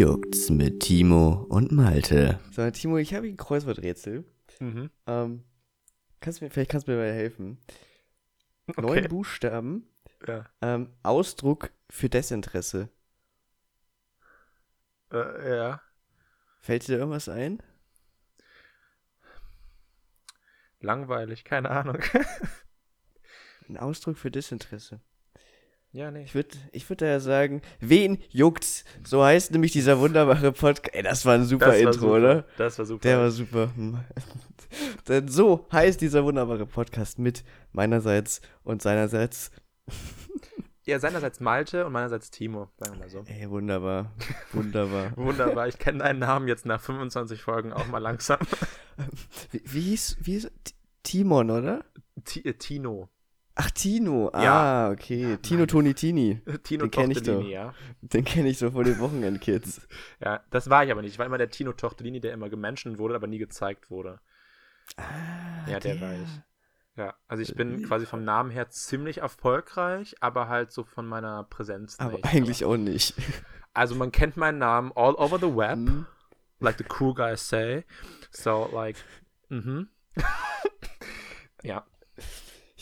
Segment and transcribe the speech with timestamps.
[0.00, 2.40] juckt's mit Timo und Malte?
[2.52, 4.24] So, Timo, ich habe ein Kreuzworträtsel.
[4.58, 4.88] Mhm.
[5.06, 5.44] Ähm,
[6.20, 7.58] kannst du mir, vielleicht kannst du mir mal helfen.
[8.66, 8.80] Okay.
[8.80, 9.86] Neun Buchstaben,
[10.26, 10.46] Ja.
[10.62, 12.88] ähm, Ausdruck für Desinteresse.
[15.12, 15.82] Äh, ja.
[16.62, 17.62] Fällt dir da irgendwas ein?
[20.80, 21.98] Langweilig, keine Ahnung.
[23.68, 25.02] Ein Ausdruck für Desinteresse.
[25.92, 26.22] Ja, nee.
[26.22, 28.84] Ich würde ich würd daher sagen, wen juckt's?
[29.04, 30.94] So heißt nämlich dieser wunderbare Podcast.
[30.94, 32.12] Ey, das war ein super war Intro, super.
[32.12, 32.44] oder?
[32.58, 33.02] Das war super.
[33.02, 33.72] Der war super.
[35.08, 39.50] Denn so heißt dieser wunderbare Podcast mit meinerseits und seinerseits.
[40.84, 43.24] ja, seinerseits Malte und meinerseits Timo, sagen wir mal so.
[43.26, 44.12] Ey, wunderbar.
[44.52, 45.12] Wunderbar.
[45.16, 48.38] Wunderbar, ich kenne deinen Namen jetzt nach 25 Folgen auch mal langsam.
[49.50, 51.84] Wie, wie hieß, wie hieß T- Timon, oder?
[52.24, 53.08] Ti- äh, Tino.
[53.62, 54.30] Ach, Tino.
[54.32, 54.86] Ja.
[54.86, 55.36] Ah, okay.
[55.42, 56.40] Tino Toni Tini.
[56.62, 57.42] Tino Den ich doch.
[57.44, 57.74] ja.
[58.00, 59.86] Den kenne ich so von den Wochenendkids.
[60.20, 61.12] Ja, das war ich aber nicht.
[61.12, 64.18] Ich war immer der Tino Tortellini, der immer gemenschen wurde, aber nie gezeigt wurde.
[64.96, 65.02] Ah,
[65.68, 66.40] Ja, der war ich.
[66.96, 71.44] Ja, also ich bin quasi vom Namen her ziemlich erfolgreich, aber halt so von meiner
[71.44, 72.24] Präsenz Aber nicht.
[72.26, 73.14] eigentlich auch nicht.
[73.72, 76.04] Also man kennt meinen Namen all over the web, Hm.
[76.58, 77.84] like the cool guys say.
[78.32, 78.96] So, like,
[79.48, 79.88] mhm.
[81.62, 81.89] ja, Ich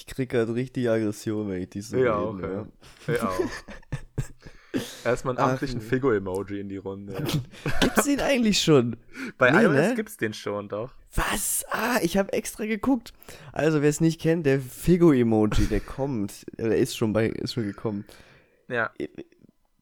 [0.08, 2.66] krieg gerade richtig Aggression, wenn ich die so Ja, auch, ja.
[3.06, 3.40] ja auch.
[5.04, 5.80] Erstmal einen amtlichen.
[5.80, 7.14] Figo-Emoji in die Runde.
[7.14, 7.20] Ja.
[7.80, 8.96] Gibt's den eigentlich schon?
[9.38, 9.94] Bei Nee, iOS ne?
[9.96, 10.92] gibt's den schon, doch.
[11.14, 11.64] Was?
[11.70, 13.12] Ah, ich habe extra geguckt.
[13.52, 16.44] Also, wer es nicht kennt, der Figo-Emoji, der kommt.
[16.58, 18.04] Der ist schon bei, ist schon gekommen.
[18.68, 18.90] Ja,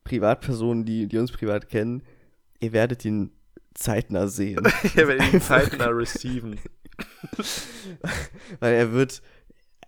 [0.04, 2.02] Privatpersonen, die, die uns privat kennen,
[2.60, 3.32] ihr werdet ihn
[3.74, 4.66] zeitnah sehen.
[4.84, 6.60] ich werde die Zeiten da receiven.
[8.60, 9.20] weil er wird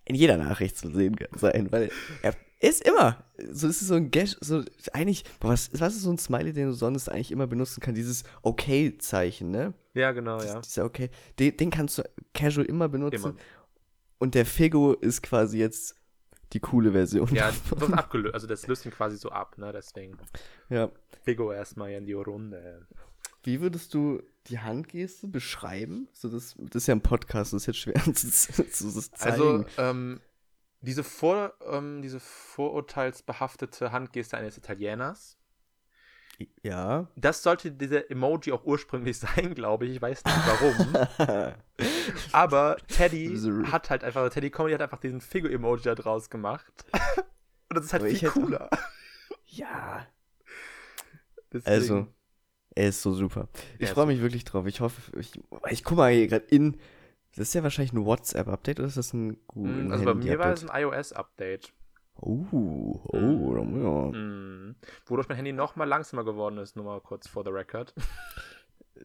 [0.08, 1.90] in jeder Nachricht zu sehen sein, weil
[2.22, 6.02] er ist immer, so ist es so ein Gash, so eigentlich, boah, was, was ist
[6.02, 9.74] so ein Smiley, den du sonst eigentlich immer benutzen kannst, dieses Okay-Zeichen, ne?
[9.94, 10.60] Ja, genau, ja.
[10.60, 12.02] Dieser Okay, den, den kannst du
[12.34, 13.34] casual immer benutzen Immer.
[14.18, 15.94] und der Figo ist quasi jetzt
[16.52, 17.28] die coole Version.
[17.34, 18.34] Ja, das abgelöst.
[18.34, 19.70] Also das löst ihn quasi so ab, ne?
[19.72, 20.16] Deswegen.
[20.68, 20.90] ja.
[21.22, 22.86] Figo erstmal in die Runde.
[23.48, 26.06] Wie würdest du die Handgeste beschreiben?
[26.12, 29.14] So, das, das ist ja ein Podcast, das ist jetzt schwer zu, zu, zeigen.
[29.22, 30.20] Also, ähm,
[30.82, 35.38] diese, Vor, ähm, diese vorurteilsbehaftete Handgeste eines Italieners,
[36.62, 37.08] ja.
[37.16, 39.92] das sollte dieser Emoji auch ursprünglich sein, glaube ich.
[39.92, 41.54] Ich weiß nicht warum.
[42.32, 43.34] Aber Teddy
[43.72, 46.84] hat halt einfach, Teddy Comedy hat einfach diesen Figo-Emoji da draus gemacht.
[47.70, 48.68] Und das ist halt Aber viel cooler.
[49.46, 50.06] ja.
[51.50, 52.08] Deswegen- Also,
[52.78, 53.48] er ist so super.
[53.80, 54.64] Ich freue mich wirklich drauf.
[54.66, 55.32] Ich hoffe, ich,
[55.70, 56.76] ich guck mal hier gerade in.
[57.34, 59.84] Das ist ja wahrscheinlich ein WhatsApp-Update oder ist das ein Google?
[59.84, 61.72] Mm, Also bei mir war es ein iOS-Update.
[62.20, 64.18] Oh, oh, muss ja.
[64.18, 64.76] Mm.
[65.06, 67.94] Wodurch mein Handy noch mal langsamer geworden ist, nur mal kurz for the record.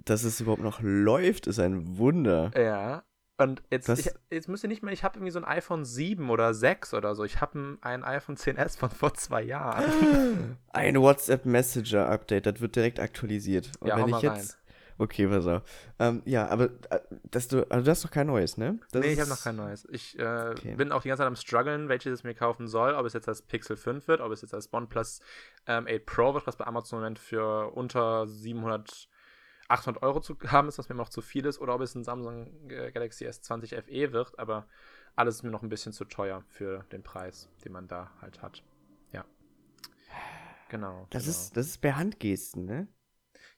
[0.05, 2.51] Dass es überhaupt noch läuft, ist ein Wunder.
[2.55, 3.03] Ja.
[3.43, 5.85] Und jetzt, Das- ich, jetzt müsst ihr nicht mehr, ich habe irgendwie so ein iPhone
[5.85, 7.23] 7 oder 6 oder so.
[7.23, 10.57] Ich habe ein, ein iPhone 10s von vor zwei Jahren.
[10.73, 13.71] Ein WhatsApp-Messenger-Update, das wird direkt aktualisiert.
[13.79, 14.57] Und Ja, wenn ich jetzt.
[14.99, 15.63] Okay, pass auf.
[15.97, 16.99] Ähm, ja, aber äh,
[17.31, 18.77] dass du, also du hast doch kein neues, ne?
[18.91, 19.87] Das nee, ich habe noch kein neues.
[19.91, 20.75] Ich äh, Okay.
[20.75, 22.93] bin auch die ganze Zeit am struggeln, welches ich mir kaufen soll.
[22.93, 25.19] Ob es jetzt das Pixel 5 wird, ob es jetzt das OnePlus
[25.65, 29.09] ähm, 8 Pro wird, was bei Amazon im Moment für unter 700,
[29.73, 32.03] 800 Euro zu haben ist, was mir noch zu viel ist, oder ob es ein
[32.03, 34.37] Samsung äh, Galaxy S20 FE wird.
[34.37, 34.67] Aber
[35.15, 38.41] alles ist mir noch ein bisschen zu teuer für den Preis, den man da halt
[38.41, 38.63] hat.
[39.11, 39.25] Ja.
[40.69, 41.07] Genau.
[41.09, 41.31] Das genau.
[41.31, 42.87] ist, das ist per Handgesten, ne?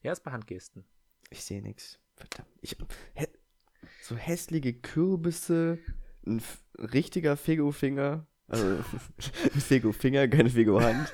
[0.01, 0.85] Ja, ist bei Handgesten.
[1.29, 1.99] Ich sehe nichts.
[2.15, 2.49] Verdammt.
[2.61, 2.77] Ich,
[3.13, 3.27] hä,
[4.01, 5.79] so hässliche Kürbisse,
[6.25, 6.41] ein
[6.77, 8.25] richtiger Figo-Finger.
[8.47, 8.65] Also,
[9.53, 11.11] ein Figo-Finger, keine Figo-Hand.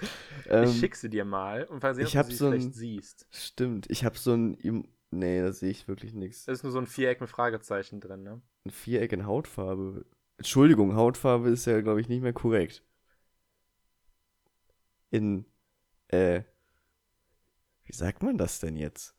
[0.49, 2.51] Ähm, ich schick sie dir mal und mal sehen, ich ob du sie so ein-
[2.59, 3.27] vielleicht siehst.
[3.31, 4.87] Stimmt, ich habe so ein.
[5.11, 6.45] Nee, da sehe ich wirklich nichts.
[6.45, 8.41] Da ist nur so ein Viereck mit Fragezeichen drin, ne?
[8.65, 10.05] Ein Viereck in Hautfarbe.
[10.37, 12.83] Entschuldigung, Hautfarbe ist ja, glaube ich, nicht mehr korrekt.
[15.09, 15.45] In.
[16.07, 16.43] Äh.
[17.83, 19.15] Wie sagt man das denn jetzt?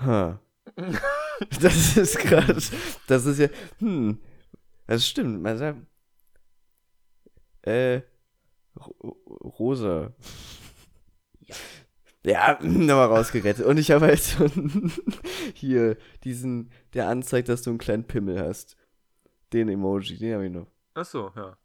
[0.00, 0.40] Ha.
[1.60, 2.56] Das ist gerade.
[3.08, 3.48] Das ist ja.
[3.78, 4.18] Hm.
[4.86, 5.42] Das stimmt.
[5.42, 5.78] Man sagt.
[7.62, 8.02] Äh.
[8.78, 9.16] ro-
[9.58, 10.12] Rosa.
[12.24, 13.64] Ja, nochmal rausgerettet.
[13.66, 14.92] Und ich habe halt so einen,
[15.54, 18.76] hier diesen, der anzeigt, dass du einen kleinen Pimmel hast.
[19.52, 20.66] Den Emoji, den habe ich noch.
[20.94, 21.56] Achso, ja.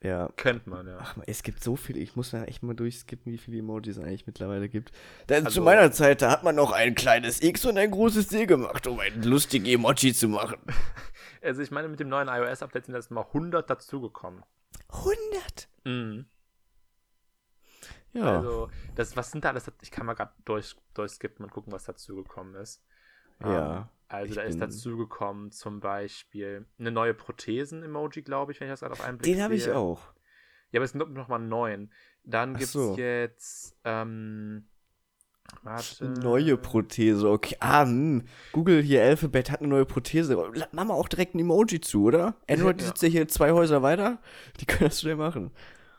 [0.00, 0.28] Ja.
[0.36, 0.98] Kennt man, ja.
[1.00, 4.02] Ach, es gibt so viele, ich muss da echt mal durchskippen, wie viele Emojis es
[4.04, 4.92] eigentlich mittlerweile gibt.
[5.28, 8.28] Denn Also- zu meiner Zeit, da hat man noch ein kleines X und ein großes
[8.28, 10.58] D gemacht, um ein lustiges Emoji zu machen.
[11.40, 14.42] Also ich meine, mit dem neuen iOS-Update sind jetzt mal 100 dazugekommen.
[14.88, 15.68] 100?
[15.84, 16.26] Mhm.
[18.12, 18.38] Ja.
[18.38, 19.70] Also, das, was sind da alles?
[19.82, 22.82] Ich kann mal gerade durch, durchskippen und gucken, was dazu gekommen ist.
[23.42, 28.68] Ja, Ähm, also, da ist dazu gekommen zum Beispiel eine neue Prothesen-Emoji, glaube ich, wenn
[28.68, 30.00] ich das gerade auf einen Blick Den habe ich auch.
[30.72, 31.90] Ja, aber es sind nochmal neun.
[32.24, 32.96] Dann Ach gibt es so.
[32.96, 33.76] jetzt.
[33.84, 34.66] Ähm,
[35.62, 36.06] warte.
[36.06, 37.56] Neue Prothese, okay.
[37.60, 38.24] Ah, hm.
[38.52, 40.36] Google hier, Alphabet hat eine neue Prothese.
[40.72, 42.34] Machen wir auch direkt ein Emoji zu, oder?
[42.50, 42.88] Android Ja.
[42.88, 44.18] sitzt ja hier zwei Häuser weiter.
[44.60, 45.50] Die können das schnell machen.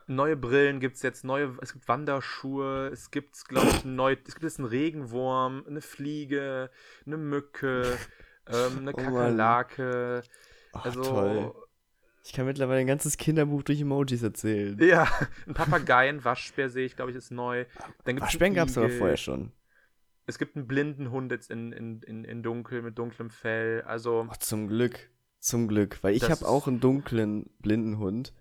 [0.10, 4.34] Neue Brillen gibt es jetzt, neue, es gibt Wanderschuhe, es gibt, glaube ich, neu, es
[4.34, 6.72] gibt jetzt einen Regenwurm, eine Fliege,
[7.06, 7.96] eine Mücke,
[8.48, 8.98] ähm, eine Oh.
[8.98, 10.24] Kakerlake.
[10.74, 11.54] Ach, also, toll.
[12.24, 14.78] Ich kann mittlerweile ein ganzes Kinderbuch durch Emojis erzählen.
[14.82, 15.08] ja,
[15.48, 17.66] ein Papagei, ein Waschbär sehe ich, glaube ich, ist neu.
[18.04, 19.52] Waschbären gab es aber vorher schon.
[20.26, 23.84] Es gibt einen blinden Hund jetzt in, in, in, in dunkel, mit dunklem Fell.
[23.84, 25.10] Also, Ach, zum Glück.
[25.40, 26.00] Zum Glück.
[26.04, 28.34] Weil ich habe auch einen dunklen, blinden Hund.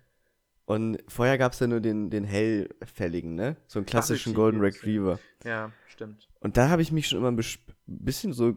[0.69, 3.57] Und vorher gab es ja nur den, den hellfälligen, ne?
[3.65, 5.17] So einen klassischen Golden Retriever.
[5.43, 6.29] ja, stimmt.
[6.41, 7.43] Und da habe ich mich schon immer ein
[7.87, 8.55] bisschen so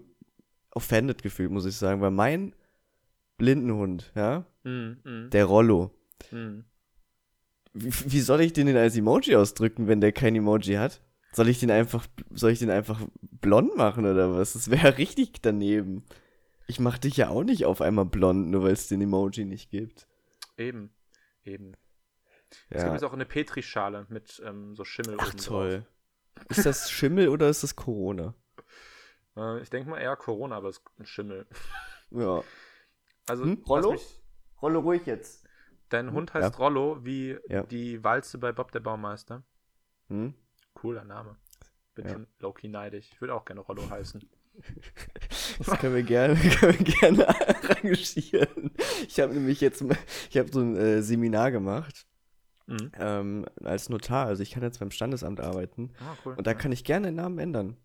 [0.73, 2.03] offended gefühlt, muss ich sagen.
[2.03, 2.55] Weil mein
[3.39, 5.91] Blindenhund, ja, Mm, mm, der Rollo,
[6.31, 6.61] mm.
[7.73, 11.01] wie, wie soll ich den denn als Emoji ausdrücken, wenn der kein Emoji hat?
[11.33, 13.01] Soll ich den einfach, soll ich den einfach
[13.41, 14.53] blond machen oder was?
[14.53, 16.05] Das wäre richtig daneben.
[16.67, 19.71] Ich mach dich ja auch nicht auf einmal blond, nur weil es den Emoji nicht
[19.71, 20.07] gibt.
[20.59, 20.91] Eben,
[21.47, 21.73] eben.
[22.71, 22.93] Es gibt Ja.
[22.93, 25.47] jetzt auch eine Petrischale mit ähm, so Schimmel Ach oben drauf.
[25.47, 25.87] toll.
[26.49, 28.35] Ist das Schimmel oder ist das Corona?
[29.37, 31.47] Äh, ich denke mal eher Corona, aber es ist ein Schimmel.
[32.11, 32.43] Ja.
[33.27, 33.93] Also, Hm, Rollo?
[33.93, 34.23] mich-
[34.61, 35.47] Rolle ruhig jetzt.
[35.89, 36.57] dein Hund heißt Ja.
[36.59, 37.63] Rollo, wie Ja.
[37.63, 39.43] die Walze bei Bob der Baumeister.
[40.09, 40.35] Hm?
[40.75, 41.37] Cooler Name.
[41.95, 42.13] Bin Ja.
[42.13, 43.09] schon low-key neidisch.
[43.13, 44.23] Ich würde auch gerne Rollo heißen.
[45.59, 48.71] Das können wir gerne, können wir gerne arrangieren.
[49.07, 49.97] Ich habe nämlich jetzt, mal-
[50.31, 52.07] ich habe so ein äh, Seminar gemacht
[52.67, 52.93] Mhm.
[52.99, 54.27] ähm, als Notar.
[54.27, 56.35] Also ich kann jetzt beim Standesamt arbeiten Ah, cool.
[56.37, 57.77] und da kann ich gerne den Namen ändern.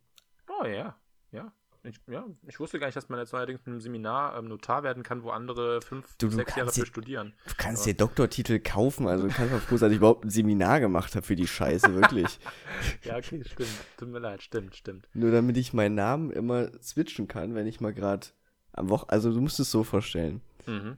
[0.48, 0.96] Oh ja,
[1.32, 1.52] ja.
[1.84, 2.26] Ich, ja.
[2.46, 5.24] ich wusste gar nicht, dass man jetzt neuerdings mit einem Seminar ähm, Notar werden kann,
[5.24, 7.34] wo andere fünf, Du- du sechs Jahre kannst für dir- studieren.
[7.48, 10.30] Du kannst dir Doktortitel kaufen, also du kannst mal froh sein, dass ich überhaupt ein
[10.30, 12.40] Seminar gemacht habe für die Scheiße, wirklich.
[13.04, 13.70] Ja, okay, stimmt.
[13.96, 15.08] Tut mir leid, stimmt, stimmt.
[15.14, 18.28] Nur damit ich meinen Namen immer switchen kann, wenn ich mal gerade
[18.74, 19.06] am Wochen...
[19.10, 20.42] Also du musst es so vorstellen.
[20.66, 20.98] Mhm.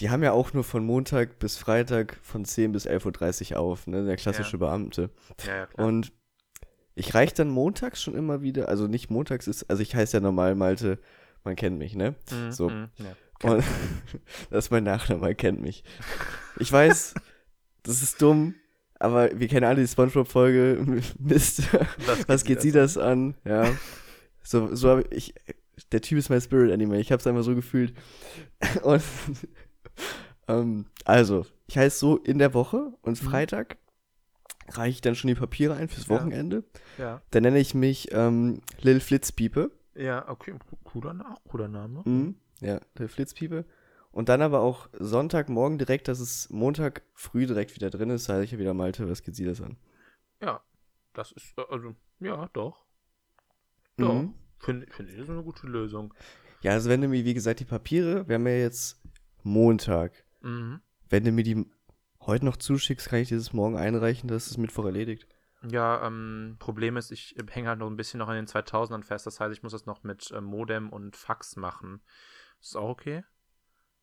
[0.00, 3.86] Die haben ja auch nur von Montag bis Freitag von 10 bis 11.30 Uhr auf,
[3.86, 4.04] ne?
[4.04, 5.10] Der klassische Beamte.
[5.46, 5.86] Ja, ja, klar.
[5.86, 6.12] Und
[6.94, 10.20] ich reiche dann montags schon immer wieder, also nicht montags ist, also ich heiße ja
[10.20, 10.98] normal Malte,
[11.44, 12.14] man kennt mich, ne?
[12.30, 12.68] Mhm, so.
[12.68, 13.50] mhm, ja.
[13.50, 13.64] Und
[14.50, 15.84] das ist mein Nachname, man kennt mich.
[16.58, 17.14] Ich weiß,
[17.82, 18.54] das ist dumm,
[18.98, 21.02] aber wir kennen alle die Spongebob-Folge.
[21.18, 21.62] Mist,
[22.26, 23.34] was, geht sie das an?
[23.44, 23.70] Ja.
[24.42, 25.34] So, so habe ich,
[25.92, 27.94] der Typ ist mein Spirit Anime, ich habe es einfach so gefühlt.
[28.82, 29.02] Und,
[30.48, 33.26] ähm, also, ich heiße so in der Woche und Mhm.
[33.26, 33.76] Freitag
[34.70, 36.16] reiche ich dann schon die Papiere ein fürs Ja.
[36.16, 36.64] Wochenende.
[36.98, 37.22] Ja.
[37.30, 39.70] Dann nenne ich mich ähm, Lil Flitzpiepe.
[39.94, 40.54] Ja, okay,
[40.84, 42.02] cooler, auch cooler Name.
[42.04, 42.36] Mhm.
[42.60, 43.64] Ja, Lil Flitzpiepe.
[44.12, 48.42] Und dann aber auch Sonntagmorgen direkt, dass es Montag früh direkt wieder drin ist, sage
[48.44, 49.76] ich ja wieder Malte, was geht sie das an?
[50.42, 50.60] Ja,
[51.12, 52.84] das ist, äh, also, ja, doch.
[53.96, 54.14] Doch.
[54.14, 54.34] Mhm.
[54.58, 56.12] Finde find ich, das eine gute Lösung.
[56.62, 58.99] Ja, also wenn du mir, wie gesagt, die Papiere, wir haben ja jetzt
[59.44, 60.24] Montag.
[60.40, 60.80] Mhm.
[61.08, 61.66] Wenn du mir die
[62.20, 65.26] heute noch zuschickst, kann ich dieses morgen einreichen, das ist Mittwoch erledigt.
[65.68, 69.26] Ja, ähm, Problem ist, ich hänge halt noch ein bisschen noch in den 2000ern fest.
[69.26, 72.00] Das heißt, ich muss das noch mit äh, Modem und Fax machen.
[72.60, 73.24] Ist auch okay?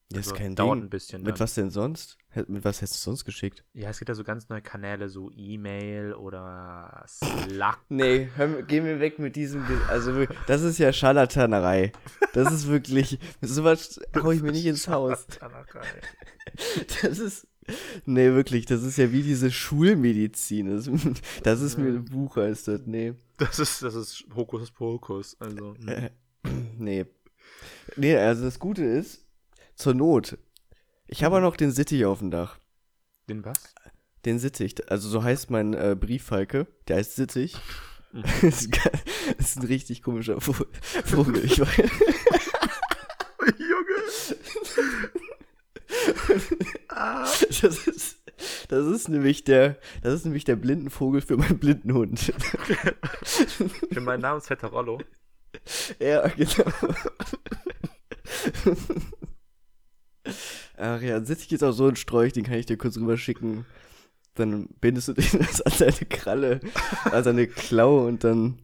[0.10, 0.84] Das ist Also, kein dauert Ding.
[0.86, 1.22] ein bisschen.
[1.24, 1.40] Mit dann.
[1.42, 2.18] was denn sonst?
[2.48, 3.66] Mit was hättest du sonst geschickt?
[3.74, 7.80] Ja, es gibt ja so ganz neue Kanäle, so E-Mail oder Slack.
[7.90, 9.66] Nee, hör, mir- geh mir weg mit diesem.
[9.90, 11.92] Also, das ist ja Scharlatanerei.
[12.34, 13.20] Das ist wirklich.
[13.42, 15.26] Sowas hau ich mir nicht ins Haus.
[17.02, 17.48] Das ist.
[18.06, 20.70] Nee, wirklich, das ist ja wie diese Schulmedizin.
[20.70, 20.90] Das,
[21.44, 22.82] das ist mir ein Buch, heißt das.
[22.86, 23.14] Nee.
[23.38, 25.36] Das ist, das ist Hokus Pokus.
[25.42, 25.88] Also, hm.
[25.90, 26.10] Äh,
[26.78, 27.06] nee.
[27.98, 29.27] Nee, also das Gute ist,
[29.78, 30.38] zur Not.
[31.08, 32.58] Ich habe auch noch den Sittich auf dem Dach.
[33.30, 33.74] den was?
[34.26, 37.56] Den Sittich, also so heißt mein äh, Brieffalke, der heißt Sittich.
[38.12, 38.24] Mhm.
[38.24, 38.70] das, ist,
[39.38, 40.66] das ist ein richtig komischer Vo-
[41.06, 41.46] Vogel.
[41.46, 41.78] Ich weiß.
[43.58, 43.98] Junge!
[47.62, 48.18] Das ist,
[48.70, 52.20] das ist nämlich der, das ist nämlich der Blindenvogel für meinen blinden Hund.
[53.92, 55.00] Für meinen Namen ist Fetter Rollo.
[56.00, 56.72] ja, genau.
[60.78, 63.66] Ach ja, Sittich ist auch so ein Sträuch, den kann ich dir kurz rüberschicken.
[64.36, 65.26] Dann bindest du den
[65.66, 66.60] an seine Kralle,
[67.06, 68.60] an seine Klaue und dann,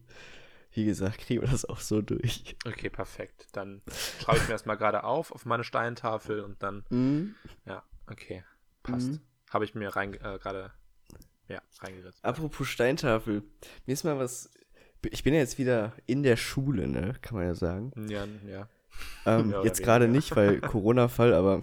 [0.72, 2.56] wie gesagt, kriegen wir das auch so durch.
[2.66, 3.48] Okay, perfekt.
[3.52, 3.82] Dann
[4.20, 7.34] schreibe ich mir das mal gerade auf, auf meine Steintafel und dann, Mhm.
[7.66, 8.44] ja, okay,
[8.82, 9.08] passt.
[9.12, 9.20] Mhm.
[9.50, 10.72] Habe ich mir rein äh, gerade
[11.48, 12.24] Ja, reingeritzt.
[12.24, 13.42] Apropos Steintafel.
[13.86, 14.50] Mir ist mal was.
[15.10, 17.14] Ich bin ja jetzt wieder in der Schule, ne?
[17.20, 17.92] Kann man ja sagen.
[18.08, 18.68] Ja, ja.
[19.26, 21.62] Ähm, oder jetzt gerade nicht, weil Corona-Fall, aber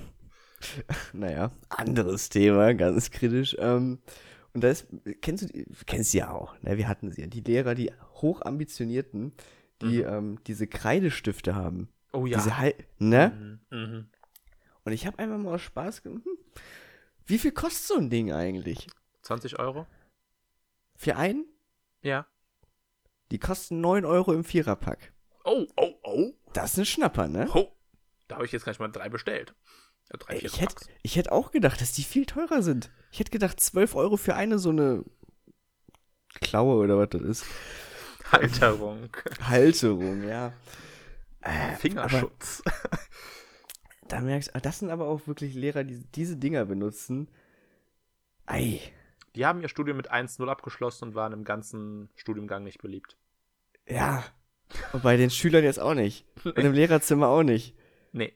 [1.14, 3.56] naja, anderes Thema, ganz kritisch.
[3.60, 4.00] Ähm,
[4.54, 4.88] und da ist,
[5.22, 6.78] kennst du, die- kennst du ja auch, ne?
[6.78, 7.28] Wir hatten sie ja.
[7.28, 9.34] Die Lehrer, die hochambitionierten,
[9.82, 11.90] die ähm, diese Kreidestifte haben.
[12.14, 12.38] Oh ja.
[12.38, 13.60] Diese Hal ne?
[13.72, 13.78] Mhm.
[13.78, 14.10] Mhm.
[14.84, 16.24] Und ich habe einfach mal aus Spaß ge- hm,
[17.26, 18.88] Wie viel kostet so ein Ding eigentlich?
[19.22, 19.88] 20 Euro?
[20.96, 21.46] Für einen?
[22.02, 22.28] Ja.
[23.32, 25.11] Die kosten 9 Euro im Viererpack.
[25.44, 26.34] Oh, oh, oh.
[26.54, 27.50] Das ist ein Schnapper, ne?
[27.54, 27.72] Oh.
[28.28, 29.54] Da habe ich jetzt gleich mal drei bestellt.
[30.12, 32.92] Ja, drei, Ey, ich hätte ich hätt auch gedacht, dass die viel teurer sind.
[33.12, 35.04] Ich hätte gedacht, 12 Euro für eine so eine
[36.36, 37.46] Klaue oder was das ist.
[38.32, 39.10] Halterung.
[39.42, 40.54] Halterung, ja.
[41.42, 42.64] Äh, Fingerschutz.
[44.08, 47.30] Da merkst du, das sind aber auch wirklich Lehrer, die diese Dinger benutzen.
[48.46, 48.82] Ei.
[49.36, 53.18] Die haben ihr Studium mit 1-0 abgeschlossen und waren im ganzen Studiumgang nicht beliebt.
[53.88, 54.26] Ja.
[54.94, 56.26] Und bei den Schülern jetzt auch nicht.
[56.44, 57.76] Und im Lehrerzimmer auch nicht.
[58.12, 58.34] Nee.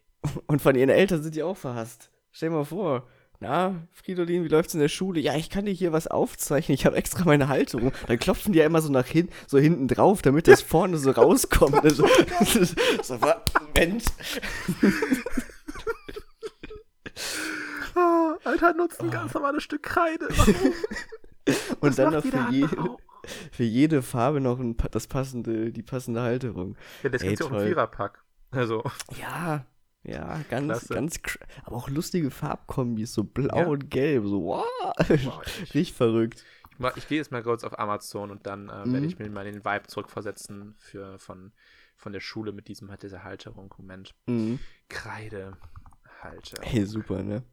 [0.47, 2.09] Und von ihren Eltern sind die auch verhasst.
[2.31, 3.07] Stell dir mal vor.
[3.39, 5.19] Na, Fridolin, wie läuft's in der Schule?
[5.19, 6.73] Ja, ich kann dir hier was aufzeichnen.
[6.73, 7.91] Ich habe extra meine Halterung.
[8.07, 11.11] Dann klopfen die ja immer so nach hinten, so hinten drauf, damit das vorne so
[11.11, 11.83] rauskommt.
[11.83, 12.07] Also,
[13.03, 13.19] so,
[13.75, 14.05] Moment.
[17.95, 20.27] Ah, Alter, nutzt ein ganz normales Stück Kreide.
[20.29, 20.73] Warum?
[21.81, 22.67] Und dann noch für, je.
[23.51, 26.75] Für jede Farbe noch ein, das passende, die passende Halterung.
[27.03, 27.67] Ja, das Ey, gibt's ja auch toll.
[27.67, 28.23] Viererpack.
[28.51, 28.83] Also,
[29.19, 29.65] Ja,
[30.03, 30.93] ja, ganz, Klasse.
[30.93, 31.19] ganz,
[31.63, 33.65] aber auch lustige Farbkombis, so blau Ja.
[33.71, 34.65] und gelb, so wow,
[35.23, 36.45] Wow, richtig verrückt.
[36.69, 38.93] ich, mach- ich gehe jetzt mal kurz auf Amazon und dann äh, Mhm.
[38.93, 41.53] werde ich mir mal den Vibe zurückversetzen für, von,
[41.95, 43.73] von der Schule mit diesem halt dieser Halterung.
[43.77, 44.13] Moment.
[44.27, 44.59] Mhm.
[44.89, 45.57] Kreide.
[46.21, 46.61] Halter.
[46.63, 47.43] Hey, super, ne?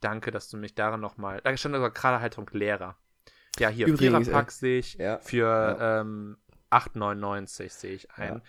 [0.00, 1.40] Danke, dass du mich daran nochmal.
[1.42, 2.96] Da stand sogar gerade Halterung Lehrer.
[3.58, 4.94] Ja, hier, Übrigens, Viererpack äh, sehe ich.
[4.94, 6.00] ja, Für ja.
[6.00, 6.36] ähm,
[6.70, 8.42] 8,99 sehe ich ein.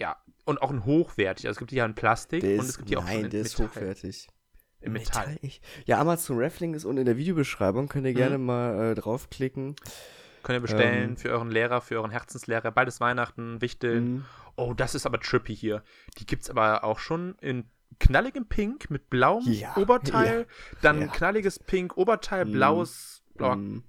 [0.00, 0.16] Ja.
[0.44, 1.46] Und auch ein hochwertig.
[1.46, 3.24] Also es gibt die ja in Plastik Der und es gibt die auch schon nein,
[3.26, 3.76] in der ist Metall.
[3.76, 4.28] hochwertig.
[4.80, 5.36] In Metall.
[5.42, 8.16] Ich, ja, Amazon Raffling ist unten in der Videobeschreibung, könnt ihr Mhm.
[8.16, 9.74] gerne mal äh, draufklicken.
[10.44, 11.16] Könnt ihr bestellen Ähm.
[11.16, 12.74] für euren Lehrer, für euren Herzenslehrer.
[12.86, 14.04] Ist Weihnachten, Wichteln.
[14.14, 14.24] Mhm.
[14.56, 15.82] Oh, das ist aber trippy hier.
[16.18, 17.64] Die gibt's aber auch schon in
[17.98, 20.46] knalligem Pink mit blauem Ja, Oberteil.
[20.82, 21.06] Dann ja.
[21.08, 22.52] knalliges Pink Oberteil, Mhm.
[22.52, 23.82] blaues blauer Mhm.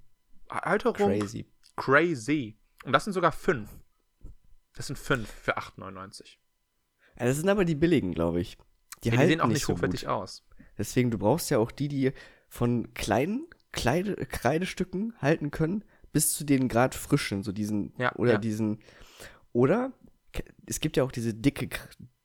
[0.50, 0.96] Halterung.
[1.20, 1.46] Crazy.
[1.76, 2.58] Crazy.
[2.86, 3.70] Und das sind sogar fünf.
[4.76, 6.38] Das sind fünf für 8,99.
[7.20, 8.58] Ja, das sind aber die billigen, glaube ich.
[9.04, 10.10] Die, Ja, die halten sehen auch nicht so hochwertig gut.
[10.10, 10.46] aus.
[10.78, 12.14] Deswegen, du brauchst ja auch die, die
[12.48, 18.34] von kleinen Kleide, Kreidestücken halten können, bis zu den gerade frischen, so diesen, Ja, oder
[18.34, 18.38] ja.
[18.40, 18.80] diesen,
[19.54, 19.92] oder
[20.66, 21.70] es gibt ja auch diese dicke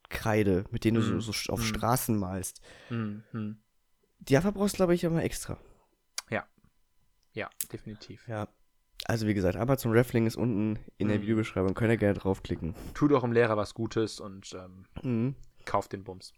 [0.08, 1.20] Kreide, mit denen du Mhm.
[1.20, 1.64] so, so auf Mhm.
[1.64, 2.60] Straßen malst.
[2.88, 3.22] Hm.
[4.20, 5.58] Die dafür brauchst glaube ich, immer extra.
[7.34, 8.26] Ja, definitiv.
[8.28, 8.48] Ja.
[9.06, 11.22] Also wie gesagt, Amazon Raffling ist unten in der Mhm.
[11.22, 11.74] Videobeschreibung.
[11.74, 12.74] Könnt ihr gerne draufklicken.
[12.94, 15.34] Tut eurem Lehrer was Gutes und ähm, Mhm.
[15.66, 16.32] kauft den Bums.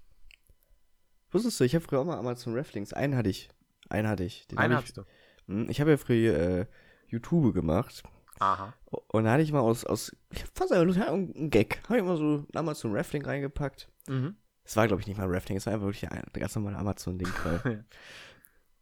[1.30, 2.92] Wusstest du, ich habe früher auch mal Amazon Rafflings.
[2.92, 3.48] Einen hatte ich.
[3.88, 4.46] Einen hatte ich.
[4.48, 5.02] Den hab Einen ich, hast du.
[5.46, 6.66] Mhm, Ich habe ja früher äh,
[7.08, 8.02] YouTube gemacht.
[8.38, 8.74] Aha.
[9.08, 11.82] Und da hatte ich mal aus, aus ich hab fast einen Gag.
[11.88, 13.88] Habe ich mal so ein Amazon Raffling reingepackt.
[14.08, 14.36] Mhm.
[14.64, 17.28] Es war, glaube ich, nicht mal Raffling, es war einfach wirklich ein ganz normaler Amazon-Ding.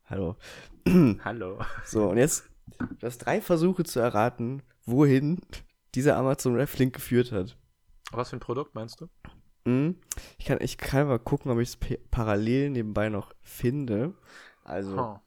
[0.07, 0.37] Hallo.
[1.25, 1.61] Hallo.
[1.85, 5.41] So, und jetzt, du hast drei Versuche zu erraten, wohin
[5.95, 7.57] dieser Amazon Raffling geführt hat.
[8.13, 9.09] Was für ein Produkt meinst du?
[9.65, 9.99] Mhm.
[10.39, 11.79] Ich, kann, ich kann mal gucken, ob ich es
[12.11, 14.15] parallel nebenbei noch finde.
[14.63, 15.21] Also, Oh.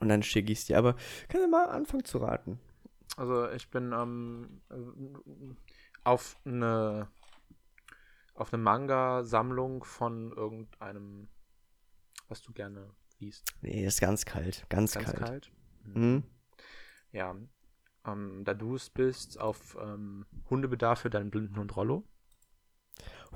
[0.00, 0.78] und dann schicke ich es dir.
[0.78, 0.94] Aber
[1.28, 2.60] kann ja mal anfangen zu raten.
[3.16, 4.60] Also ich bin ähm,
[6.04, 7.08] auf eine
[8.34, 11.28] auf eine Manga-Sammlung von irgendeinem,
[12.28, 12.88] was du gerne
[13.20, 13.44] liest.
[13.62, 14.64] Nee, ist ganz kalt.
[14.68, 15.18] Ganz, Ganz kalt.
[15.18, 15.50] kalt.
[15.84, 16.24] Mhm.
[17.12, 17.34] Ja.
[18.06, 22.04] Ähm, da du es bist, auf ähm, Hundebedarf für deinen blinden Hund Rollo.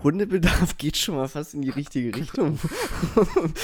[0.02, 2.58] Hundebedarf geht schon mal fast in die richtige Richtung.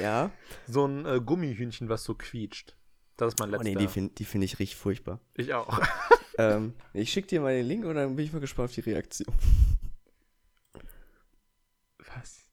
[0.00, 0.30] ja.
[0.66, 2.76] So ein äh, Gummihühnchen, was so quietscht.
[3.16, 3.64] Das ist mein Oh letzter.
[3.68, 5.20] nee, die finde die find ich richtig furchtbar.
[5.36, 5.78] ich auch.
[6.38, 8.80] ähm, ich schicke dir mal den Link und dann bin ich mal gespannt auf die
[8.80, 9.32] Reaktion.
[12.14, 12.46] Was?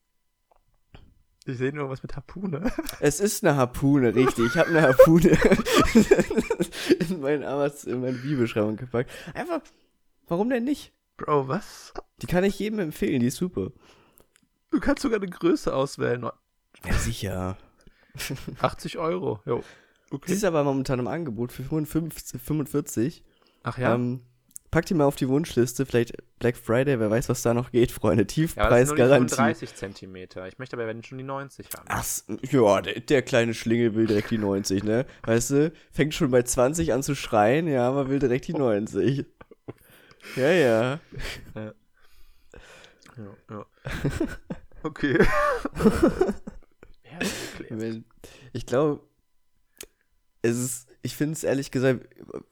[1.49, 2.71] Ich sehe nur was mit Harpune.
[2.99, 4.45] Es ist eine Harpune, richtig.
[4.47, 5.29] Ich habe eine Harpune
[7.09, 9.11] in meinen Amazon, in meine Bibelschreibung gepackt.
[9.33, 9.61] Einfach,
[10.27, 10.93] warum denn nicht?
[11.17, 11.93] Bro, was?
[12.21, 13.71] Die kann ich jedem empfehlen, die ist super.
[14.71, 16.29] Du kannst sogar eine Größe auswählen.
[16.85, 17.57] Ja, sicher.
[18.59, 19.41] 80 Euro.
[19.45, 19.63] Jo.
[20.11, 20.33] Okay.
[20.33, 23.23] ist aber momentan im Angebot für 55, 45.
[23.63, 23.93] Ach ja.
[23.93, 24.21] Ähm,
[24.71, 25.85] pack die mal auf die Wunschliste.
[25.85, 28.23] Vielleicht Black Friday, wer weiß, was da noch geht, Freunde.
[28.23, 29.35] Ja, Tiefpreisgarantie.
[29.35, 30.47] 35 Zentimeter.
[30.47, 31.85] Ich möchte aber wenn schon die 90 haben.
[31.87, 32.05] Ach,
[32.51, 35.05] ja, der, der kleine Schlingel will direkt die 90, ne?
[35.23, 39.25] Weißt du, fängt schon bei 20 an zu schreien, ja, aber will direkt die 90.
[40.35, 40.99] Ja, ja.
[41.55, 41.73] Ja,
[43.49, 43.65] ja.
[44.83, 45.17] Okay.
[47.03, 47.69] ja,
[48.53, 49.01] Ich glaube,
[50.41, 52.07] es ist, ich finde es ehrlich gesagt,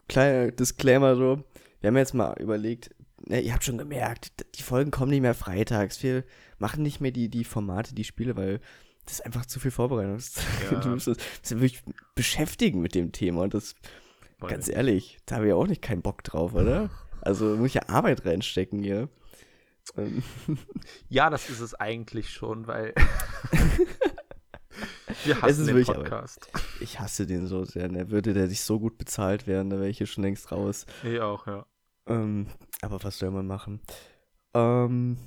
[0.10, 1.44] kleiner Disclaimer so,
[1.80, 5.34] wir haben jetzt mal überlegt, ne, ihr habt schon gemerkt, die Folgen kommen nicht mehr
[5.34, 6.24] freitags, wir
[6.58, 8.60] machen nicht mehr die, die Formate, die Spiele, weil
[9.06, 10.20] das ist einfach zu viel Vorbereitung.
[10.72, 10.80] Ja.
[10.80, 11.16] Du musst dich
[11.52, 11.84] wirklich
[12.16, 13.76] beschäftigen mit dem Thema und das,
[14.40, 16.90] Wollen ganz ehrlich, da habe ich auch nicht keinen Bock drauf, oder?
[17.22, 19.10] Also muss ich ja Arbeit reinstecken hier.
[19.98, 20.24] Ähm,
[21.10, 22.94] Ja, das ist es eigentlich schon, weil
[25.24, 26.50] wir Es hassen ist den wirklich Podcast.
[26.80, 28.12] Ich hasse den so sehr, ne?
[28.12, 30.86] Würde der sich so gut bezahlt werden, da wäre ich hier schon längst raus.
[31.04, 31.66] Ich auch, ja.
[32.08, 32.48] Ähm,
[32.82, 33.82] aber was soll man machen?
[34.54, 35.18] Ähm,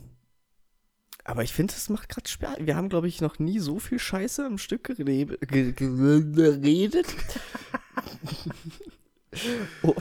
[1.25, 2.59] aber ich finde, es macht gerade Spaß.
[2.61, 5.41] Wir haben, glaube ich, noch nie so viel Scheiße am Stück geredet.
[9.83, 9.95] oh.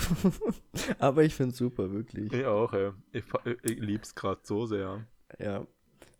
[0.99, 2.31] aber ich finde es super, wirklich.
[2.31, 2.91] Ich auch, ey.
[3.11, 5.05] Ich, ich, ich lieb's gerade so sehr.
[5.37, 5.65] Ja.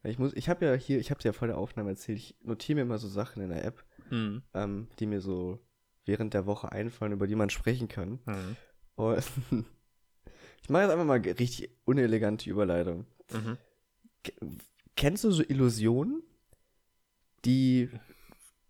[0.04, 2.36] Ich muss, ich habe ja hier, ich habe dir ja vor der Aufnahme erzählt, ich
[2.42, 4.42] notiere mir immer so Sachen in der App, Hm.
[4.54, 5.60] ähm, die mir so
[6.06, 8.20] während der Woche einfallen, über die man sprechen kann.
[8.26, 8.56] Hm.
[8.96, 9.24] Und
[10.64, 13.06] ich mache jetzt einfach mal richtig unelegante Überleitung.
[13.32, 13.58] Mhm.
[14.96, 16.24] Kennst du so Illusionen,
[17.46, 17.90] die,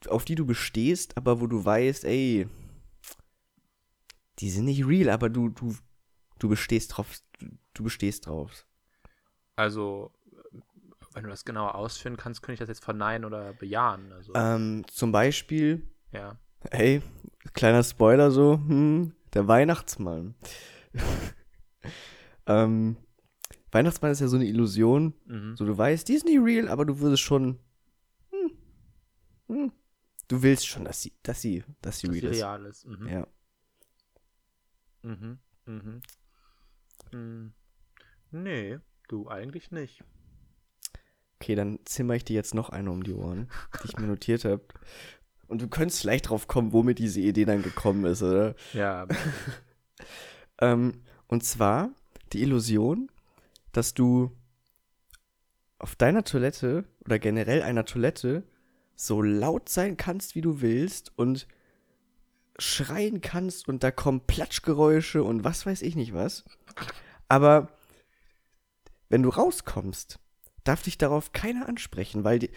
[0.08, 2.48] auf die du bestehst, aber wo du weißt, ey,
[4.40, 5.76] die sind nicht real, aber du, du,
[6.40, 8.66] du bestehst drauf, du, du bestehst drauf.
[9.56, 10.14] Also,
[11.14, 14.12] wenn du das genauer ausführen kannst, könnte ich das jetzt verneinen oder bejahen.
[14.12, 16.38] Also, Ähm, zum Beispiel, ja.
[16.72, 17.02] ey,
[17.54, 20.36] kleiner Spoiler so, hm, der Weihnachtsmann.
[22.48, 22.98] ähm,
[23.72, 25.56] Weihnachtsmann ist ja so eine Illusion, Mhm.
[25.56, 27.60] So, du weißt, die ist nicht real, aber du würdest schon.
[28.32, 28.52] Hm,
[29.48, 29.72] hm,
[30.28, 32.38] du willst schon, dass sie, dass sie, dass sie dass real sie ist.
[32.38, 32.86] real ist.
[32.86, 33.08] Mhm.
[33.08, 33.28] Ja.
[35.04, 35.40] Mhm.
[35.66, 36.02] Mhm.
[37.12, 37.54] Mhm.
[38.32, 40.04] Nee, du eigentlich nicht.
[41.50, 43.50] Okay, dann zimmer ich dir jetzt noch eine um die Ohren,
[43.82, 44.62] die ich mir notiert habe.
[45.48, 48.54] Und du könntest vielleicht drauf kommen, womit diese Idee dann gekommen ist, oder?
[48.72, 49.08] Ja,
[50.62, 51.90] Ähm, und zwar
[52.34, 53.10] die Illusion,
[53.72, 54.30] dass du
[55.80, 58.44] auf deiner Toilette oder generell einer Toilette
[58.96, 61.48] so laut sein kannst, wie du willst und
[62.60, 66.44] schreien kannst und da kommen Platschgeräusche und was weiß ich nicht was.
[67.28, 67.70] Aber
[69.08, 70.20] wenn du rauskommst,
[70.70, 72.52] darf dich darauf keiner ansprechen, weil die,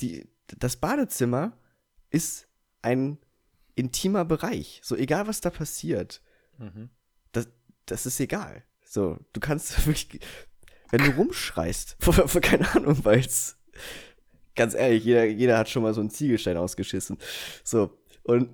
[0.00, 1.56] die, das Badezimmer
[2.10, 2.46] ist
[2.82, 3.18] ein
[3.74, 4.80] intimer Bereich.
[4.84, 6.20] So egal, was da passiert
[6.58, 6.90] mhm.
[7.32, 7.48] das,
[7.86, 8.64] das ist egal.
[8.84, 10.20] So, du kannst wirklich,
[10.90, 13.56] wenn du rumschreist, vor, vor keine Ahnung, weil es,
[14.54, 17.16] ganz ehrlich, jeder, jeder hat schon mal so einen Ziegelstein ausgeschissen.
[17.64, 18.50] So, und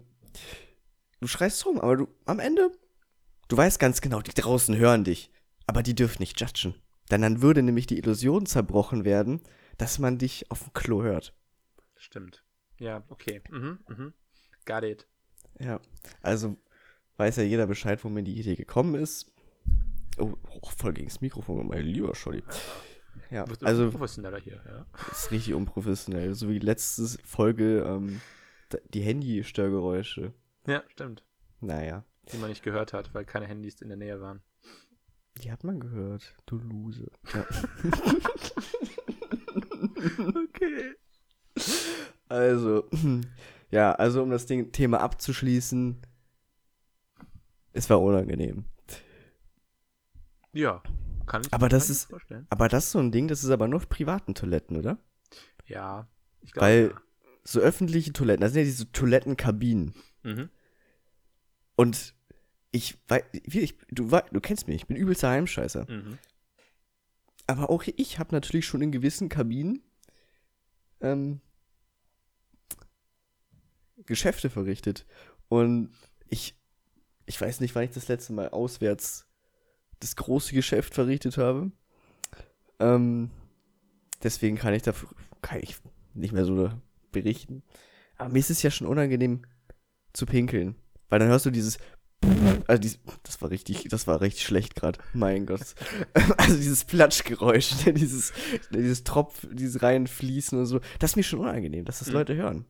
[1.21, 2.71] du schreist rum, aber du, am Ende,
[3.49, 5.33] du weißt ganz genau, die draußen hören dich,
[5.67, 6.75] aber die dürfen nicht judgen.
[7.15, 9.41] Denn dann würde nämlich die Illusion zerbrochen werden,
[9.79, 11.33] dass man dich auf dem Klo hört.
[11.95, 12.43] Stimmt.
[12.81, 13.41] Ja, okay.
[13.51, 13.79] Mhm.
[13.89, 14.15] Mhm.
[14.67, 15.07] Got it.
[15.61, 15.79] Ja,
[16.23, 16.57] also
[17.17, 19.33] weiß ja jeder Bescheid, wo mir die Idee gekommen ist.
[20.19, 22.43] Oh, oh voll gegen das Mikrofon, mein lieber Scholli.
[23.31, 24.85] Ja, also professioneller hier, ja.
[25.07, 26.35] das ist richtig unprofessionell.
[26.35, 28.21] So wie letzte Folge ähm,
[28.93, 30.35] die Handy-Störgeräusche.
[30.67, 31.23] Ja, stimmt.
[31.61, 34.43] Naja, Die man nicht gehört hat, weil keine Handys in der Nähe waren.
[35.43, 36.35] Die hat man gehört.
[36.47, 37.11] Du Lose.
[37.33, 37.47] Ja.
[40.19, 40.95] Okay.
[42.29, 42.89] Also,
[43.71, 46.01] ja, also um das Ding, Thema abzuschließen,
[47.73, 48.65] es war unangenehm.
[50.53, 50.83] Ja,
[51.27, 52.47] kann ich Aber das ist- mir vorstellen.
[52.51, 54.99] Aber das ist so ein Ding, das ist aber nur auf privaten Toiletten, oder?
[55.67, 56.09] Ja,
[56.41, 56.67] ich glaube.
[56.67, 57.01] Weil ja.
[57.45, 59.95] so öffentliche Toiletten, das sind ja diese Toilettenkabinen.
[60.23, 60.51] Mhm.
[61.77, 62.14] Und
[62.75, 65.87] ich weiß, ich, du, du kennst mich, ich bin übelster Heimscheißer.
[65.89, 66.19] Mhm.
[67.47, 69.81] Aber auch ich habe natürlich schon in gewissen Kabinen
[71.01, 71.41] ähm,
[74.07, 75.07] Geschäfte verrichtet.
[75.49, 75.93] Und
[76.29, 76.57] ich,
[77.27, 79.29] ich weiß nicht, wann ich das letzte Mal auswärts
[80.01, 81.71] das große Geschäft verrichtet habe.
[82.81, 83.31] Ähm,
[84.21, 84.93] deswegen kann ich da
[85.43, 85.77] kann ich
[86.13, 86.73] nicht mehr so
[87.13, 87.63] berichten.
[88.19, 89.43] Aber mir ist es ja schon unangenehm
[90.13, 90.75] zu pinkeln.
[91.09, 91.79] Weil dann hörst du dieses
[92.67, 94.99] also dies, das war richtig, das war richtig schlecht gerade.
[95.13, 95.75] Mein Gott.
[96.37, 98.33] Also dieses Platschgeräusch, ne, dieses,
[98.71, 100.81] ne, dieses Tropf, dieses reinfließen und so.
[100.99, 102.15] Das ist mir schon unangenehm, dass das Mhm.
[102.15, 102.65] Leute hören.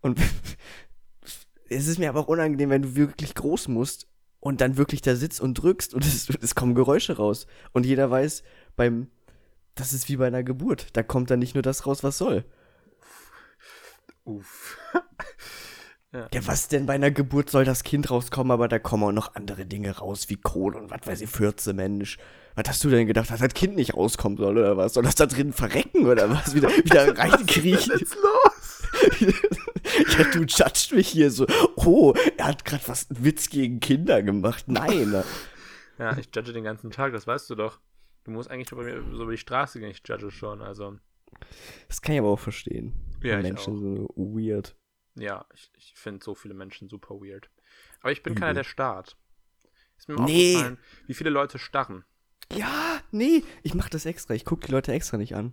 [0.00, 0.20] Und
[1.68, 4.06] es ist mir aber auch unangenehm, wenn du wirklich groß musst
[4.40, 7.46] und dann wirklich da sitzt und drückst und es, es kommen Geräusche raus.
[7.72, 8.42] Und jeder weiß,
[8.76, 9.08] beim,
[9.74, 10.88] das ist wie bei einer Geburt.
[10.94, 12.44] Da kommt dann nicht nur das raus, was soll.
[14.24, 14.78] Uff.
[16.12, 19.36] Ja, was denn bei einer Geburt soll das Kind rauskommen, aber da kommen auch noch
[19.36, 22.18] andere Dinge raus, wie Kohle und was weiß ich, Fürze, Mensch.
[22.56, 24.94] Was hast du denn gedacht, dass das Kind nicht rauskommen soll, oder was?
[24.94, 26.52] Soll das da drin verrecken, oder was?
[26.52, 27.92] Wieder, wieder reinkriechen?
[27.92, 28.82] Was ist los?
[30.18, 31.46] ja, du judgst mich hier so.
[31.76, 34.64] Oh, er hat gerade was einen Witz gegen Kinder gemacht.
[34.66, 35.22] Nein.
[35.96, 37.78] Ja, ich judge den ganzen Tag, das weißt du doch.
[38.24, 40.96] Du musst eigentlich mir, so über die Straße gehen, ich judge schon, also.
[41.86, 42.94] Das kann ich aber auch verstehen.
[43.22, 43.78] Ja, ich Menschen auch.
[43.78, 44.74] so weird.
[45.20, 47.50] Ja, ich, ich finde so viele Menschen super weird.
[48.00, 48.40] Aber ich bin Übel.
[48.40, 49.16] keiner, der starrt.
[49.98, 50.54] Ist mir Nee.
[50.56, 52.04] aufgefallen, wie viele Leute starren.
[52.52, 54.34] Ja, nee, ich mach das extra.
[54.34, 55.52] Ich guck die Leute extra nicht an.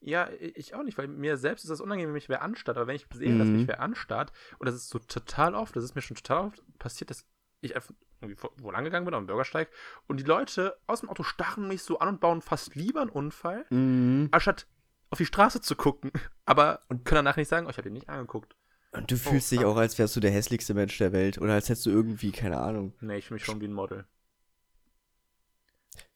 [0.00, 2.76] Ja, ich auch nicht, weil mir selbst ist das unangenehm, wenn mich wer anstarrt.
[2.76, 3.56] Aber wenn ich sehe, dass Mhm.
[3.56, 6.62] mich wer anstarrt, und das ist so total oft, das ist mir schon total oft
[6.78, 7.24] passiert, dass
[7.62, 9.70] ich einfach irgendwie vor- wo lang gegangen bin, auf dem Bürgersteig,
[10.06, 13.10] und die Leute aus dem Auto starren mich so an und bauen fast lieber einen
[13.10, 14.28] Unfall, Mhm.
[14.30, 14.66] anstatt
[15.10, 16.10] auf die Straße zu gucken.
[16.44, 18.54] Aber und können danach nicht sagen, oh, ich habe ihn nicht angeguckt.
[18.96, 19.68] Und du fühlst dich fuck.
[19.68, 21.38] auch, als wärst du der hässlichste Mensch der Welt.
[21.38, 22.92] Oder als hättest du irgendwie, keine Ahnung.
[23.00, 24.04] Nee, ich fühle mich schon wie ein Model.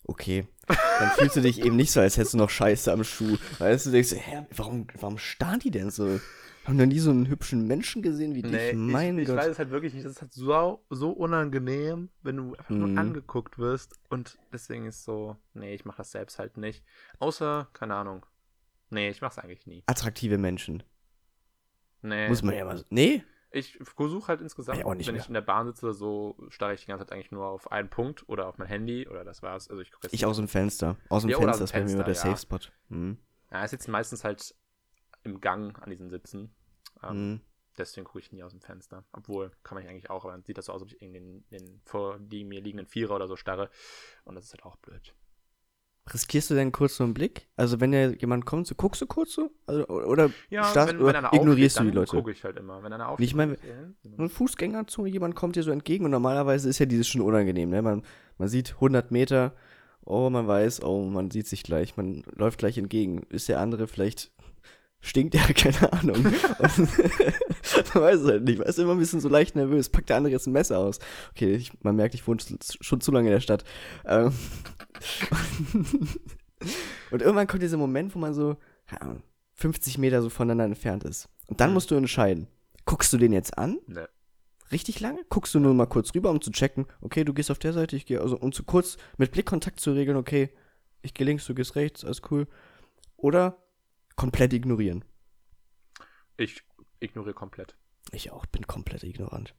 [0.05, 0.47] Okay.
[0.67, 3.37] Dann fühlst du dich eben nicht so, als hättest du noch Scheiße am Schuh.
[3.59, 6.21] Weißt du, denkst, hä, warum, warum starren die denn so?
[6.65, 8.75] Haben noch nie so einen hübschen Menschen gesehen wie Nee, dich?
[8.79, 9.39] Mein ich, ich Gott.
[9.39, 10.05] weiß es halt wirklich nicht.
[10.05, 12.79] Das ist halt so, so unangenehm, wenn du einfach Mhm.
[12.95, 13.99] nur angeguckt wirst.
[14.11, 16.85] Und deswegen ist so, nee, ich mache das selbst halt nicht.
[17.19, 18.27] Außer, keine Ahnung.
[18.91, 19.83] Nee, ich mach's eigentlich nie.
[19.87, 20.83] Attraktive Menschen.
[22.03, 22.29] Nee.
[22.29, 22.85] Muss man ja mal so.
[22.91, 23.23] Nee?
[23.53, 25.15] Ich versuche halt insgesamt, Ja, wenn mehr.
[25.17, 27.73] ich in der Bahn sitze oder so, starre ich die ganze Zeit eigentlich nur auf
[27.73, 29.69] einen Punkt oder auf mein Handy oder das war's.
[29.69, 30.97] Also ich gucke jetzt Ich aus dem Fenster.
[31.09, 32.21] Aus dem Ja, Fenster ist bei mir immer der ja.
[32.21, 32.59] Safe Spot.
[32.91, 33.19] Mhm.
[33.51, 34.55] Ja, es sitzen meistens halt
[35.25, 36.55] im Gang an diesen Sitzen.
[37.03, 37.41] Ähm, Mhm.
[37.79, 39.05] Deswegen gucke ich nie aus dem Fenster.
[39.13, 41.13] Obwohl, kann man eigentlich auch, aber dann sieht das so aus, als ob ich in
[41.15, 43.71] den, den vor die mir liegenden Vierer oder so starre.
[44.25, 45.15] Und das ist halt auch blöd.
[46.13, 47.47] Riskierst du denn kurz so einen Blick?
[47.57, 49.51] Also, wenn ja jemand kommt, so guckst du kurz so?
[49.67, 52.17] Also, oder Ja, starrst, wenn, wenn ignorierst aufsteht, du die Leute?
[52.17, 52.83] gucke ich halt immer.
[52.83, 53.35] Wenn einer guck ich
[54.03, 54.15] hin.
[54.19, 57.83] ein Fußgängerzone, jemand kommt dir so entgegen und normalerweise ist ja dieses schon unangenehm, ne?
[57.83, 58.03] Man,
[58.39, 59.55] man sieht 100 Meter,
[60.05, 63.23] oh, man weiß, oh, man sieht sich gleich, man läuft gleich entgegen.
[63.29, 64.33] Ist der andere vielleicht,
[65.01, 66.23] stinkt er, keine Ahnung.
[67.95, 69.89] Man weiß es halt nicht, man ist immer ein bisschen so leicht nervös.
[69.89, 70.99] Packt der andere jetzt ein Messer aus?
[71.31, 72.41] Okay, ich, man merkt, ich wohne
[72.81, 73.65] schon zu lange in der Stadt.
[74.07, 74.33] Ähm,
[77.11, 79.23] und irgendwann kommt dieser Moment, wo man so, keine Ahnung,
[79.55, 81.29] 50 Meter so voneinander entfernt ist.
[81.47, 81.75] Und dann Mhm.
[81.75, 82.47] musst du entscheiden,
[82.85, 84.09] guckst du den jetzt an Ne.
[84.73, 85.21] richtig lange?
[85.29, 87.97] Guckst du nur mal kurz rüber, um zu checken, okay, du gehst auf der Seite,
[87.97, 90.51] ich gehe, also um zu kurz mit Blickkontakt zu regeln, okay,
[91.03, 92.47] ich gehe links, du gehst rechts, alles cool.
[93.17, 93.59] Oder
[94.21, 95.03] komplett ignorieren.
[96.37, 96.63] Ich
[97.01, 97.75] ignoriere komplett.
[98.13, 99.55] Ich auch, bin komplett ignorant.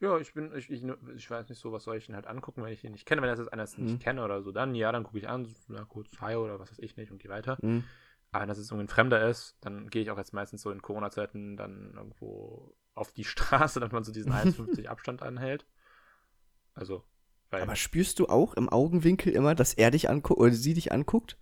[0.00, 2.62] Ja, ich bin, ich, ich, ich weiß nicht so, was soll ich denn halt angucken,
[2.62, 3.20] wenn ich ihn nicht kenne.
[3.20, 3.84] Wenn das jetzt einer Mhm.
[3.84, 6.70] nicht kenne oder so, dann ja, dann gucke ich an, na kurz Hi oder was
[6.70, 7.58] weiß ich nicht und gehe weiter.
[7.60, 7.84] Hm.
[8.30, 10.70] Aber wenn das jetzt irgendwie ein Fremder ist, dann gehe ich auch jetzt meistens so
[10.70, 15.66] in Corona-Zeiten dann irgendwo auf die Straße, damit man so diesen 1,50 Abstand anhält.
[16.74, 17.04] Also,
[17.50, 20.90] weil, Aber spürst du auch im Augenwinkel immer, dass er dich anguckt oder sie dich
[20.92, 21.38] anguckt?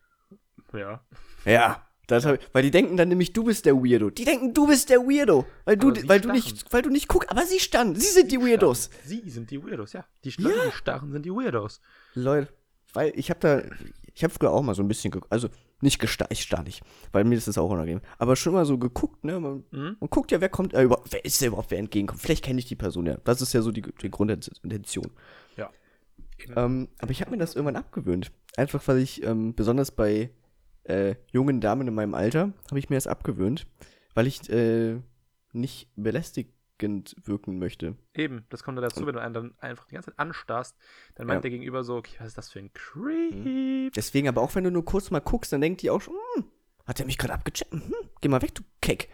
[0.72, 1.04] ja.
[1.44, 1.86] Ja.
[2.10, 4.10] Das hab weil die denken dann nämlich, du bist der Weirdo.
[4.10, 5.46] Die denken, du bist der Weirdo.
[5.64, 6.32] Weil du, weil du starren.
[6.34, 7.30] nicht, weil du nicht guckst.
[7.30, 7.94] Aber sie standen.
[7.98, 8.90] Sie sind die Weirdos.
[9.04, 10.04] Sie sind die Weirdos, ja.
[10.24, 10.64] Die Starren, Ja.
[10.66, 11.80] die Starren sind die Weirdos.
[12.14, 12.48] Leute,
[12.92, 13.62] weil ich habe da,
[14.14, 15.48] ich habe früher auch mal so ein bisschen geguckt, also
[15.82, 18.76] nicht gestarrt, ich starr nicht, weil mir ist das auch unangenehm, aber schon mal so
[18.76, 19.96] geguckt, ne, man, Mhm.
[19.98, 22.66] man guckt ja, wer kommt, äh, wer ist der überhaupt, wer entgegenkommt, vielleicht kenne ich
[22.66, 25.10] die Person ja, das ist ja so die, die Grundintention.
[25.56, 25.70] Ja.
[26.56, 30.30] Ähm, aber ich habe mir das irgendwann abgewöhnt, einfach weil ich, ähm, besonders bei
[30.90, 33.66] äh, jungen Damen in meinem Alter, habe ich mir das abgewöhnt,
[34.14, 34.98] weil ich äh,
[35.52, 37.96] nicht belästigend wirken möchte.
[38.14, 40.76] Eben, das kommt dann dazu, wenn du einen dann einfach die ganze Zeit anstarrst,
[41.14, 41.42] dann meint Ja.
[41.42, 43.92] der Gegenüber so, okay, was ist das für ein Creep?
[43.94, 46.44] Deswegen, aber auch wenn du nur kurz mal guckst, dann denkt die auch schon, hm,
[46.86, 47.72] hat er mich gerade abgecheckt?
[47.72, 47.82] Hm,
[48.20, 49.08] geh mal weg, du Keck.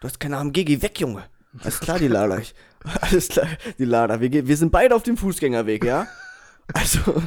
[0.00, 1.24] Du hast keine AMG, geh weg, Junge.
[1.60, 2.38] Alles klar, die Lada.
[2.38, 2.54] Ich,
[3.00, 3.46] alles klar,
[3.78, 4.20] die Lada.
[4.20, 6.06] Wir, wir sind beide auf dem Fußgängerweg, ja?
[6.72, 7.22] Also,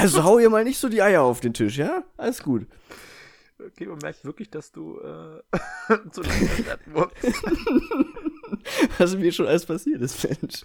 [0.00, 2.04] also hau ihr mal nicht so die Eier auf den Tisch, ja?
[2.16, 2.66] Alles gut.
[3.58, 5.42] Okay, man merkt wirklich, dass du äh,
[6.10, 7.12] zu lange werden musst.
[8.98, 10.64] Was mir schon alles passiert ist, Mensch.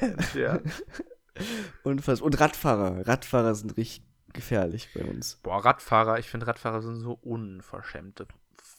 [0.00, 0.60] Mensch, ja.
[1.82, 3.08] Und, was, und Radfahrer.
[3.08, 4.04] Radfahrer sind richtig
[4.34, 5.36] gefährlich bei uns.
[5.42, 8.26] Boah, Radfahrer, ich finde Radfahrer sind so unverschämte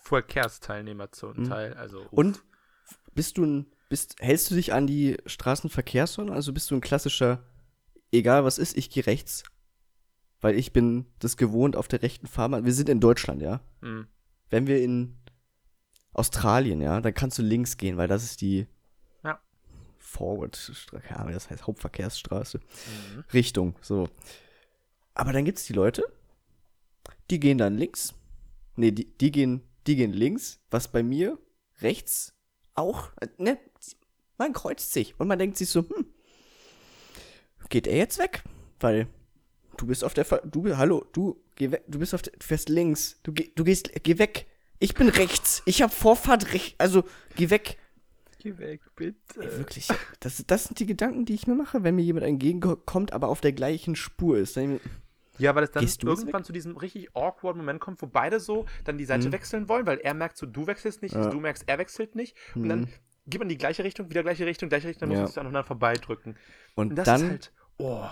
[0.04, 1.44] Verkehrsteilnehmer zum Mhm.
[1.50, 1.74] Teil.
[1.74, 2.12] Also, uff.
[2.12, 2.44] Und
[3.16, 6.36] bist du ein, bist, hältst du dich an die Straßenverkehrsordnung?
[6.36, 7.44] Also bist du ein klassischer,
[8.14, 9.44] egal was ist, ich gehe rechts.
[10.42, 12.66] Weil ich bin das gewohnt auf der rechten Fahrbahn.
[12.66, 13.62] Wir sind in Deutschland, ja.
[13.82, 14.08] Mhm.
[14.50, 15.18] Wenn wir in
[16.14, 18.68] Australien, ja, dann kannst du links gehen, weil das ist die,
[19.24, 19.40] Ja.
[19.98, 20.72] Forward,
[21.08, 23.24] keine Ahnung, das heißt Hauptverkehrsstraße, Mhm.
[23.34, 24.10] Richtung, so.
[25.16, 26.04] Aber dann gibt es die Leute,
[27.30, 28.14] die gehen dann links.
[28.76, 31.40] Nee, die, die, gehen, die gehen links, was bei mir
[31.82, 32.34] rechts
[32.76, 33.58] auch, äh, ne,
[34.38, 36.06] man kreuzt sich und man denkt sich so, hm,
[37.74, 38.44] geht er jetzt weg?
[38.80, 39.08] Weil
[39.78, 42.46] du bist auf der, Ver du, hallo, du, geh weg, du bist auf der, du
[42.46, 44.46] fährst links, du, geh, du gehst, geh weg.
[44.80, 47.04] Ich bin rechts, ich hab Vorfahrt rechts, also
[47.36, 47.78] geh weg.
[48.40, 49.42] Geh weg, bitte.
[49.42, 49.88] Ey, wirklich,
[50.20, 53.42] das, das sind die Gedanken, die ich mir mache, wenn mir jemand entgegenkommt, aber auf
[53.42, 54.56] der gleichen Spur ist.
[55.40, 58.98] Ja, weil es dann irgendwann zu diesem richtig awkward Moment kommt, wo beide so dann
[59.00, 59.32] die Seite Mhm.
[59.32, 61.30] wechseln wollen, weil er merkt so, du wechselst nicht, Ja.
[61.30, 62.36] du merkst, er wechselt nicht.
[62.54, 62.70] Und Mhm.
[62.70, 62.88] dann
[63.26, 65.22] geht man in die gleiche Richtung, wieder gleiche Richtung, gleiche Richtung, dann Ja.
[65.22, 66.36] muss man sich aneinander vorbeidrücken.
[66.76, 68.08] und Und das dann, ist halt, oh,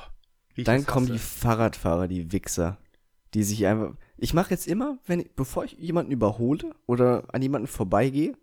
[0.58, 1.18] dann kommen die.
[1.20, 2.78] Fahrradfahrer, die Wichser,
[3.34, 3.94] die sich einfach.
[4.18, 8.34] Ich mache jetzt immer, wenn ich, bevor ich jemanden überhole oder an jemanden vorbeigehe,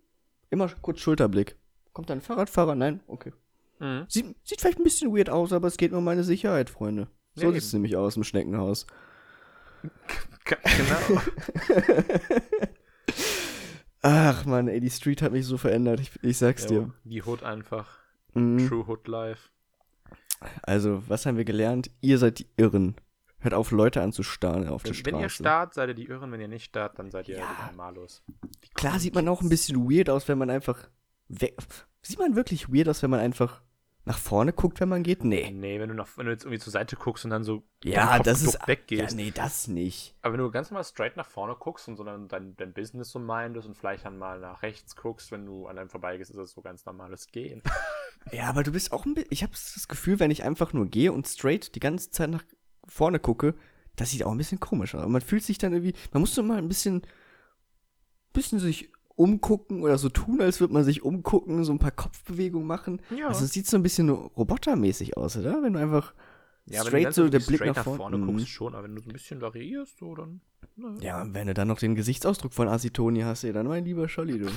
[0.51, 1.57] immer kurz Schulterblick.
[1.93, 2.75] Kommt da ein Fahrradfahrer?
[2.75, 3.01] Nein?
[3.07, 3.33] Okay.
[3.79, 4.07] Mhm.
[4.09, 7.09] Sieht, sieht vielleicht ein bisschen weird aus, aber es geht nur um meine Sicherheit, Freunde.
[7.35, 8.87] So Ja, sieht es nämlich aus im Schneckenhaus.
[10.45, 11.21] Genau.
[14.03, 16.01] Ach man, ey, die Street hat mich so verändert.
[16.01, 16.93] Ich, ich sag's Jo, dir.
[17.05, 17.99] die Hood einfach.
[18.35, 18.69] Mhm.
[18.69, 19.51] True Hood Life.
[20.63, 21.91] Also, was haben wir gelernt?
[22.01, 22.97] Ihr seid die Irren.
[23.41, 25.15] Hört auf, Leute anzustarren auf der Wenn, Straße.
[25.15, 27.47] wenn ihr starrt, seid ihr die Irren, wenn ihr nicht starrt, dann seid ihr Ja.
[27.69, 28.23] Normalos.
[28.75, 30.89] Klar sieht man auch ein bisschen weird aus, wenn man einfach
[31.29, 31.57] weg.
[32.03, 33.63] Sieht man wirklich weird aus, wenn man einfach
[34.09, 35.23] nach vorne guckt, wenn man geht?
[35.23, 35.51] Nee.
[35.53, 38.17] Nee, wenn du, nach, wenn du jetzt irgendwie zur Seite guckst und dann so Ja,
[38.17, 38.67] Kopf das ist.
[38.67, 39.11] weggehst.
[39.13, 40.17] Ja, nee, das nicht.
[40.23, 43.11] Aber wenn du ganz normal straight nach vorne guckst und so dann dein, dein Business
[43.11, 46.37] so mindest und vielleicht dann mal nach rechts guckst, wenn du an einem vorbeigehst, ist
[46.39, 47.63] das so ganz normales Gehen.
[48.33, 49.31] Ja, aber du bist auch ein bisschen.
[49.31, 52.43] Ich habe das Gefühl, wenn ich einfach nur gehe und straight die ganze Zeit nach
[52.87, 53.55] vorne gucke,
[53.95, 55.07] das sieht auch ein bisschen komisch aus.
[55.07, 55.95] Man fühlt sich dann irgendwie.
[56.13, 57.03] Man muss so mal ein bisschen.
[58.33, 62.67] bisschen sich umgucken oder so tun, als würde man sich umgucken, so ein paar Kopfbewegungen
[62.67, 63.03] machen.
[63.17, 63.27] Ja.
[63.29, 65.61] Also es sieht so ein bisschen robotermäßig aus, oder?
[65.63, 66.15] Wenn du einfach
[66.67, 68.17] Ja, wenn du straight so der Blick straight nach vorne.
[68.17, 68.27] Mhm.
[68.27, 70.41] guckst, schon, aber wenn du so ein bisschen variierst, so dann.
[70.77, 73.85] Na, Ja, und wenn du dann noch den Gesichtsausdruck von Asitoni hast, ey, dann mein
[73.85, 74.47] lieber Scholli, du.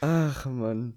[0.00, 0.94] Ach, Mann.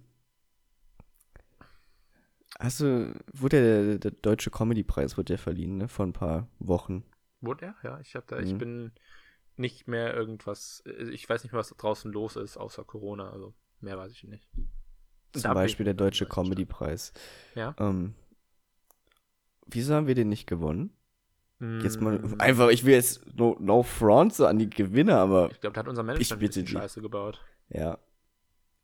[2.79, 7.03] Du, wurde der, der deutsche Comedy-Preis wurde ja verliehen, ne, vor ein paar Wochen.
[7.45, 7.75] Wurde er?
[7.83, 8.57] Ja, ich hab da, ich Mhm.
[8.57, 8.91] bin
[9.57, 13.31] nicht mehr irgendwas, äh, ich weiß nicht mehr, was da draußen los ist, außer Corona,
[13.31, 14.47] also mehr weiß ich nicht.
[15.33, 16.25] Zum ich Beispiel der deutsche.
[16.25, 17.13] Comedy-Preis.
[17.55, 17.75] Ja.
[17.79, 18.15] Ähm,
[19.67, 20.91] wieso haben wir den nicht gewonnen?
[21.81, 25.51] Jetzt mal Mm, einfach, ich will jetzt no, no front so an die Gewinner, aber
[25.51, 26.71] Ich glaube, da hat unser Management ein bitte bisschen die.
[26.73, 27.43] Scheiße gebaut.
[27.69, 27.99] Ja.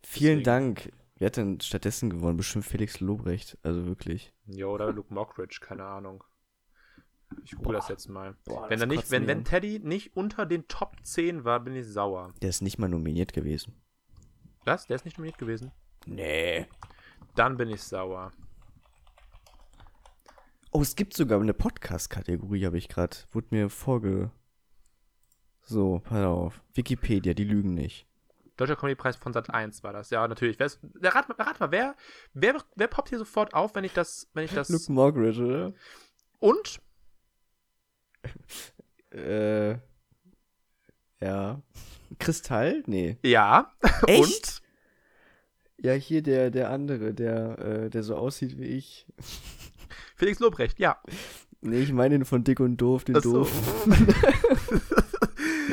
[0.03, 0.43] Vielen Deswegen.
[0.43, 0.91] Dank.
[1.17, 2.37] Wer hat denn stattdessen gewonnen?
[2.37, 3.57] Bestimmt Felix Lobrecht.
[3.63, 4.33] Also wirklich.
[4.45, 6.23] Jo, oder Luke Mockridge, keine Ahnung.
[7.43, 8.35] Ich google das jetzt mal.
[8.45, 9.43] Boah, wenn das er nicht, wenn, wenn.
[9.45, 12.33] Teddy nicht unter den Top 10 war, bin ich sauer.
[12.41, 13.81] Der ist nicht mal nominiert gewesen.
[14.65, 14.87] Was?
[14.87, 15.71] Der ist nicht nominiert gewesen?
[16.05, 16.67] Nee.
[17.35, 18.31] Dann bin ich sauer.
[20.71, 23.17] Oh, es gibt sogar eine Podcast-Kategorie, habe ich gerade.
[23.31, 24.31] Wurde mir vorge.
[25.61, 26.61] So, pass auf.
[26.73, 28.07] Wikipedia, die lügen nicht.
[28.57, 30.09] Deutscher Comedy-Preis von Sat 1 war das.
[30.11, 30.59] Ja, natürlich.
[30.59, 31.95] Wer ist, rat, mal- rat mal, wer,
[32.33, 34.69] wer, wer poppt hier sofort auf, wenn ich das, wenn ich das.
[34.69, 35.73] Luke Mockridge, oder?
[36.39, 36.79] Und?
[39.11, 39.77] Äh.
[41.19, 41.61] Ja.
[42.17, 42.81] Kristall?
[42.87, 43.17] Nee.
[43.23, 43.73] Ja.
[44.07, 44.61] Echt?
[45.77, 49.05] Ja, hier der, der andere, der, äh, der so aussieht wie ich.
[49.17, 49.25] Und
[50.15, 50.97] Felix Lobrecht, ja.
[51.59, 53.33] Nee, ich meine den von Dick und Doof, den Ach so.
[53.43, 53.87] Doof.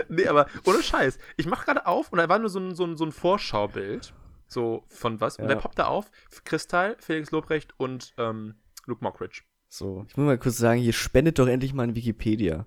[0.08, 1.18] nee, aber ohne Scheiß.
[1.36, 4.12] Ich mache gerade auf und da war nur so ein, so ein, so ein Vorschaubild.
[4.48, 5.36] So von was.
[5.36, 5.48] Und Ja.
[5.54, 6.10] der poppt da auf.
[6.44, 8.54] Kristall, Felix Lobrecht und ähm,
[8.86, 9.42] Luke Mockridge.
[9.68, 12.66] So, ich muss mal kurz sagen, hier spendet doch endlich mal in Wikipedia.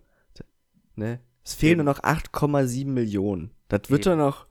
[0.95, 1.19] Ne?
[1.43, 1.85] Es fehlen Eben.
[1.85, 3.51] nur noch 8,7 Millionen.
[3.69, 4.17] Das wird Eben.
[4.19, 4.47] doch noch.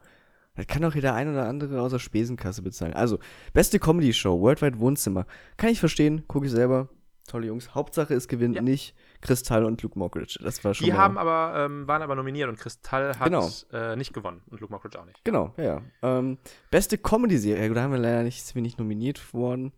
[0.56, 2.92] Das kann doch jeder ein oder andere aus der Spesenkasse bezahlen.
[2.94, 3.18] Also,
[3.52, 5.26] beste Comedy-Show, Worldwide Wohnzimmer.
[5.56, 6.88] Kann ich verstehen, gucke ich selber.
[7.28, 7.74] Tolle Jungs.
[7.76, 8.62] Hauptsache, es gewinnt Ja.
[8.62, 10.40] nicht Kristall und Luke Mockridge.
[10.42, 13.48] Das war schon Die haben aber, ähm, waren aber nominiert und Kristall hat Genau.
[13.72, 15.24] äh, nicht gewonnen und Luke Mockridge auch nicht.
[15.24, 15.82] Genau, ja, ja.
[16.18, 16.38] Ähm,
[16.72, 19.72] beste Comedy-Serie, gut, da haben wir leider nicht, sind wir nicht nominiert worden.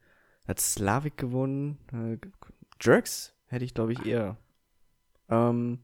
[0.48, 1.78] Hat Slavik gewonnen.
[1.92, 2.16] Äh,
[2.83, 4.37] Jerks hätte ich, glaube ich, eher.
[5.29, 5.79] Ähm,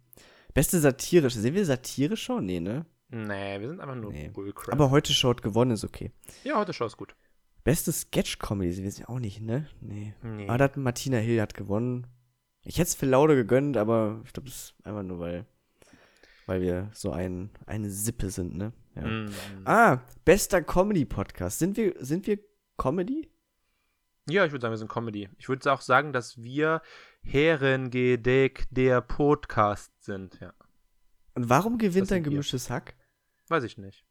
[0.55, 1.39] beste satirische.
[1.41, 2.45] Sehen wir Satire schon?
[2.47, 2.87] Nee, ne?
[3.11, 4.29] Nee, wir sind einfach nur Nee.
[4.29, 4.75] Bullcrap.
[4.75, 6.13] Aber heute schaut gewonnen, ist okay.
[6.45, 7.15] ja, heute Show ist gut.
[7.65, 9.69] Beste Sketch-Comedy, wir sind auch nicht, ne?
[9.81, 10.15] Nee.
[10.23, 10.49] Nee.
[10.49, 12.07] Aber da hat Martina Hill hat gewonnen.
[12.63, 15.47] Ich hätte es für Laude gegönnt, aber ich glaube, das ist einfach nur, weil,
[16.47, 18.73] weil wir so ein, eine Sippe sind, ne?
[18.95, 19.07] Ja.
[19.07, 19.31] Mm.
[19.65, 21.59] Ah, bester Comedy-Podcast.
[21.59, 22.39] Sind wir, sind wir
[22.77, 23.29] Comedy?
[24.29, 25.29] Ja, ich würde sagen, wir sind Comedy.
[25.39, 26.83] Ich würde auch sagen, dass wir
[27.23, 30.39] Herrengedeck der Podcast sind.
[30.41, 30.53] Ja,
[31.35, 32.31] Und warum gewinnt ein wir.
[32.31, 32.95] gemischtes Hack?
[33.49, 34.05] weiß ich nicht.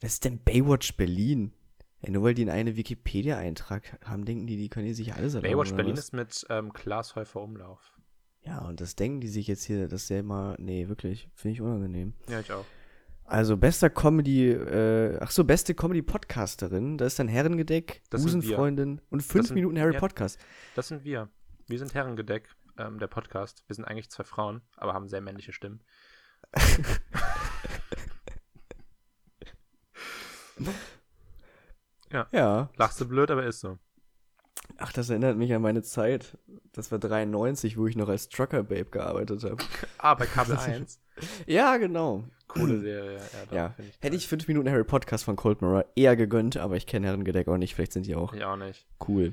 [0.00, 1.52] Was ist denn Baywatch Berlin?
[2.00, 5.34] Ey, nur weil die in eine Wikipedia-Eintrag haben, denken die, die können hier sich alles
[5.34, 5.52] erlauben.
[5.52, 6.00] Baywatch Berlin was?
[6.06, 7.92] ist mit ähm, Klaas Häufer Umlauf.
[8.42, 10.56] Ja, und das denken die sich jetzt hier, dass der mal.
[10.58, 11.28] Nee, wirklich.
[11.34, 12.14] Finde ich unangenehm.
[12.28, 12.64] Ja, ich auch.
[13.26, 14.50] Also, bester Comedy.
[14.50, 16.96] Äh, ach so, beste Comedy-Podcasterin.
[16.96, 18.22] Da ist dann Herrengedeck, Das.
[18.22, 20.00] Busenfreundin und 5 sind- Minuten Harry ja.
[20.00, 20.38] Podcast.
[20.74, 21.28] Das sind wir.
[21.66, 23.64] Wir sind Herrengedeck, ähm, der Podcast.
[23.66, 25.82] Wir sind eigentlich zwei Frauen, aber haben sehr männliche Stimmen.
[32.32, 32.70] Ja.
[32.76, 33.78] Lachst du blöd, aber ist so.
[34.78, 36.36] Ach, das erinnert mich an meine Zeit.
[36.72, 39.56] Das war 93, wo ich noch als Trucker Babe gearbeitet habe.
[39.98, 41.00] Ah, bei Kabel 1.
[41.46, 42.24] ja, genau.
[42.48, 43.20] Coole Serie.
[43.50, 46.76] Ja, Ja, ich hätte ich 5 Minuten Harry Podcast von Cold Mirror eher gegönnt, aber
[46.76, 47.74] ich kenne Herrengedeck auch nicht.
[47.74, 48.86] Vielleicht sind die auch Ich auch nicht.
[49.08, 49.32] cool.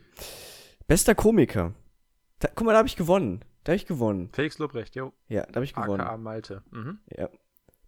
[0.88, 1.73] Bester Komiker.
[2.39, 3.43] Da, guck mal, da habe ich gewonnen.
[3.63, 4.29] Da habe ich gewonnen.
[4.34, 5.13] Felix Lobrecht, jo.
[5.29, 6.01] Ja, da habe ich gewonnen.
[6.01, 6.63] AKA Malte.
[6.71, 6.99] Mhm.
[7.15, 7.29] Ja.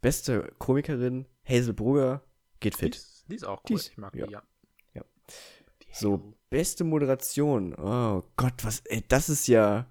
[0.01, 2.21] Beste Komikerin, Hazel Brugger,
[2.59, 2.95] geht Die, fit.
[2.95, 3.79] ist, die ist auch Die cool.
[3.79, 4.25] ist- ich mag ja.
[4.27, 4.43] die, ja.
[4.93, 5.01] Ja.
[5.97, 7.73] So, beste Moderation.
[7.75, 9.85] Oh Gott, was, ey, das ist ja,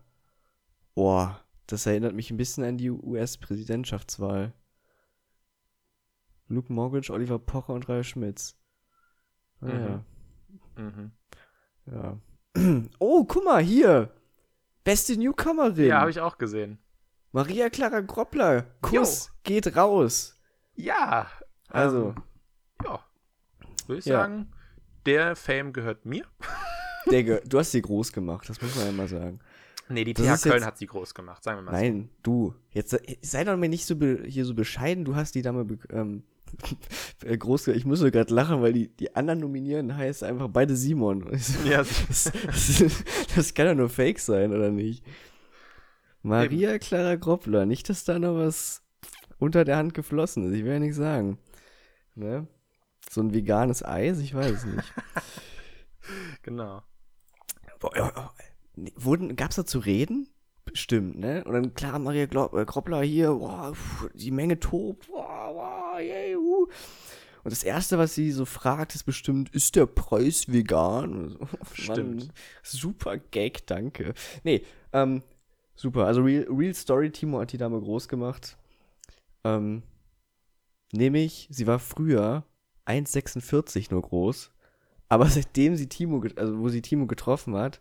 [0.94, 4.52] boah, das erinnert mich ein bisschen an die US-Präsidentschaftswahl.
[6.48, 8.56] Luke Mockridge, Oliver Pocher und Ralf Schmitz.
[9.62, 10.04] Ah, Mhm.
[10.76, 11.12] ja, Mhm.
[11.86, 12.18] ja.
[12.98, 14.10] Oh, guck mal, hier.
[14.84, 15.86] Beste Newcomerin.
[15.86, 16.78] Ja, habe ich auch gesehen.
[17.32, 18.62] Maria Clara Groppler.
[18.82, 20.38] Kuss geht raus.
[20.76, 21.30] Ja.
[21.68, 22.22] Also, Ähm,
[22.84, 23.00] ja.
[23.86, 24.18] Würde ich Ja.
[24.18, 24.52] sagen,
[25.06, 26.24] der Fame gehört mir.
[27.06, 29.40] ge- du hast sie groß gemacht, das muss man ja mal sagen.
[29.88, 32.54] Nee, die Das TH Köln jetzt- hat sie groß gemacht, sagen wir mal Nein, du.
[32.70, 35.04] Jetzt sei- doch mal nicht so be, hier so bescheiden.
[35.04, 36.22] Du hast die Dame ähm,
[37.22, 37.68] äh, groß.
[37.68, 41.26] Ich muss so gerade lachen, weil die, die anderen nominieren heißt einfach beide Simon.
[41.38, 41.68] so.
[41.68, 43.04] Ja, Das, das,
[43.36, 45.04] das kann doch nur Fake sein, oder nicht?
[46.22, 47.66] Maria Clara Groppler.
[47.66, 48.82] Nicht, dass da noch was
[49.38, 50.56] unter der Hand geflossen ist.
[50.56, 51.36] Ich will ja nicht sagen.
[52.14, 52.46] Ne?
[53.10, 54.18] So ein veganes Eis?
[54.18, 54.92] Ich weiß es nicht.
[56.42, 56.82] genau.
[57.80, 58.32] Boah, ja, ja.
[58.76, 60.28] Nee, Wurden, gab's da zu reden?
[60.64, 61.44] Bestimmt, ne?
[61.44, 66.00] Und dann, klar, Maria Glo äh, Groppler hier, boah, pf, die Menge tobt, boah, boah,
[66.00, 66.66] yay, uh.
[67.44, 71.28] Und das Erste, was sie so fragt, ist bestimmt, ist der Preis vegan?
[71.28, 72.32] So, Stimmt.
[72.62, 74.14] Super Gag, danke.
[74.42, 74.64] Nee,
[74.94, 75.22] ähm,
[75.76, 76.06] super.
[76.06, 78.56] Also Real, Real Story, Timo hat die Dame groß gemacht.
[79.44, 79.82] Ähm,
[80.92, 82.44] nämlich, sie war früher
[82.86, 84.50] 1,46 nur groß,
[85.08, 87.80] aber seitdem sie Timo, also wo sie Timo getroffen hat,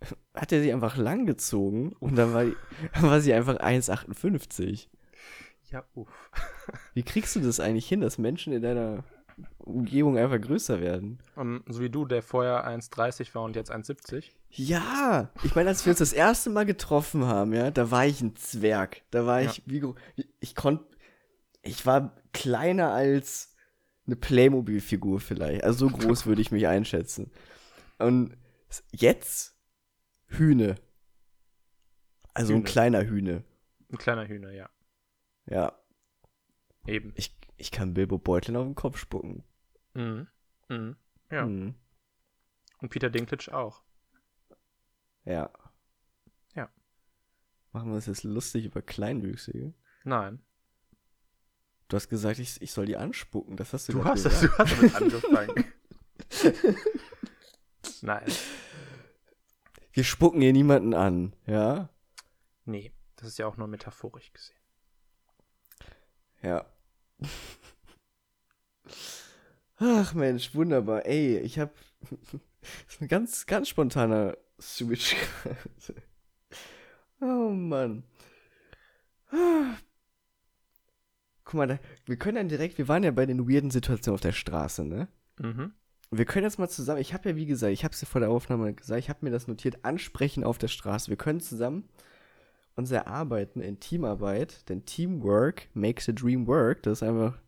[0.34, 2.56] hat er sie einfach lang gezogen und dann war, die,
[3.00, 4.88] war sie einfach 1,58.
[5.70, 6.30] Ja, uff.
[6.94, 9.04] Wie kriegst du das eigentlich hin, dass Menschen in deiner
[9.58, 11.18] Umgebung einfach größer werden?
[11.36, 14.24] Um, so wie du, der vorher 1,30 war und jetzt 1,70.
[14.50, 18.22] Ja, ich meine, als wir uns das erste Mal getroffen haben, ja, da war ich
[18.22, 19.02] ein Zwerg.
[19.10, 19.50] Da war Ja.
[19.50, 19.82] ich, wie,
[20.40, 20.84] ich konnte,
[21.62, 23.54] ich war kleiner als
[24.08, 25.62] eine Playmobil-Figur vielleicht.
[25.62, 27.30] Also so groß würde ich mich einschätzen.
[27.98, 28.36] Und
[28.90, 29.56] jetzt
[30.26, 30.74] Hühne.
[32.34, 32.64] Also ein Hühne.
[32.70, 33.44] kleiner Hühne.
[33.90, 34.68] Ein kleiner Hühner, ja.
[35.46, 35.78] Ja,
[36.86, 37.12] Eben.
[37.16, 39.44] ich, ich kann Bilbo Beutlin auf den Kopf spucken.
[39.94, 40.26] Mhm.
[40.68, 40.96] Mhm.
[41.30, 41.44] Ja.
[41.44, 41.74] Hm,
[42.80, 43.82] Und Peter Dinklage auch.
[45.24, 45.50] ja.
[46.54, 46.70] Ja.
[47.72, 49.74] Machen wir uns jetzt lustig über Kleinwüchsige?
[50.04, 50.42] Nein.
[51.88, 53.56] Du hast gesagt, ich, ich soll die anspucken.
[53.56, 54.42] Das hast du, Du hast, gesagt.
[54.42, 55.64] du hast damit angefangen.
[58.02, 58.32] Nein.
[59.92, 61.88] Wir spucken hier niemanden an, ja?
[62.66, 64.54] Nee, das ist ja auch nur metaphorisch gesehen.
[66.42, 66.66] Ja.
[69.78, 71.06] Ach Mensch, wunderbar.
[71.06, 71.74] Ey, ich hab.
[72.00, 75.16] das ist ein ganz, ganz spontaner Switch.
[77.20, 78.04] oh Mann.
[81.48, 84.20] Guck mal, da, wir können dann direkt, wir waren ja bei den weirden Situationen auf
[84.20, 85.08] der Straße, ne?
[85.38, 85.72] Mhm.
[86.10, 88.20] Wir können jetzt mal zusammen, ich habe ja wie gesagt, ich habe es ja vor
[88.20, 91.08] der Aufnahme gesagt, ich habe mir das notiert, ansprechen auf der Straße.
[91.08, 91.88] Wir können zusammen
[92.74, 96.82] uns erarbeiten in Teamarbeit, denn Teamwork makes the dream work.
[96.82, 97.40] Das ist einfach,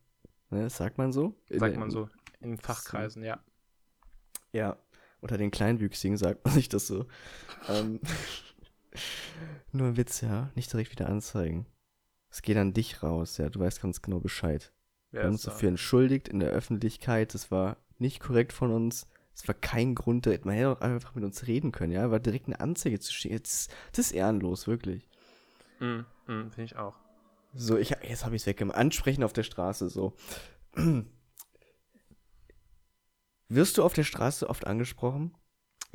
[0.48, 1.34] ne, sagt man so.
[1.50, 2.08] Sagt man so
[2.40, 3.38] in Fachkreisen, ja.
[4.50, 4.78] Ja,
[5.20, 7.04] unter den Kleinwüchsigen sagt man sich das so.
[7.68, 8.00] ähm,
[9.72, 11.66] nur ein Witz, ja, nicht direkt wieder anzeigen.
[12.30, 14.72] Es geht an dich raus, ja, du weißt ganz genau Bescheid.
[15.10, 15.50] Wir haben uns da?
[15.50, 17.34] dafür entschuldigt in der Öffentlichkeit.
[17.34, 19.08] Das war nicht korrekt von uns.
[19.34, 22.10] Es war kein Grund, da- man hätte auch einfach mit uns reden können, ja.
[22.10, 23.38] War direkt eine Anzeige zu schicken.
[23.42, 25.08] Das, das ist ehrenlos, wirklich.
[25.80, 26.06] Mhm.
[26.26, 26.94] Mhm, Finde ich auch.
[27.54, 28.76] So, ich, jetzt habe ich es weggemacht.
[28.78, 30.14] Ansprechen auf der Straße, so.
[33.48, 35.34] Wirst du auf der Straße oft angesprochen?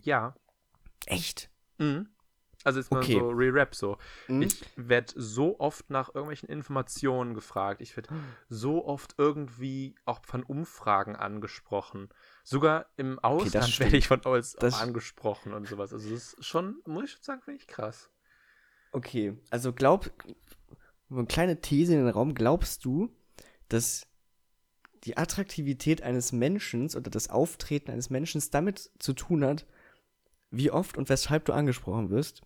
[0.02, 0.36] Ja.
[1.06, 1.50] Echt?
[1.78, 2.10] Mhm.
[2.66, 3.14] Also jetzt mal Okay.
[3.20, 3.98] so Re-Rap so.
[4.26, 4.42] Hm?
[4.42, 7.80] Ich werde so oft nach irgendwelchen Informationen gefragt.
[7.80, 8.10] Ich werde
[8.50, 12.10] so oft irgendwie auch von Umfragen angesprochen.
[12.44, 13.80] Sogar im Ausland stimmt.
[13.92, 14.22] werde ich von
[14.60, 15.94] Das- angesprochen und sowas.
[15.94, 18.10] Also das ist schon, muss ich schon sagen, finde ich krass.
[18.92, 20.10] Okay, also glaub,
[21.10, 23.16] eine kleine These in den Raum, glaubst du,
[23.70, 24.08] dass
[25.04, 29.68] die Attraktivität eines Menschen oder das Auftreten eines Menschen damit zu tun hat,
[30.50, 32.42] wie oft und weshalb du angesprochen wirst?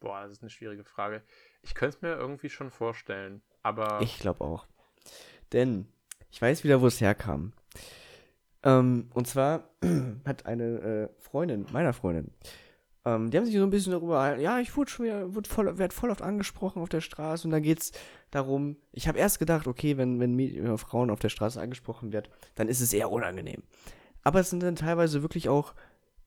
[0.00, 1.22] Boah, das ist eine schwierige Frage.
[1.62, 4.66] Ich könnte es mir irgendwie schon vorstellen, aber Ich glaube auch.
[5.52, 5.88] Denn
[6.30, 7.52] ich weiß wieder, wo es herkam.
[8.62, 9.70] Ähm, und zwar
[10.24, 12.32] hat eine äh, Freundin, meiner Freundin,
[13.04, 15.78] ähm, die haben sich so ein bisschen darüber, ja, ich wurde schon wieder, wurde voll,
[15.78, 17.92] werd voll oft angesprochen auf der Straße und da geht's
[18.30, 22.12] darum, ich habe erst gedacht, okay, wenn, wenn Mäd- äh, Frauen auf der Straße angesprochen
[22.12, 23.62] wird, dann ist es eher unangenehm.
[24.24, 25.74] Aber es sind dann teilweise wirklich auch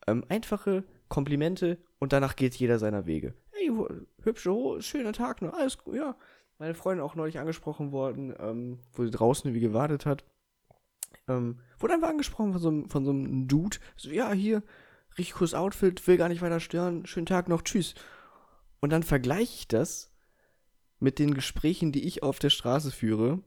[0.07, 3.33] ähm, einfache Komplimente und danach geht jeder seiner Wege.
[3.61, 3.71] Hey,
[4.23, 5.53] hübsche, schöner Tag, ne?
[5.53, 6.15] Alles gut, ja.
[6.57, 10.23] Meine Freundin auch neulich angesprochen worden, ähm, wo sie draußen irgendwie gewartet hat.
[11.27, 13.77] Ähm, wurde einfach angesprochen von so, einem- von so einem Dude.
[13.97, 14.63] So, ja, hier,
[15.17, 17.93] richtig cooles Outfit, will gar nicht weiter stören, schönen Tag noch, tschüss.
[18.79, 20.11] Und dann vergleiche ich das
[20.99, 23.43] mit den Gesprächen, die ich auf der Straße führe,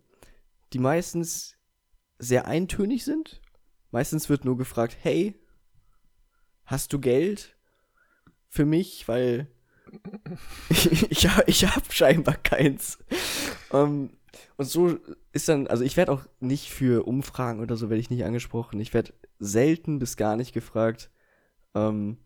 [0.72, 1.56] die meistens
[2.18, 3.40] sehr eintönig sind.
[3.90, 5.34] Meistens wird nur gefragt, hey,
[6.64, 7.56] hast du Geld
[8.48, 9.08] für mich?
[9.08, 9.48] Weil
[10.70, 12.98] ich, ich, hab- habe scheinbar keins.
[13.72, 14.10] Ähm,
[14.56, 14.98] und so
[15.32, 18.80] ist dann, also ich werde auch nicht für Umfragen oder so werde ich nicht angesprochen.
[18.80, 21.10] Ich werde selten bis gar nicht gefragt.
[21.74, 22.18] Ähm,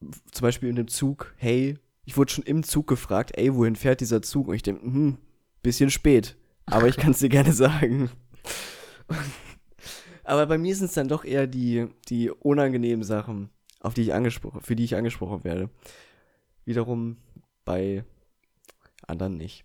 [0.00, 4.00] zum Beispiel in dem Zug, hey, ich wurde schon im Zug gefragt, ey, wohin fährt
[4.00, 4.48] dieser Zug?
[4.48, 5.18] Und ich denke, hm,
[5.62, 6.36] bisschen spät.
[6.66, 8.10] Aber ich kann es dir gerne sagen.
[10.24, 13.50] Aber bei mir sind es dann doch eher die, die unangenehmen Sachen,
[13.80, 15.70] auf die ich angesprochen, für die ich angesprochen werde.
[16.64, 17.16] Wiederum
[17.64, 18.04] bei
[19.06, 19.64] anderen nicht.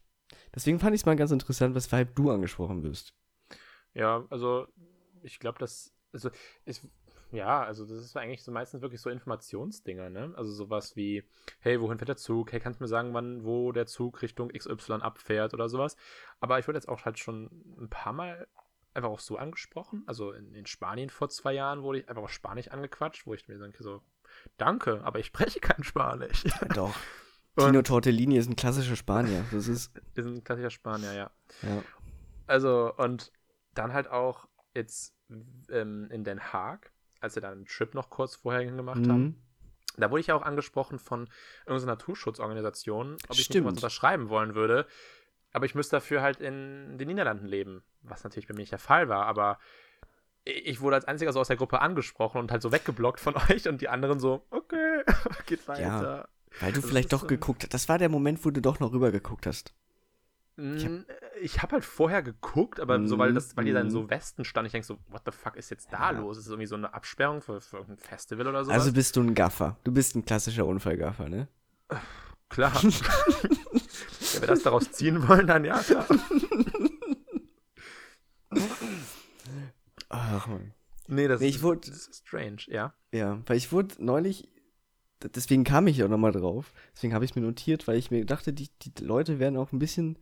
[0.53, 3.13] Deswegen fand ich es mal ganz interessant, weshalb du angesprochen wirst.
[3.93, 4.67] Ja, also
[5.21, 6.29] ich glaube, das, also
[6.65, 6.87] ist,
[7.31, 10.33] ja, also das ist eigentlich so meistens wirklich so Informationsdinger, ne?
[10.37, 11.23] Also sowas wie,
[11.59, 12.51] hey, wohin fährt der Zug?
[12.51, 15.97] Hey, kannst du mir sagen, wann, wo der Zug Richtung XY abfährt oder sowas?
[16.39, 18.47] Aber ich wurde jetzt auch halt schon ein paar Mal
[18.93, 20.03] einfach auch so angesprochen.
[20.05, 23.47] Also in, in Spanien vor zwei Jahren wurde ich einfach auf Spanisch angequatscht, wo ich
[23.47, 24.01] mir denke so,
[24.57, 26.43] danke, aber ich spreche kein Spanisch.
[26.73, 26.95] Doch.
[27.57, 29.45] Und- Tino Tortellini ist ein klassischer Spanier.
[29.51, 31.31] Das ist, ist ein klassischer Spanier, ja.
[31.61, 31.83] ja.
[32.47, 33.31] Also, und
[33.73, 35.13] dann halt auch jetzt
[35.69, 36.91] ähm, in Den Haag,
[37.21, 39.35] als wir da einen Trip noch kurz vorher gemacht haben, Mhm.
[39.97, 41.29] da wurde ich ja auch angesprochen von
[41.65, 43.65] irgendeiner Naturschutzorganisation, ob ich Stimmt.
[43.65, 44.85] nicht was unterschreiben wollen würde.
[45.53, 48.79] Aber ich müsste dafür halt in den Niederlanden leben, was natürlich bei mir nicht der
[48.79, 49.57] Fall war, aber
[50.45, 53.67] ich wurde als einziger so aus der Gruppe angesprochen und halt so weggeblockt von euch
[53.67, 55.03] und die anderen so, okay,
[55.47, 56.29] geht weiter.
[56.61, 57.73] Weil du Das vielleicht doch so- geguckt hast.
[57.73, 59.73] Das war der Moment, wo du doch noch rüber geguckt hast.
[60.57, 61.03] Ich hab- Mm,
[61.41, 64.65] Ich habe halt vorher geguckt, aber so, weil, das, weil die dann so Westen stand,
[64.67, 66.19] ich denke so, what the fuck ist jetzt da Ja.
[66.19, 66.37] los?
[66.37, 68.71] Ist es irgendwie so eine Absperrung für, für irgendein Festival oder so?
[68.71, 69.75] Also bist du ein Gaffer.
[69.83, 71.49] Du bist ein klassischer Unfallgaffer, ne?
[72.49, 72.71] klar.
[72.83, 76.05] Wenn wir das daraus ziehen wollen, dann ja, klar.
[80.09, 80.73] Ach man.
[81.07, 82.93] Nee, das, Nee, ich ist, wurde- das ist strange, ja.
[83.11, 84.49] Ja, weil ich wurde neulich,
[85.23, 88.25] deswegen kam ich ja nochmal drauf, deswegen habe ich es mir notiert, weil ich mir
[88.25, 90.17] dachte, die, die Leute werden auch ein bisschen,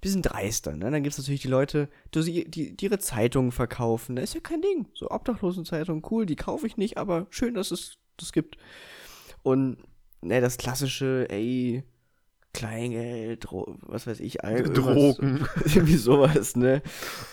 [0.00, 0.72] bisschen dreister.
[0.76, 0.90] Ne?
[0.90, 4.16] Dann gibt es natürlich die Leute, die, die, die ihre Zeitungen verkaufen.
[4.16, 4.86] Das ist ja kein Ding.
[4.94, 8.56] So Obdachlosenzeitung, cool, die kaufe ich nicht, aber schön, dass es das gibt.
[9.42, 9.78] Und
[10.22, 11.82] ne, das klassische, ey,
[12.52, 15.46] Kleingeld, Dro was weiß ich, irgendwas- Drogen.
[15.64, 16.82] irgendwie sowas, ne?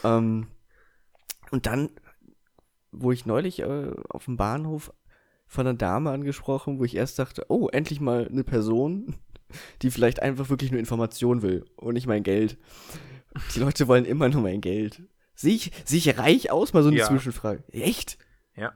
[0.03, 0.47] Ähm,
[1.51, 1.91] und dann
[2.91, 4.93] wurde ich neulich äh, auf dem Bahnhof
[5.47, 9.15] von einer Dame angesprochen, wo ich erst dachte, oh, endlich mal eine Person,
[9.81, 12.57] die vielleicht einfach wirklich nur Information will und nicht mein Geld.
[13.55, 15.03] Die Leute wollen immer nur mein Geld.
[15.35, 16.73] Sehe ich, sehe ich reich aus?
[16.73, 17.07] Mal so eine Ja.
[17.07, 17.63] Zwischenfrage.
[17.71, 18.17] Echt?
[18.55, 18.73] Ja.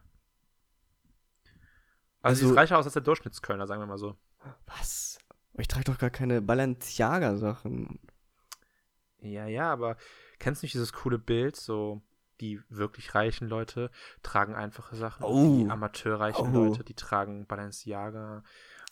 [2.21, 4.15] Also, Also- sieht reicher aus als der Durchschnittskölner, sagen wir mal so.
[4.65, 5.17] Was?
[5.57, 7.99] Ich trage doch gar keine Balenciaga-Sachen.
[9.21, 9.97] Ja, ja, aber
[10.39, 12.01] kennst du nicht dieses coole Bild, so
[12.41, 13.89] die wirklich reichen Leute
[14.23, 15.63] tragen einfache Sachen, Oh.
[15.63, 16.65] die amateurreichen Oh.
[16.67, 18.43] Leute, die tragen Balenciaga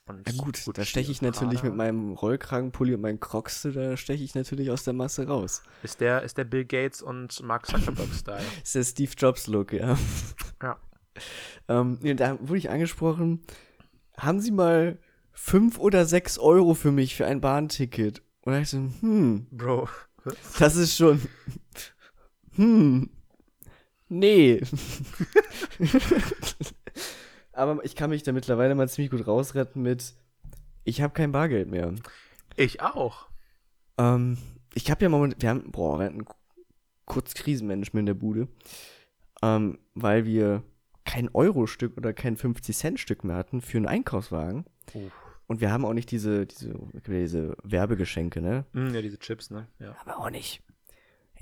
[0.06, 1.70] und Ja gut, da Gucci steche ich natürlich Prada.
[1.70, 5.64] mit meinem Rollkragenpulli und meinen Crocs, da steche ich natürlich aus der Masse raus.
[5.82, 8.44] Ist der, ist der Bill Gates und Mark Zuckerberg-Style.
[8.64, 9.98] ist der Steve Jobs-Look, ja.
[10.62, 10.78] Ja.
[11.70, 13.44] ähm, da wurde ich angesprochen,
[14.18, 15.00] haben Sie mal
[15.32, 18.22] fünf oder sechs Euro für mich für ein Bahnticket?
[18.42, 19.88] Und da dachte ich so, hm, Bro.
[20.60, 21.22] das ist schon,
[22.56, 23.10] hm,
[24.20, 24.62] nee.
[27.54, 30.14] Aber ich kann mich da mittlerweile mal ziemlich gut rausretten mit,
[30.84, 31.94] ich habe kein Bargeld mehr.
[32.56, 33.28] Ich auch.
[33.98, 34.38] Ähm,
[34.74, 36.26] ich habe ja momentan, wir haben, boah, wir hatten
[37.06, 38.48] kurz Krisenmanagement in der Bude,
[39.42, 40.64] ähm, weil wir
[41.06, 44.66] kein Euro-Stück oder kein 50-Cent-Stück mehr hatten für einen Einkaufswagen.
[44.94, 45.12] Uff.
[45.48, 46.74] Und wir haben auch nicht diese, diese,
[47.06, 48.66] diese Werbegeschenke, ne?
[48.72, 49.68] Mm, ja, diese Chips, ne?
[49.80, 49.96] Ja.
[50.02, 50.64] Aber auch nicht.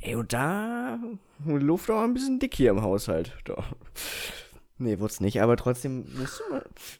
[0.01, 0.99] Ey, und da
[1.45, 3.37] Luft auch ein bisschen dick hier im Haushalt.
[3.45, 3.63] Da.
[4.77, 6.05] Nee, wurde nicht, aber trotzdem,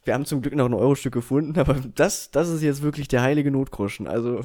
[0.04, 3.22] wir haben zum Glück noch ein Euro-Stück gefunden, aber das, das ist jetzt wirklich der
[3.22, 4.06] heilige Notgroschen.
[4.06, 4.44] Also,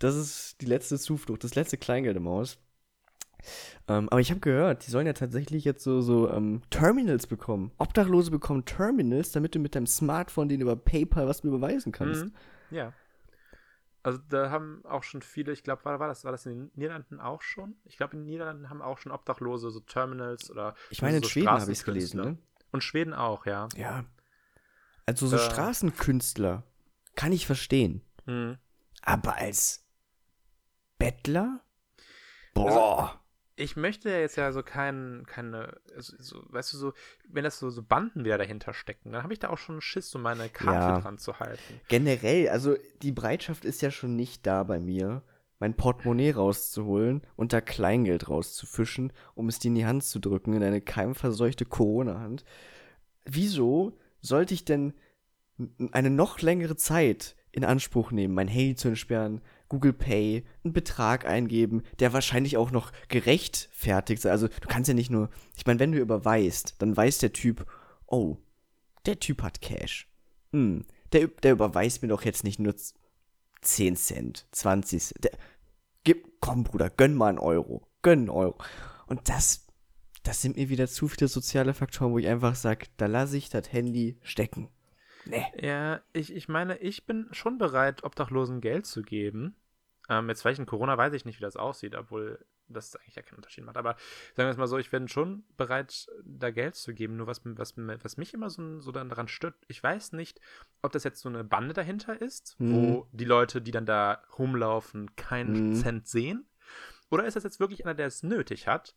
[0.00, 2.58] das ist die letzte Zuflucht, das letzte Kleingeld im Haus.
[3.86, 7.70] Ähm, aber ich habe gehört, die sollen ja tatsächlich jetzt so, so ähm, Terminals bekommen.
[7.78, 12.24] Obdachlose bekommen Terminals, damit du mit deinem Smartphone denen über PayPal was überweisen kannst.
[12.24, 12.32] Mhm.
[12.70, 12.92] Ja.
[14.04, 16.70] Also da haben auch schon viele, ich glaube, war, war, das, war das in den
[16.74, 17.74] Niederlanden auch schon?
[17.84, 21.22] Ich glaube, in den Niederlanden haben auch schon Obdachlose so Terminals oder Ich meine, in
[21.22, 22.38] so Schweden habe ich es gelesen, ne?
[22.70, 23.66] Und Schweden auch, ja.
[23.76, 24.04] Ja.
[25.06, 25.38] Also so Äh.
[25.38, 26.64] Straßenkünstler
[27.16, 28.02] kann ich verstehen.
[28.26, 28.58] Mhm.
[29.00, 29.86] Aber als
[30.98, 31.60] Bettler?
[32.52, 33.23] Boah.
[33.56, 36.92] Ich möchte ja jetzt ja so kein, keine, also so, weißt du, so,
[37.28, 40.10] wenn das so, so Banden wieder dahinter stecken, dann habe ich da auch schon Schiss,
[40.10, 41.00] so meine Karte Ja.
[41.00, 41.80] dran zu halten.
[41.88, 45.22] Generell, also die Bereitschaft ist ja schon nicht da bei mir,
[45.60, 50.52] mein Portemonnaie rauszuholen und da Kleingeld rauszufischen, um es dir in die Hand zu drücken,
[50.52, 52.44] in eine keimverseuchte Corona-Hand.
[53.24, 54.94] Wieso sollte ich denn
[55.92, 61.26] eine noch längere Zeit in Anspruch nehmen, mein Handy zu entsperren, Google Pay, einen Betrag
[61.26, 64.30] eingeben, der wahrscheinlich auch noch gerechtfertigt sei.
[64.30, 67.66] Also du kannst ja nicht nur, ich meine, wenn du überweist, dann weiß der Typ,
[68.06, 68.36] oh,
[69.06, 70.08] der Typ hat Cash.
[70.52, 72.94] Hm, der, der überweist mir doch jetzt nicht nur z-
[73.62, 75.24] 10 Cent, 20 Cent.
[75.24, 75.32] Der,
[76.04, 77.88] gib, komm, Bruder, gönn mal einen Euro.
[78.02, 78.58] Gönn einen Euro.
[79.06, 79.66] Und das,
[80.22, 83.48] das sind mir wieder zu viele soziale Faktoren, wo ich einfach sage, da lasse ich
[83.48, 84.68] das Handy stecken.
[85.26, 85.44] Nee.
[85.60, 89.56] Ja, ich, ich meine, ich bin schon bereit, Obdachlosen Geld zu geben.
[90.08, 93.22] Ähm, jetzt vielleicht in Corona weiß ich nicht, wie das aussieht, obwohl das eigentlich ja
[93.22, 93.76] keinen Unterschied macht.
[93.76, 93.96] Aber
[94.34, 97.16] sagen wir es mal so, ich bin schon bereit, da Geld zu geben.
[97.16, 100.40] Nur was, was, was mich immer so, so dann daran stört, ich weiß nicht,
[100.82, 105.14] ob das jetzt so eine Bande dahinter ist, wo die Leute, die dann da rumlaufen,
[105.16, 105.74] keinen Mhm.
[105.74, 106.46] Cent sehen.
[107.10, 108.94] Oder ist das jetzt wirklich einer, der es nötig hat?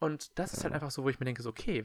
[0.00, 1.84] Und das ist halt einfach so, wo ich mir denke, so, okay,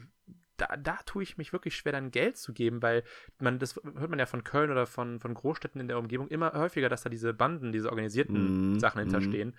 [0.58, 3.04] da, da tue ich mich wirklich schwer, dann Geld zu geben, weil
[3.40, 6.54] man, das hört man ja von Köln oder von, von Großstädten in der Umgebung immer
[6.54, 9.56] häufiger, dass da diese Banden, diese organisierten Mhm, Sachen hinterstehen.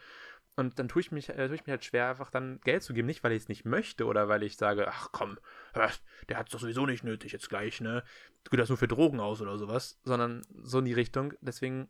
[0.56, 2.94] Und dann tue ich, mich, äh, tue ich mich halt schwer, einfach dann Geld zu
[2.94, 3.06] geben.
[3.06, 5.38] Nicht, weil ich es nicht möchte oder weil ich sage, ach komm,
[5.74, 8.04] der hat es doch sowieso nicht nötig jetzt gleich, ne?
[8.50, 11.34] Geht das nur für Drogen aus oder sowas, sondern so in die Richtung.
[11.40, 11.88] Deswegen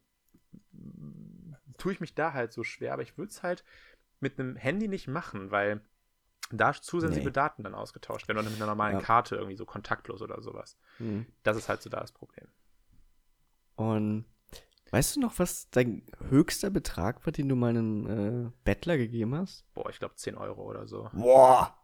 [0.72, 3.64] mm, tue ich mich da halt so schwer, aber ich würde es halt
[4.20, 5.82] mit einem Handy nicht machen, weil
[6.50, 7.32] da zu sensible Nee.
[7.32, 9.02] Daten dann ausgetauscht werden oder mit einer normalen Ja.
[9.02, 10.76] Karte irgendwie so kontaktlos oder sowas.
[10.98, 11.26] Hm.
[11.42, 12.46] Das ist halt so da das Problem.
[13.76, 14.24] Und
[14.90, 19.34] weißt du noch, was dein höchster Betrag war, den du mal einem äh, Bettler gegeben
[19.34, 19.64] hast?
[19.74, 21.08] Boah, ich glaube 10 Euro oder so.
[21.12, 21.76] Boah,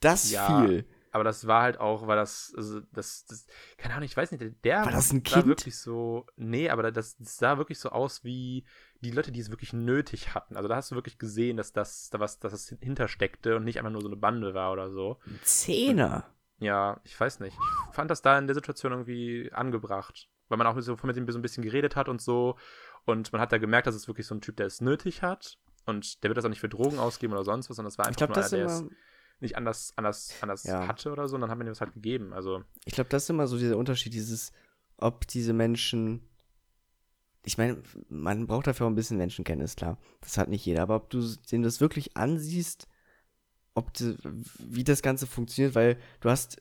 [0.00, 0.86] das Ja, viel.
[1.12, 3.46] Aber das war halt auch, weil das, also das, das,
[3.76, 5.46] keine Ahnung, ich weiß nicht, der War das ein Kind?
[5.46, 8.64] wirklich so, nee, aber das, das sah wirklich so aus wie
[9.00, 10.56] die Leute, die es wirklich nötig hatten.
[10.56, 13.78] Also da hast du wirklich gesehen, dass das, da was, dass das hintersteckte und nicht
[13.78, 15.18] einfach nur so eine Bande war oder so.
[15.42, 16.32] Zehner.
[16.58, 17.56] Ja, ich weiß nicht.
[17.88, 20.28] Ich fand das da in der Situation irgendwie angebracht.
[20.48, 22.56] Weil man auch so mit ihm so ein bisschen geredet hat und so.
[23.04, 25.58] Und man hat da gemerkt, dass es wirklich so ein Typ, der es nötig hat.
[25.86, 28.04] Und der wird das auch nicht für Drogen ausgeben oder sonst was, sondern es war
[28.04, 28.84] Ich einfach glaube, nur das, einer, der es
[29.40, 30.86] nicht anders, anders, anders Ja.
[30.86, 31.34] hatte oder so.
[31.34, 32.32] Und dann haben wir ihm das halt gegeben.
[32.32, 34.52] Also, ich glaube, das ist immer so dieser Unterschied, dieses,
[34.96, 36.20] ob diese Menschen.
[37.44, 39.96] Ich meine, man braucht dafür auch ein bisschen Menschenkenntnis, klar.
[40.20, 42.86] Das hat nicht jeder, aber ob du denen das wirklich ansiehst,
[43.74, 44.14] ob die,
[44.58, 46.60] wie das Ganze funktioniert, weil du hast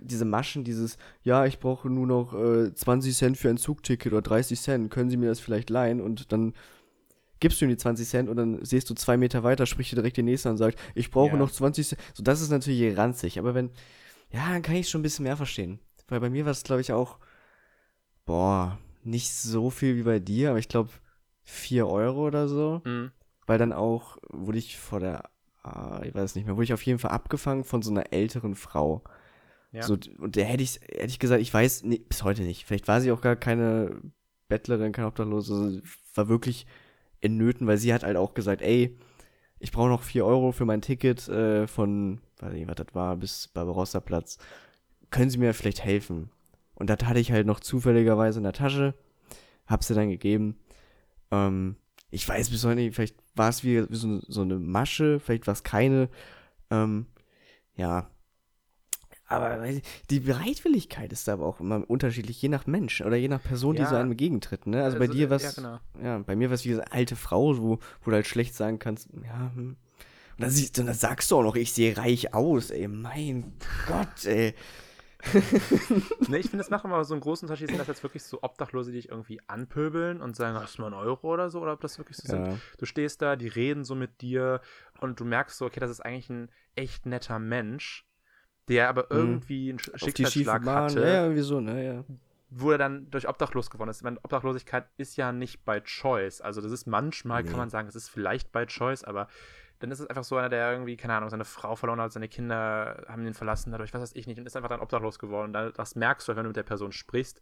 [0.00, 4.22] diese Maschen, dieses, ja, ich brauche nur noch äh, 20 Cent für ein Zugticket oder
[4.22, 6.00] 30 Cent, können Sie mir das vielleicht leihen?
[6.00, 6.54] Und dann
[7.40, 9.96] gibst du ihm die 20 Cent und dann siehst du zwei Meter weiter, spricht dir
[9.96, 11.36] direkt der Nächste und sagt, ich brauche Ja.
[11.36, 12.00] noch 20 Cent.
[12.14, 13.70] So, das ist natürlich ranzig, aber wenn,
[14.30, 15.80] ja, dann kann ich schon ein bisschen mehr verstehen.
[16.08, 17.18] Weil bei mir war es, glaube ich, auch,
[18.24, 20.90] boah, nicht so viel wie bei dir, aber ich glaube
[21.42, 22.82] 4 Euro oder so.
[22.84, 23.10] mh,
[23.46, 25.30] Weil dann auch wurde ich vor der,
[25.62, 28.54] ah, ich weiß nicht mehr, wurde ich auf jeden Fall abgefangen von so einer älteren
[28.54, 29.02] Frau.
[29.72, 29.82] Ja.
[29.82, 32.64] So, und der hätte ich, hätte ich gesagt, ich weiß, nee, bis heute nicht.
[32.64, 34.00] Vielleicht war sie auch gar keine
[34.48, 35.80] Bettlerin, keine Obdachlose, also
[36.14, 36.66] war wirklich
[37.20, 38.96] in Nöten, weil sie hat halt auch gesagt, ey,
[39.58, 43.16] ich brauche noch 4 Euro für mein Ticket äh, von, weiß nicht, was das war,
[43.16, 44.38] bis Barbarossa Platz.
[45.10, 46.30] Können Sie mir vielleicht helfen?
[46.74, 48.94] Und das hatte ich halt noch zufälligerweise in der Tasche,
[49.66, 50.58] hab sie dann gegeben.
[51.32, 51.76] Ähm,
[52.10, 55.46] ich weiß bis heute nicht, vielleicht war es wie, wie so, so eine Masche, vielleicht
[55.46, 56.08] war es keine.
[56.70, 57.06] Ähm,
[57.76, 58.10] ja.
[59.28, 59.58] Aber
[60.10, 63.76] die Bereitwilligkeit ist da aber auch immer unterschiedlich, je nach Mensch oder je nach Person,
[63.76, 63.88] die Ja.
[63.88, 64.66] so einem entgegentritt.
[64.66, 64.82] Ne?
[64.82, 65.80] Also, bei Also, dir äh, was, ja, ja,
[66.14, 66.24] genau.
[66.24, 69.52] bei mir was wie gesagt, alte Frau, wo, wo du halt schlecht sagen kannst, ja,
[69.54, 69.76] hm.
[70.38, 73.52] Und dann, siehst, und dann sagst du auch noch, ich sehe reich aus, ey, mein
[73.88, 74.54] Gott, ey.
[76.28, 78.38] Nee, ich finde, das macht immer so einen großen Unterschied, sind das jetzt wirklich so
[78.42, 81.72] Obdachlose, die dich irgendwie anpöbeln und sagen, hast du mal einen Euro oder so, oder
[81.72, 82.46] ob das wirklich so sind.
[82.46, 82.58] Ja.
[82.78, 84.60] Du stehst da, die reden so mit dir
[85.00, 88.06] und du merkst so, okay, das ist eigentlich ein echt netter Mensch,
[88.68, 89.82] der aber irgendwie einen Mhm.
[89.92, 92.04] Die schiefe Schicksalsschlag hatte, ja, ja, irgendwie so, ne, ja.
[92.50, 93.98] wo er dann durch Obdachlos geworden ist.
[93.98, 96.40] Ich meine, Obdachlosigkeit ist ja nicht by choice.
[96.40, 97.48] Also das ist manchmal, Nee.
[97.50, 99.28] kann man sagen, es ist vielleicht by choice, aber
[99.80, 102.28] dann ist es einfach so einer, der irgendwie, keine Ahnung, seine Frau verloren hat, seine
[102.28, 105.52] Kinder haben ihn verlassen, dadurch, was weiß ich nicht, und ist einfach dann obdachlos geworden.
[105.52, 107.40] Da- Das merkst du, halt, wenn du mit der Person sprichst.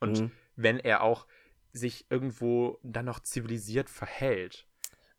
[0.00, 0.30] Und Mhm.
[0.56, 1.26] wenn er auch
[1.72, 4.66] sich irgendwo dann noch zivilisiert verhält.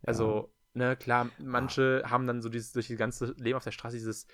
[0.04, 3.96] Also, ne, klar, manche haben dann so dieses, durch die ganze Leben auf der Straße
[3.96, 4.28] dieses,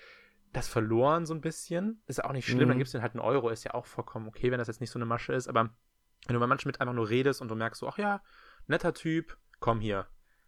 [0.54, 2.02] das verloren so ein bisschen.
[2.06, 2.68] Ist ja auch nicht schlimm, Mhm.
[2.68, 4.90] dann gibst du halt einen Euro, ist ja auch vollkommen okay, wenn das jetzt nicht
[4.90, 5.70] so eine Masche ist, aber
[6.26, 8.22] wenn du bei manchen mit einfach nur redest und du merkst so, ach ja,
[8.66, 10.06] netter Typ, komm hier,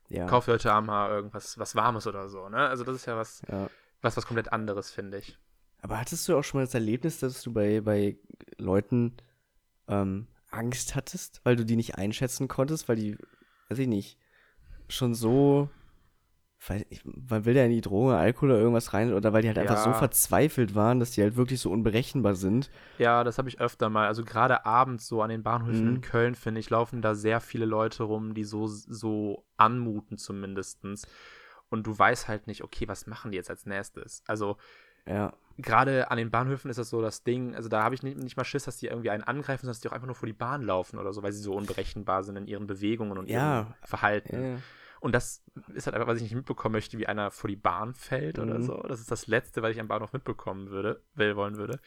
[0.08, 0.26] ja.
[0.26, 2.68] kauf heute Abend mal irgendwas was Warmes oder so, ne?
[2.68, 3.68] Also das ist ja was, ja.
[4.00, 5.38] was, was komplett anderes, finde ich.
[5.82, 8.16] Aber hattest du auch schon mal das Erlebnis, dass du bei, bei
[8.56, 9.16] Leuten
[9.88, 13.18] ähm, Angst hattest, weil du die nicht einschätzen konntest, weil die,
[13.68, 14.18] weiß ich nicht,
[14.88, 15.68] schon so,
[16.66, 19.48] weil ich, man will ja in die Droge, Alkohol oder irgendwas rein, oder weil die
[19.48, 19.98] halt einfach so Ja.
[19.98, 22.70] verzweifelt waren, dass die halt wirklich so unberechenbar sind.
[22.98, 24.06] Ja, das habe ich öfter mal.
[24.06, 25.94] Also gerade abends so an den Bahnhöfen Mhm.
[25.96, 31.06] in Köln, finde ich, laufen da sehr viele Leute rum, die so, so anmuten zumindestens.
[31.68, 34.22] Und du weißt halt nicht, okay, was machen die jetzt als nächstes?
[34.26, 34.56] Also
[35.06, 35.32] Ja.
[35.58, 38.36] gerade an den Bahnhöfen ist das so das Ding, also da habe ich nicht, nicht
[38.36, 40.32] mal Schiss, dass die irgendwie einen angreifen, sondern dass die auch einfach nur vor die
[40.32, 43.60] Bahn laufen oder so, weil sie so unberechenbar sind in ihren Bewegungen und Ja.
[43.60, 44.42] ihrem Verhalten.
[44.42, 44.58] ja.
[45.00, 45.42] Und das
[45.74, 48.58] ist halt einfach, was ich nicht mitbekommen möchte, wie einer vor die Bahn fällt oder
[48.58, 48.62] Mhm.
[48.62, 48.82] so.
[48.88, 51.80] Das ist das Letzte, was ich am Bahnhof mitbekommen würde, will, wollen würde.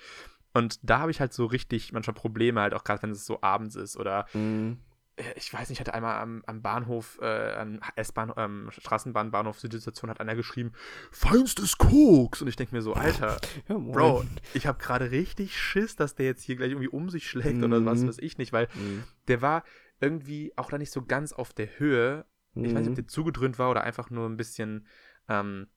[0.53, 3.39] Und da habe ich halt so richtig manchmal Probleme, halt auch gerade, wenn es so
[3.41, 4.79] abends ist oder Mhm.
[5.15, 9.59] äh, ich weiß nicht, ich hatte einmal am, am Bahnhof, äh, am S-Bahn, ähm, Straßenbahnbahnhof
[9.59, 10.71] Südstation hat einer geschrieben,
[11.11, 12.41] feinstes Koks.
[12.41, 13.37] Und ich denke mir so, Alter,
[13.67, 13.77] ja.
[13.77, 17.63] Bro, ich habe gerade richtig Schiss, dass der jetzt hier gleich irgendwie um sich schlägt
[17.63, 18.07] oder was Mhm.
[18.07, 19.03] weiß ich nicht, weil Mhm.
[19.27, 19.63] der war
[19.99, 22.25] irgendwie auch da nicht so ganz auf der Höhe.
[22.63, 22.95] Ich weiß nicht, ob Mhm.
[22.95, 24.87] der zugedröhnt war oder einfach nur ein bisschen
[25.27, 25.67] ähm,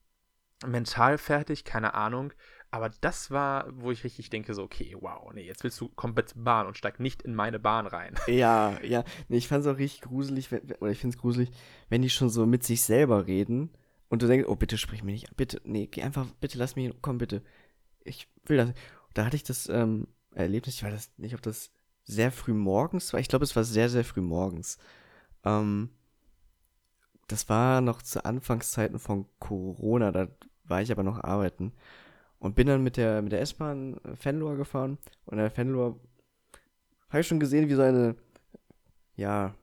[0.67, 2.33] mental fertig, keine Ahnung.
[2.71, 6.33] Aber das war, wo ich richtig denke, so, okay, wow, nee, jetzt willst du komplett
[6.37, 8.15] Bahn und steig nicht in meine Bahn rein.
[8.27, 9.05] Ja, ja.
[9.29, 11.51] Nee, ich fand es auch richtig gruselig, wenn, oder ich finde es gruselig,
[11.89, 13.71] wenn die schon so mit sich selber reden
[14.09, 16.77] und du denkst, oh, bitte sprich mich nicht an, bitte, nee, geh einfach, bitte lass
[16.77, 17.43] mich, komm, bitte.
[18.05, 18.73] Ich will das.
[19.15, 21.73] Da hatte ich das ähm, Erlebnis, ich weiß nicht, ob das
[22.05, 24.79] sehr früh morgens war, ich glaube, es war sehr, sehr früh morgens.
[25.45, 25.91] Ähm,
[27.33, 30.29] das war noch zu Anfangszeiten von Corona, da
[30.65, 31.73] war ich aber noch arbeiten.
[32.39, 34.99] Und bin dann mit der, mit der S-Bahn äh, Fenloher gefahren.
[35.27, 35.97] Und in der Fenloher
[37.09, 38.17] habe ich schon gesehen, wie so eine,
[39.17, 39.55] ja,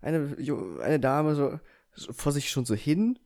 [0.00, 0.36] eine,
[0.82, 1.58] eine Dame so,
[1.92, 3.18] vor sich schon so hin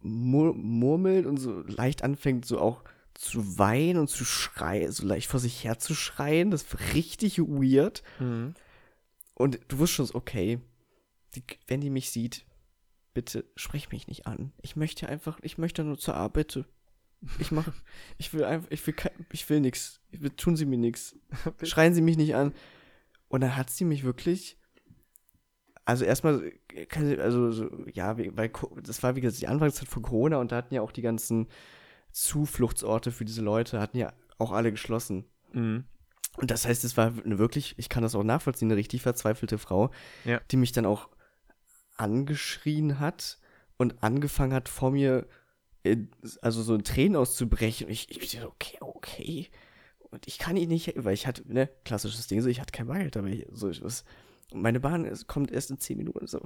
[0.00, 2.84] mur murmelt und so leicht anfängt, so auch
[3.14, 6.50] zu weinen und zu schreien, so leicht vor sich her zu schreien.
[6.50, 8.02] Das war richtig weird.
[9.34, 10.60] Und du wusstest schon, so, okay,
[11.34, 12.44] die, wenn die mich sieht,
[13.16, 14.52] bitte sprich mich nicht an.
[14.62, 16.62] Ich möchte einfach, ich möchte nur zur Arbeit.
[17.38, 17.72] Ich mache,
[18.18, 19.60] ich will einfach, ich will, kein- ich will
[20.12, 21.16] will, tun Sie mir nix.
[21.62, 22.52] Schreien Sie mich nicht an.
[23.28, 24.58] Und dann hat sie mich wirklich,
[25.86, 26.52] also erstmal,
[27.06, 28.52] sie- also so, ja, weil
[28.82, 31.48] das war wie gesagt die Anfangszeit von Corona und da hatten ja auch die ganzen
[32.12, 35.24] Zufluchtsorte für diese Leute hatten ja auch alle geschlossen.
[35.52, 35.84] Mhm.
[36.36, 39.56] Und das heißt, es war eine wirklich, ich kann das auch nachvollziehen, eine richtig verzweifelte
[39.58, 39.90] Frau,
[40.24, 40.40] Ja.
[40.50, 41.08] die mich dann auch
[41.96, 43.38] angeschrien hat
[43.76, 45.26] und angefangen hat, vor mir,
[45.82, 46.10] in,
[46.42, 47.86] also so in Tränen auszubrechen.
[47.86, 49.48] Und ich, ich so, okay, okay.
[50.10, 52.86] Und ich kann ihn nicht, weil ich hatte, ne, klassisches Ding, so, ich hatte kein
[52.86, 54.04] Bargeld, ich, so, ich was.
[54.52, 56.26] Und meine Bahn ist, kommt erst in 10 Minuten.
[56.26, 56.40] So.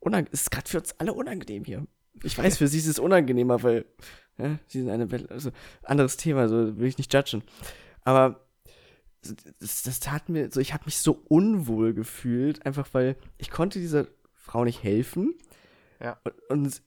[0.00, 1.86] Unang ist gerade für uns alle unangenehm hier.
[2.22, 3.84] Ich weiß, für sie ist es unangenehmer, weil
[4.38, 5.50] ja, sie sind eine Welt, also
[5.82, 7.42] anderes Thema, so will ich nicht judgen.
[8.04, 8.46] Aber
[9.58, 13.78] das, das tat mir so, ich habe mich so unwohl gefühlt, einfach weil ich konnte
[13.78, 14.06] dieser
[14.46, 15.34] Frau nicht helfen.
[16.00, 16.18] Ja.
[16.24, 16.82] Und, und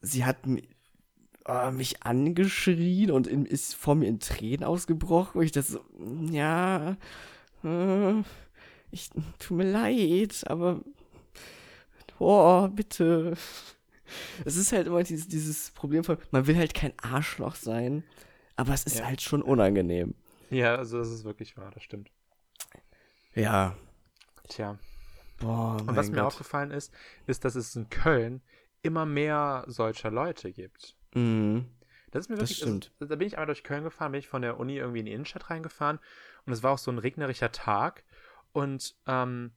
[0.00, 5.38] sie hat oh, mich angeschrien und in, ist vor mir in Tränen ausgebrochen.
[5.38, 5.80] Und ich dachte so,
[6.30, 6.96] ja,
[7.62, 8.22] äh,
[8.90, 10.80] ich, tut mir leid, aber
[12.18, 13.34] oh, bitte.
[14.44, 18.04] Es ist halt immer dieses, dieses Problem von, man will halt kein Arschloch sein,
[18.56, 19.06] aber es ist Ja.
[19.06, 20.14] halt schon unangenehm.
[20.50, 22.10] Ja, also das ist wirklich wahr, das stimmt.
[23.34, 23.76] Ja.
[24.48, 24.78] Tja.
[25.44, 26.92] Boah, Und was mir aufgefallen ist,
[27.26, 28.42] ist, dass es in Köln
[28.82, 30.96] immer mehr solcher Leute gibt.
[31.14, 31.66] Mhm.
[32.10, 32.92] Das ist mir Das wirklich, stimmt.
[33.00, 35.06] Also, da bin ich einmal durch Köln gefahren, bin ich von der Uni irgendwie in
[35.06, 35.98] die Innenstadt reingefahren
[36.46, 38.04] und es war auch so ein regnerischer Tag
[38.52, 39.52] und ähm,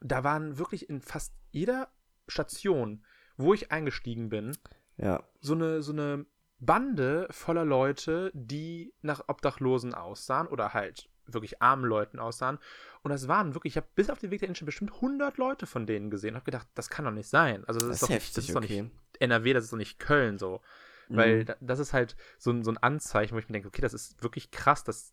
[0.00, 1.88] da waren wirklich in fast jeder
[2.28, 3.04] Station,
[3.36, 4.56] wo ich eingestiegen bin,
[4.96, 5.22] Ja.
[5.40, 6.26] so eine, so eine
[6.60, 12.58] Bande voller Leute, die nach Obdachlosen aussahen oder halt wirklich armen Leuten aussahen.
[13.02, 15.66] Und das waren wirklich, ich habe bis auf den Weg der Innenstadt bestimmt 100 Leute
[15.66, 17.64] von denen gesehen und habe gedacht, das kann doch nicht sein.
[17.66, 18.82] Also das, Das ist doch nicht, das heftig, ist doch okay.
[18.82, 20.60] nicht NRW, das ist doch nicht Köln so.
[21.08, 21.44] Weil Mhm.
[21.46, 23.92] da, das ist halt so ein, so ein Anzeichen, wo ich mir denke, okay, das
[23.94, 25.12] ist wirklich krass, dass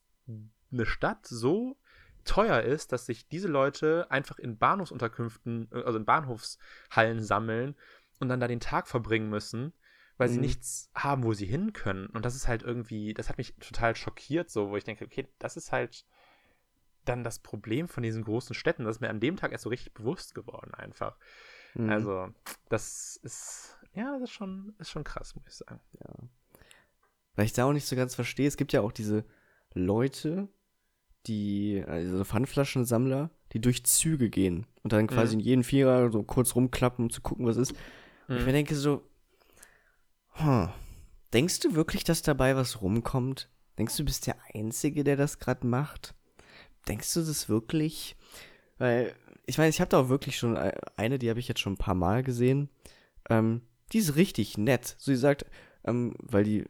[0.72, 1.78] eine Stadt so
[2.26, 7.76] teuer ist, dass sich diese Leute einfach in Bahnhofsunterkünften, äh, also in Bahnhofshallen sammeln
[8.20, 9.74] und dann da den Tag verbringen müssen,
[10.20, 10.42] weil sie Mhm.
[10.42, 12.08] nichts haben, wo sie hin können.
[12.08, 15.28] Und das ist halt irgendwie, das hat mich total schockiert, so, wo ich denke, okay,
[15.40, 16.06] das ist halt
[17.06, 18.84] dann das Problem von diesen großen Städten.
[18.84, 21.18] Das ist mir an dem Tag erst so richtig bewusst geworden, einfach.
[21.74, 21.90] Mhm.
[21.90, 22.28] Also,
[22.68, 25.80] das ist, ja, das ist schon, ist schon krass, muss ich sagen.
[27.36, 29.24] Weil ich da auch nicht so ganz verstehe, es gibt ja auch diese
[29.74, 30.50] Leute,
[31.28, 35.40] die, also Pfandflaschensammler, die durch Züge gehen und dann quasi Mhm.
[35.40, 37.72] in jeden Vierer so kurz rumklappen, um zu gucken, was ist.
[37.72, 38.46] Und ich Mhm.
[38.46, 39.09] mir denke so,
[40.34, 40.70] hm,
[41.34, 43.50] denkst du wirklich, dass dabei was rumkommt?
[43.78, 46.14] Denkst du, du bist der Einzige, der das gerade macht?
[46.88, 48.16] Denkst du das wirklich?
[48.78, 49.16] Weil,
[49.46, 51.74] ich meine, ich habe da auch wirklich schon e- eine, die habe ich jetzt schon
[51.74, 52.70] ein paar Mal gesehen.
[53.30, 53.62] Ähm,
[53.94, 54.96] die ist richtig nett.
[55.00, 55.46] So, sie sagt,
[55.86, 56.66] ähm, weil die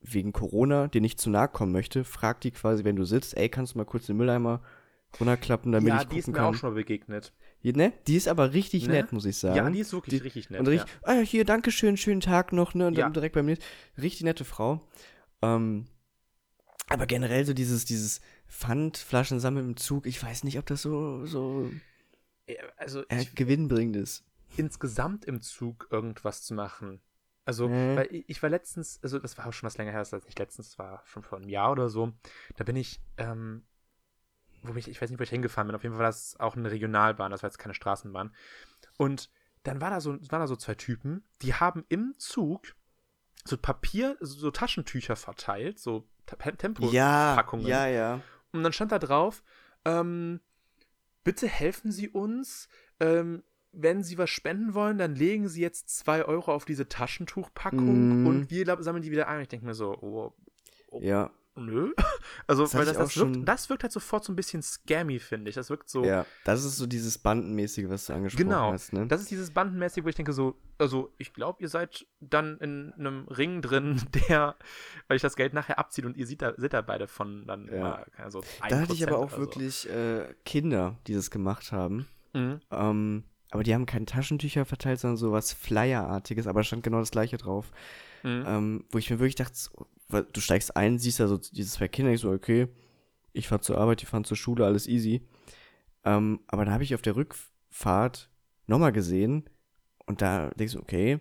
[0.00, 3.48] wegen Corona dir nicht zu nahe kommen möchte, fragt die quasi, wenn du sitzt, ey,
[3.48, 4.62] kannst du mal kurz den Mülleimer
[5.20, 6.44] runterklappen, damit ja, ich die gucken ist mir kann.
[6.44, 7.32] auch schon begegnet.
[7.62, 7.92] Die, ne?
[8.06, 8.94] die ist aber richtig Ne?
[8.94, 9.56] nett, muss ich sagen.
[9.56, 10.60] Ja, die ist wirklich Die- richtig nett.
[10.60, 12.86] Und richtig, ah, hier, danke schön, schönen Tag noch, ne?
[12.88, 13.04] Und Ja.
[13.04, 13.56] dann direkt bei mir.
[13.96, 14.86] Richtig nette Frau.
[15.42, 15.86] Ähm,
[16.88, 21.24] aber generell so dieses, dieses Pfandflaschen sammeln im Zug, ich weiß nicht, ob das so,
[21.26, 21.70] so
[22.48, 22.56] ja.
[22.76, 24.24] Also, äh, ich, gewinnbringend ist.
[24.56, 27.00] insgesamt im Zug irgendwas zu machen.
[27.44, 27.96] Also, Mhm.
[27.96, 30.20] weil ich, ich war letztens, also das war auch schon was länger her, das war
[30.24, 32.12] nicht letztens, das war schon vor einem Jahr oder so.
[32.56, 33.62] Da bin ich, ähm,
[34.62, 35.74] wo ich, ich weiß nicht, wo ich hingefahren bin.
[35.76, 38.34] Auf jeden Fall war das auch eine Regionalbahn, das war jetzt keine Straßenbahn.
[38.98, 39.30] Und
[39.64, 42.74] dann war da so, waren da so zwei Typen, die haben im Zug
[43.44, 46.86] so Papier, so Taschentücher verteilt, so Te- Tempo.
[46.86, 47.34] Ja,
[47.68, 48.20] ja, ja.
[48.52, 49.42] Und dann stand da drauf,
[49.84, 50.40] ähm,
[51.24, 52.68] bitte helfen Sie uns.
[53.00, 53.42] Ähm,
[53.74, 58.26] wenn Sie was spenden wollen, dann legen Sie jetzt 2 Euro auf diese Taschentuchpackung Mhm.
[58.26, 59.40] und wir sammeln die wieder ein.
[59.40, 60.34] Ich denke mir so, oh,
[61.00, 61.92] Ja, nö.
[62.46, 65.18] Also, Das weil das, das, wirkt, schon- das wirkt halt sofort so ein bisschen scammy,
[65.18, 65.54] finde ich.
[65.54, 66.04] Das wirkt so.
[66.04, 66.24] ja.
[66.44, 69.06] Das ist so dieses Bandenmäßige, was du angesprochen Genau, hast, ne?
[69.06, 72.92] das ist dieses Bandenmäßige, wo ich denke so, also ich glaube, ihr seid dann in
[72.98, 74.56] einem Ring drin, der,
[75.08, 77.66] weil ich das Geld nachher abzieht und ihr seht da, seht da beide von dann
[77.66, 77.74] Ja.
[77.74, 79.38] immer, keine so da hatte ich aber 1% auch so.
[79.38, 82.06] wirklich äh, Kinder, die das gemacht haben.
[82.32, 82.60] Mhm.
[82.70, 87.00] Ähm, aber die haben keine Taschentücher verteilt, sondern so was Flyer-artiges, aber da stand genau
[87.00, 87.70] das gleiche drauf.
[88.22, 88.44] Mhm.
[88.46, 89.56] Ähm, wo ich mir wirklich dachte,
[90.20, 92.68] du steigst ein, siehst da so diese zwei Kinder, ich so, okay,
[93.32, 95.26] ich fahr zur Arbeit, die fahren zur Schule, alles easy.
[96.04, 98.30] Ähm, aber da habe ich auf der Rückfahrt
[98.66, 99.48] nochmal gesehen
[100.06, 101.20] und da denkst du, okay,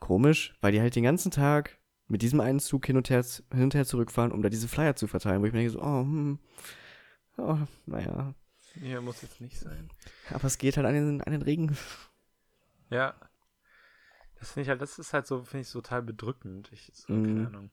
[0.00, 1.78] komisch, weil die halt den ganzen Tag
[2.08, 4.94] mit diesem einen Zug hin und her, hin und her zurückfahren, um da diese Flyer
[4.96, 6.38] zu verteilen, wo ich mir denke so, oh, hm,
[7.38, 8.34] oh, naja,
[8.82, 9.88] Ja, muss jetzt nicht sein.
[10.30, 11.76] aber es geht halt an den, an den Regen.
[12.90, 13.14] Ja.
[14.44, 16.70] Das finde ich halt, das ist halt so, finde ich total bedrückend.
[16.70, 17.24] Ich, so, Mhm.
[17.24, 17.70] keine Ahnung.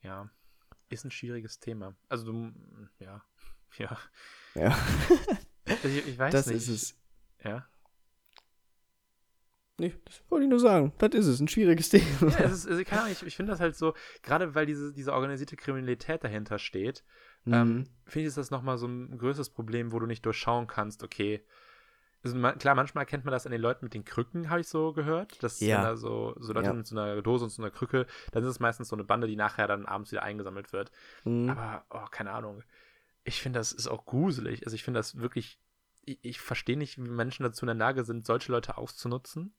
[0.00, 0.30] Ja.
[0.88, 1.94] Ist ein schwieriges Thema.
[2.08, 2.52] Also du,
[2.98, 3.22] ja.
[3.78, 3.98] Ja.
[4.54, 4.78] Ja,
[5.84, 6.56] Ich, ich weiß das nicht.
[6.56, 6.98] ist es.
[7.44, 7.66] Ja.
[9.78, 10.94] Nee, das wollte ich nur sagen.
[10.96, 12.30] Das ist es, ein schwieriges Thema.
[12.30, 14.94] ja es ist, also, keine Ahnung, ich, ich finde das halt so, gerade weil diese,
[14.94, 17.04] diese organisierte Kriminalität dahinter steht,
[17.46, 17.84] ähm, Mhm.
[18.06, 21.44] finde ich, ist das nochmal so ein größeres Problem, wo du nicht durchschauen kannst, okay.
[22.24, 24.92] Also, klar, manchmal erkennt man das an den Leuten mit den Krücken, habe ich so
[24.92, 25.42] gehört.
[25.42, 25.82] Dass Ja.
[25.82, 26.72] da so, so Leute Ja.
[26.72, 29.26] mit so einer Dose und so einer Krücke, dann ist es meistens so eine Bande,
[29.26, 30.92] die nachher dann abends wieder eingesammelt wird.
[31.24, 31.50] Mhm.
[31.50, 32.62] Aber, oh, keine Ahnung.
[33.24, 34.64] Ich finde, das ist auch gruselig.
[34.64, 35.58] Also ich finde das wirklich,
[36.04, 39.54] ich, ich verstehe nicht, wie Menschen dazu in der Lage sind, solche Leute auszunutzen.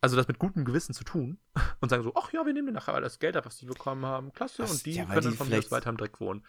[0.00, 1.38] Also das mit gutem Gewissen zu tun
[1.80, 4.04] und sagen so, ach ja, wir nehmen dir nachher alles Geld ab, was die bekommen
[4.04, 4.32] haben.
[4.32, 4.62] Klasse.
[4.64, 6.44] Was- und die ja, können dann die von mir aus weiter am Dreck wohnen.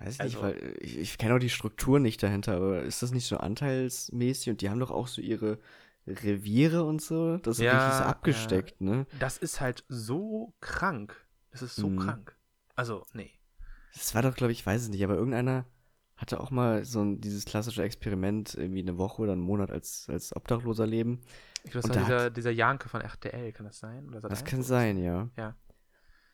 [0.00, 3.02] Weiß ich nicht, Also- weil ich, ich kenne auch die Struktur nicht dahinter, aber ist
[3.02, 5.58] das nicht so anteilsmäßig und die haben doch auch so ihre
[6.06, 7.36] Reviere und so?
[7.38, 9.06] Das ist Ja, richtig so abgesteckt, ne?
[9.18, 11.14] Das ist halt so krank.
[11.50, 11.98] Das ist so Mhm.
[11.98, 12.36] krank.
[12.76, 13.30] Also, nee.
[13.94, 15.66] Das war doch, glaube ich, weiß es nicht, aber irgendeiner
[16.16, 20.06] hatte auch mal so ein, dieses klassische Experiment, irgendwie eine Woche oder einen Monat als,
[20.08, 21.20] als Obdachloser leben.
[21.64, 24.10] Ich glaube, das war dieser, dieser Janke von RTL, kann das sein?
[24.12, 25.28] Das Sat.1 kann sein, ja.
[25.36, 25.56] Ja.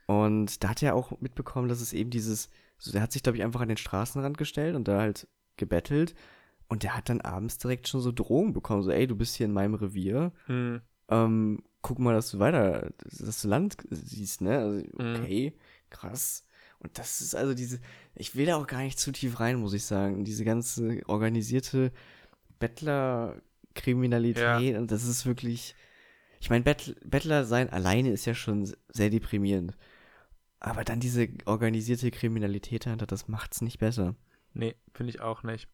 [0.07, 2.49] Und da hat er auch mitbekommen, dass es eben dieses,
[2.79, 6.15] so der hat sich, glaube ich, einfach an den Straßenrand gestellt und da halt gebettelt.
[6.69, 9.47] Und der hat dann abends direkt schon so Drohungen bekommen, so, ey, du bist hier
[9.47, 10.81] in meinem Revier, Hm.
[11.09, 14.59] ähm, guck mal, dass du weiter das Land siehst, ne?
[14.59, 15.15] Also, Mhm.
[15.23, 15.53] okay,
[15.91, 16.45] krass.
[16.81, 17.81] Und das ist also diese,
[18.17, 20.25] ich will da auch gar nicht zu tief rein, muss ich sagen.
[20.25, 21.93] Diese ganze organisierte
[22.59, 25.75] Bettlerkriminalität und das ist wirklich,
[26.41, 29.77] ich meine, Bettler sein alleine ist ja schon sehr deprimierend.
[30.61, 34.15] Aber dann diese organisierte Kriminalität dahinter, das macht's nicht besser.
[34.53, 35.69] Nee, finde ich auch nicht.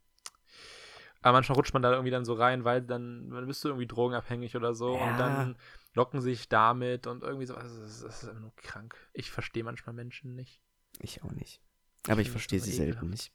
[1.20, 3.86] Aber manchmal rutscht man da irgendwie dann so rein, weil dann, dann bist du irgendwie
[3.86, 5.10] drogenabhängig oder so Ja.
[5.12, 5.56] und dann
[5.94, 7.54] locken sich damit und irgendwie so.
[7.54, 8.96] Also, das, ist- einfach nur krank.
[9.12, 10.60] Ich verstehe manchmal Menschen nicht.
[11.00, 11.62] Ich auch nicht.
[12.08, 13.10] Aber ich das verstehe sie selten ekelhaft.
[13.10, 13.32] nicht.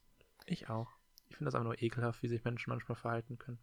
[0.48, 0.90] Ich auch.
[1.30, 3.60] Ich finde das einfach nur ekelhaft, wie sich Menschen manchmal verhalten können.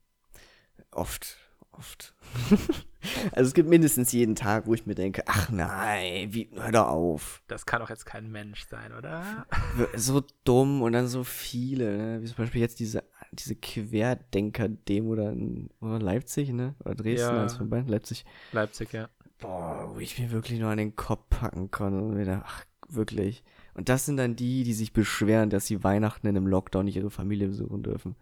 [0.91, 1.37] Oft,
[1.79, 2.15] oft.
[3.33, 6.89] also es gibt mindestens jeden Tag, wo ich mir denke, ach nein, wie, hör doch
[6.89, 7.43] auf.
[7.49, 9.47] Das kann doch jetzt kein Mensch sein, oder?
[9.95, 12.23] So dumm und dann so viele, ne?
[12.23, 16.75] wie zum Beispiel jetzt diese, diese Querdenker-Demo da in oder Leipzig, ne?
[16.85, 17.49] Oder Dresden, Ja.
[17.49, 18.25] von beiden, Leipzig.
[18.53, 19.09] Leipzig, ja.
[19.39, 23.43] Boah, wo ich mir wirklich nur an den Kopf packen kann und wieder, ach, wirklich.
[23.75, 26.97] Und das sind dann die, die sich beschweren, dass sie Weihnachten in einem Lockdown nicht
[26.97, 28.15] ihre Familie besuchen dürfen.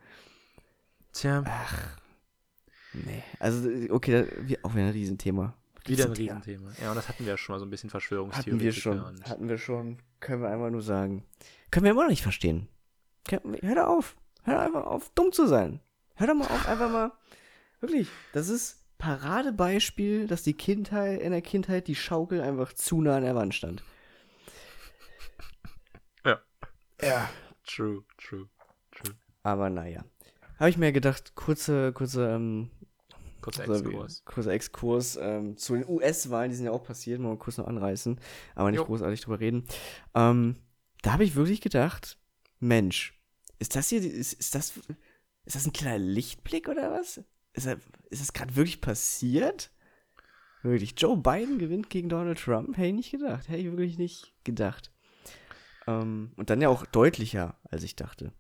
[1.13, 1.45] Tja,
[2.93, 3.23] Nee.
[3.39, 5.55] Also, okay, da, auch wieder ein Riesenthema.
[5.87, 6.73] wieder ein Riesenthema.
[6.81, 8.51] Ja, und das hatten wir ja schon mal so ein bisschen Verschwörungstheorie.
[8.51, 9.25] Hatten wir schon.
[9.25, 9.99] Hatten wir schon.
[10.21, 11.25] Können wir einfach nur sagen.
[11.71, 12.69] Können wir immer noch nicht verstehen.
[13.29, 14.17] Hör doch auf.
[14.45, 15.81] Hör doch einfach auf, dumm zu sein.
[16.17, 17.13] Hör doch mal auf, einfach mal.
[17.81, 18.09] Wirklich.
[18.33, 23.25] Das ist Paradebeispiel, dass die Kindheit, in der Kindheit die Schaukel einfach zu nah an
[23.25, 23.83] der Wand stand.
[26.25, 26.41] Ja.
[27.01, 27.29] Ja.
[27.67, 28.49] True, true,
[28.93, 29.15] true.
[29.43, 30.05] Aber naja.
[30.59, 32.71] Habe ich mir gedacht, kurze, kurze, ähm,
[33.43, 34.25] Kurzer Exkurs.
[34.25, 38.19] kurzer Exkurs ähm, zu den US-Wahlen, die sind ja auch passiert, mal kurz noch anreißen,
[38.55, 38.85] aber nicht Jo.
[38.87, 39.67] großartig drüber reden.
[40.15, 40.57] Ähm,
[41.03, 42.19] da habe ich wirklich gedacht,
[42.61, 43.21] Mensch,
[43.59, 44.73] ist das hier, ist, ist das,
[45.45, 47.19] ist das ein kleiner Lichtblick oder was?
[47.53, 47.79] Ist, das-
[48.11, 49.71] ist das gerade wirklich passiert?
[50.63, 52.77] Wirklich, Joe Biden gewinnt gegen Donald Trump?
[52.77, 54.93] Hätte ich nicht gedacht, hätte ich wirklich nicht gedacht.
[55.89, 58.33] Ähm, und dann ja auch deutlicher, als ich dachte.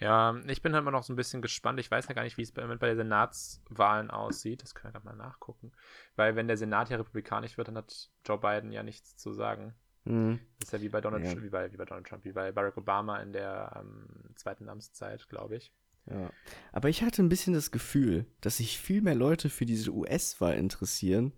[0.00, 1.80] Ja, ich bin halt immer noch so ein bisschen gespannt.
[1.80, 4.62] Ich weiß ja gar nicht, wie es bei, bei den Senatswahlen aussieht.
[4.62, 5.72] Das können wir gerade mal nachgucken.
[6.14, 9.74] Weil wenn der Senat ja republikanisch wird, dann hat Joe Biden ja nichts zu sagen.
[10.04, 10.38] Mhm.
[10.60, 11.42] Das ist ja wie bei Donald, Ja.
[11.42, 15.28] wie bei, wie bei Donald Trump, wie bei Barack Obama in der ähm, zweiten Amtszeit,
[15.28, 15.72] glaube ich.
[16.06, 16.30] Ja.
[16.72, 20.54] Aber ich hatte ein bisschen das Gefühl, dass sich viel mehr Leute für diese US-Wahl
[20.54, 21.32] interessieren,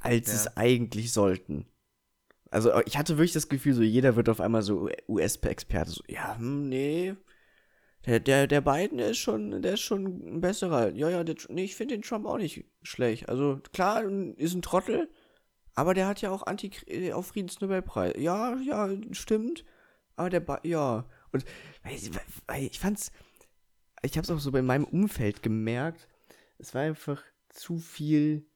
[0.00, 0.34] als Ja.
[0.34, 1.66] es eigentlich sollten.
[2.50, 5.90] Also ich hatte wirklich das Gefühl, so jeder wird auf einmal so US-Experte.
[5.90, 7.14] So, ja, hm, nee.
[8.06, 10.90] Der, der, der Biden, ist schon, der ist schon ein besserer.
[10.94, 13.28] Ja, ja, der, nee, ich finde den Trump auch nicht schlecht.
[13.28, 14.02] Also klar,
[14.36, 15.10] ist ein Trottel,
[15.74, 18.14] aber der hat ja auch Anti äh, auf Friedensnobelpreis.
[18.16, 19.64] Ja, ja, stimmt.
[20.16, 21.08] Aber der ba ja.
[21.32, 21.44] Und
[22.58, 23.12] ich fand's,
[24.02, 26.08] ich habe es auch so bei meinem Umfeld gemerkt,
[26.58, 28.46] es war einfach zu viel,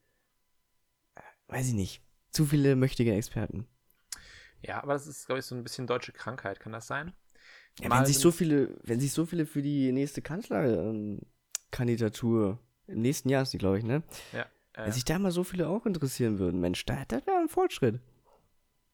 [1.49, 3.68] weiß ich nicht, zu viele mächtige Experten.
[4.61, 6.61] Ja, aber das ist, glaube ich, so ein bisschen deutsche Krankheit.
[6.61, 7.12] Kann das sein?
[7.80, 13.28] Ja, wenn sich so viele, wenn sich so viele für die nächste Kanzlerkandidatur im nächsten
[13.28, 14.02] Jahr ist die, glaube ich, ne?
[14.32, 14.46] Ja.
[14.74, 17.48] Wenn Äh, sich da mal so viele auch interessieren würden, Mensch, da, das wäre ein
[17.48, 18.00] Fortschritt.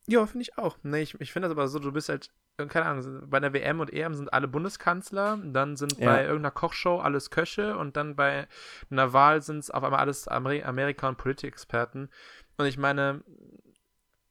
[0.07, 0.77] ja, finde ich auch.
[0.83, 3.53] Nee, ich, ich finde das aber so, du bist halt, äh, keine Ahnung, bei der
[3.53, 6.07] WM und EM sind alle Bundeskanzler, dann sind Ja.
[6.07, 8.49] bei irgendeiner Kochshow alles Köche und dann bei
[8.91, 12.09] einer Wahl sind es auf einmal alles Ameri Amerika- und Politikexperten.
[12.57, 13.23] Und ich meine,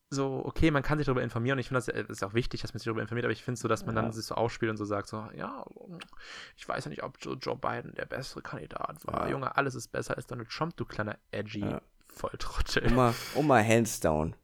[0.09, 2.61] so, okay, man kann sich darüber informieren und ich finde, das äh, ist auch wichtig,
[2.61, 4.01] dass man sich darüber informiert, aber ich finde so, dass man Ja.
[4.03, 5.65] dann sich so aufspielt und so sagt, so, ja,
[6.55, 9.25] ich weiß ja nicht, ob Joe, Joe Biden der bessere Kandidat war.
[9.25, 9.31] Ja.
[9.31, 11.81] Junge, alles ist besser als Donald Trump, du kleiner edgy Ja.
[12.07, 12.91] Volltrottel.
[12.91, 14.35] Oma, Oma, hands down.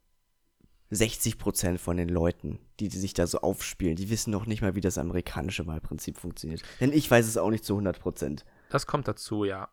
[0.91, 4.75] 60% von den Leuten, die, die sich da so aufspielen, die wissen noch nicht mal,
[4.75, 6.61] wie das amerikanische Wahlprinzip funktioniert.
[6.81, 8.43] Denn ich weiß es auch nicht zu 100%.
[8.69, 9.69] Das kommt dazu, ja.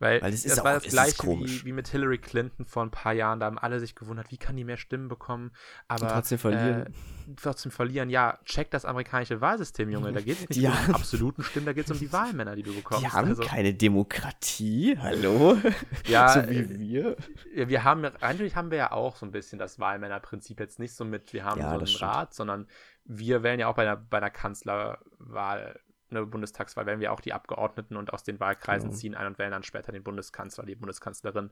[0.00, 2.84] Weil, Weil es ist das auch- war das gleiche wie, wie mit Hillary Clinton vor
[2.84, 3.40] ein paar Jahren.
[3.40, 5.50] Da haben alle sich gewundert, wie kann die mehr Stimmen bekommen.
[5.88, 6.86] Aber Und trotzdem verlieren.
[6.86, 8.08] Äh, trotzdem verlieren.
[8.08, 10.12] Ja, check das amerikanische Wahlsystem, Junge.
[10.12, 12.12] Da geht es nicht Die um haben- die absoluten Stimmen, da geht es um die
[12.12, 13.02] Wahlmänner, die du bekommst.
[13.04, 15.58] Die haben also, keine Demokratie, hallo?
[16.06, 17.16] ja, so äh, wie wir.
[17.54, 20.94] Ja, wir haben, eigentlich haben wir ja auch so ein bisschen das Wahlmännerprinzip jetzt nicht
[20.94, 22.10] so mit, wir haben Ja, so das einen.
[22.10, 22.66] Rat, sondern
[23.04, 25.80] wir wählen ja auch bei einer, bei einer Kanzlerwahl,
[26.10, 28.98] eine Bundestagswahl, wählen wir auch die Abgeordneten und aus den Wahlkreisen Genau.
[29.00, 31.50] ziehen ein und wählen dann später den Bundeskanzler, die Bundeskanzlerin.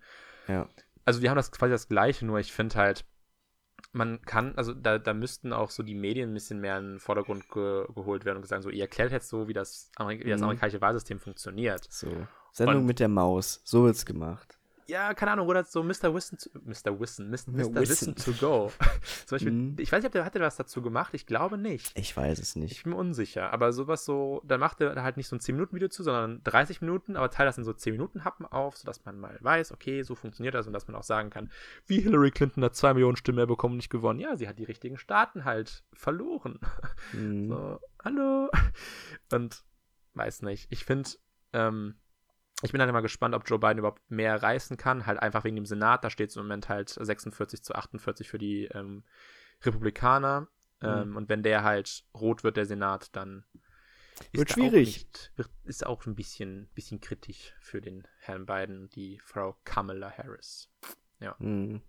[0.48, 0.68] Ja.
[1.04, 3.04] Also wir haben das quasi das Gleiche, nur ich finde halt,
[3.92, 7.00] man kann, also da, da müssten auch so die Medien ein bisschen mehr in den
[7.00, 10.30] Vordergrund ge geholt werden und gesagt, so, ihr erklärt jetzt so, wie das, Amerik wie
[10.30, 10.44] das Mhm.
[10.44, 11.86] amerikanische Wahlsystem funktioniert.
[11.90, 12.26] So.
[12.52, 13.60] Sendung Und- mit der Maus.
[13.64, 14.55] So wird's gemacht.
[14.86, 16.14] Ja, keine Ahnung, oder so Mr.
[16.14, 16.98] Wissen, to, Mr.
[17.00, 17.36] Wissen, Mr.
[17.58, 17.74] Ja, Mr.
[17.80, 18.72] Wissen to go.
[19.26, 19.76] Zum Beispiel, Mhm.
[19.78, 21.12] ich weiß nicht, ob der, hat der was dazu gemacht?
[21.14, 21.90] Ich glaube nicht.
[21.98, 22.82] Ich weiß es Ich nicht.
[22.84, 26.02] bin mir unsicher, aber sowas so, dann macht er halt nicht so ein 10-Minuten-Video zu,
[26.02, 30.02] sondern 30 Minuten, aber teilt das in so 10-Minuten-Happen auf, sodass man mal weiß, okay,
[30.02, 31.50] so funktioniert das und dass man auch sagen kann,
[31.86, 34.20] wie Hillary Clinton hat 2 Millionen Stimmen mehr bekommen und nicht gewonnen.
[34.20, 36.60] Ja, sie hat die richtigen Staaten halt verloren.
[37.12, 37.48] Mhm.
[37.56, 38.48] So, hallo.
[39.32, 39.62] Und
[40.14, 40.66] weiß nicht.
[40.70, 41.10] Ich finde,
[41.52, 41.94] ähm,
[42.62, 45.06] ich bin halt immer gespannt, ob Joe Biden überhaupt mehr reißen kann.
[45.06, 46.04] Halt einfach wegen dem Senat.
[46.04, 49.04] Da steht es im Moment halt 46 zu 48 für die ähm,
[49.62, 50.48] Republikaner.
[50.80, 53.44] Ähm, Und wenn der halt rot wird, der Senat, dann
[54.32, 54.72] Wird schwierig.
[54.88, 59.56] Auch nicht, wird, ist auch ein bisschen, bisschen kritisch für den Herrn Biden die Frau
[59.64, 60.70] Kamala Harris.
[61.38, 61.82] Mhm.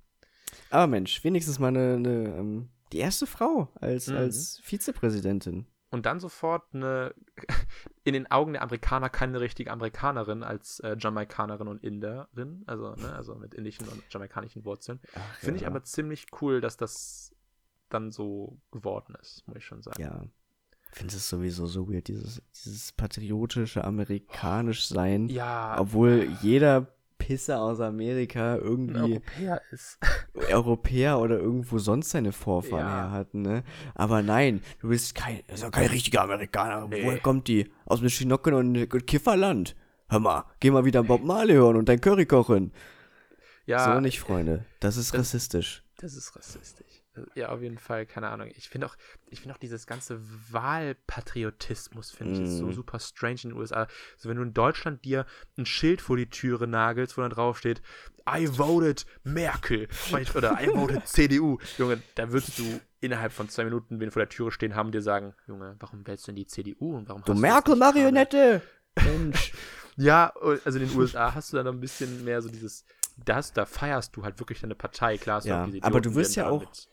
[0.69, 4.17] Aber Mensch, wenigstens mal eine, eine ähm, die erste Frau als, Mhm.
[4.17, 5.67] als Vizepräsidentin.
[5.89, 7.13] Und dann sofort eine,
[8.03, 13.13] in den Augen der Amerikaner keine richtige Amerikanerin als äh, Jamaikanerin und Inderin, also, ne,
[13.13, 14.99] also mit indischen und jamaikanischen Wurzeln.
[15.39, 15.67] Finde ich ja.
[15.67, 17.33] aber ziemlich cool, dass das
[17.89, 20.01] dann so geworden ist, muss ich schon sagen.
[20.01, 20.23] Ja.
[20.89, 27.61] Ich finde es sowieso so weird, dieses, dieses patriotische amerikanisch sein, Ja, obwohl jeder Pisser
[27.61, 29.97] aus Amerika ein irgendwie Europäer ist.
[30.51, 32.95] Europäer oder irgendwo sonst seine Vorfahren Ja.
[33.03, 33.63] her hatten, ne?
[33.95, 36.87] Aber nein, du bist kein, ist ja kein richtiger Amerikaner.
[36.87, 37.03] Nee.
[37.05, 37.71] Woher kommt die?
[37.85, 39.75] Aus dem Schinocken und Kifferland.
[40.09, 42.71] Hör mal, geh mal wieder Bob Marley hören und dein Curry kochen.
[43.65, 44.63] Ja, so nicht, Freunde.
[44.79, 45.83] Das ist das- rassistisch.
[45.97, 46.86] Das ist rassistisch.
[47.35, 48.49] Ja, auf jeden Fall, keine Ahnung.
[48.55, 48.95] Ich finde auch,
[49.29, 50.19] ich finde auch dieses ganze
[50.51, 52.73] Wahlpatriotismus, finde ich, ist so Mm.
[52.73, 53.87] super strange in den USA.
[54.17, 55.25] So, wenn du in Deutschland dir
[55.57, 57.81] ein Schild vor die Türe nagelst, wo dann drauf steht,
[58.29, 59.87] I voted Merkel
[60.35, 61.57] oder I voted CDU.
[61.77, 65.01] Junge, da würdest du innerhalb von zwei Minuten, wenn vor der Türe stehen haben, dir
[65.01, 67.77] sagen, Junge, warum wählst du denn die CDU und warum Du hast das nicht gerade?"
[67.77, 68.61] Merkel-Marionette!
[69.03, 69.51] Mensch.
[69.99, 70.31] Ja,
[70.63, 72.85] also in den USA hast du dann noch ein bisschen mehr so dieses,
[73.25, 75.43] das, da feierst du halt wirklich deine Partei, klar.
[75.43, 76.87] Ja, aber du wirst ja auch- mit-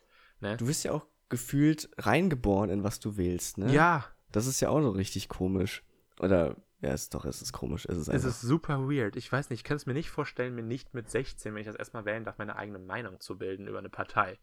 [0.45, 0.57] ne?
[0.57, 3.72] Du wirst ja auch gefühlt reingeboren in was du wählst, ne?
[3.72, 5.82] Ja, Das ist ja auch so richtig komisch.
[6.20, 7.86] Oder, ja, ist doch, es ist komisch.
[7.86, 9.16] Es ist es ist super weird.
[9.16, 11.66] Ich weiß nicht, ich kann es mir nicht vorstellen, mir nicht mit 16, wenn ich
[11.66, 14.38] das erstmal wählen darf, meine eigene Meinung zu bilden über eine Partei.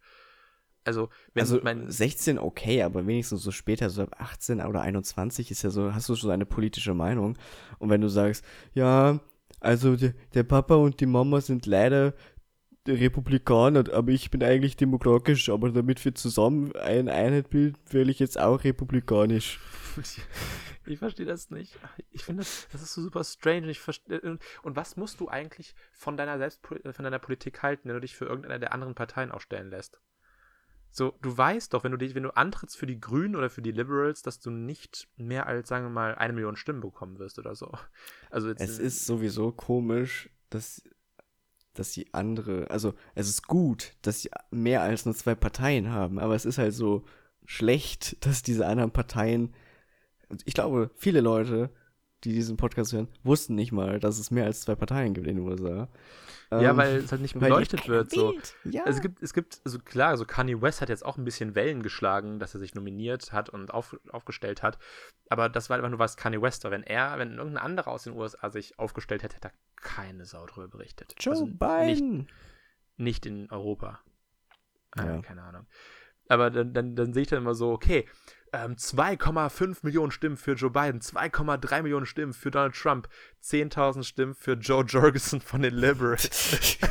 [0.83, 1.89] Also, wenn also mein.
[1.89, 6.09] 16 okay, aber wenigstens so später, so ab 18 oder 21 ist ja so, hast
[6.09, 7.37] du schon eine politische Meinung.
[7.77, 8.43] Und wenn du sagst,
[8.73, 9.19] ja,
[9.59, 12.15] also der, der Papa und die Mama sind leider
[12.88, 18.19] Republikaner, aber ich bin eigentlich demokratisch, aber damit wir zusammen eine Einheit bilden, wähle ich
[18.19, 19.59] jetzt auch republikanisch.
[20.88, 21.77] Ich verstehe das nicht.
[22.09, 23.69] Ich finde, das, das ist so super strange.
[23.69, 27.88] Ich verste- und, und was musst du eigentlich von deiner selbst von deiner Politik halten,
[27.88, 30.01] wenn du dich für irgendeine der anderen Parteien aufstellen lässt?
[30.89, 33.61] So, du weißt doch, wenn du dich, wenn du antrittst für die Grünen oder für
[33.61, 37.39] die Liberals, dass du nicht mehr als, sagen wir mal, eine Million Stimmen bekommen wirst
[37.39, 37.71] oder so.
[38.29, 40.84] Also jetzt, Es ist sowieso komisch, dass,
[41.74, 46.19] dass die andere, also es ist gut, dass sie mehr als nur zwei Parteien haben,
[46.19, 47.03] aber es ist halt so
[47.45, 49.53] schlecht, dass diese anderen Parteien,
[50.45, 51.69] ich glaube, viele Leute,
[52.24, 55.38] die diesen Podcast hören, wussten nicht mal, dass es mehr als zwei Parteien gibt in
[55.38, 55.88] den USA.
[56.51, 58.11] Ja, Ähm, weil es halt nicht beleuchtet wird.
[58.11, 58.34] So.
[58.65, 58.84] Ja.
[58.84, 61.55] Also es gibt, es gibt, also klar, so Kanye West hat jetzt auch ein bisschen
[61.55, 64.78] Wellen geschlagen, dass er sich nominiert hat und auf, aufgestellt hat.
[65.30, 66.72] Aber das war einfach nur, was Kanye West war.
[66.72, 70.45] Wenn er, wenn irgendein anderer aus den USA sich aufgestellt hätte, hätte er keine Sau
[70.45, 71.15] drüber berichtet.
[71.19, 72.28] Joe also Nicht, Biden.
[72.97, 73.99] nicht in Europa.
[74.97, 75.22] Äh, Ja.
[75.22, 75.65] Keine Ahnung.
[76.28, 78.07] Aber dann, dann, dann sehe ich dann immer so, okay,
[78.53, 83.07] ähm, 2,5 Millionen Stimmen für Joe Biden, 2,3 Millionen Stimmen für Donald Trump,
[83.43, 86.77] 10.000 Stimmen für Joe Jorgensen von den Liberals.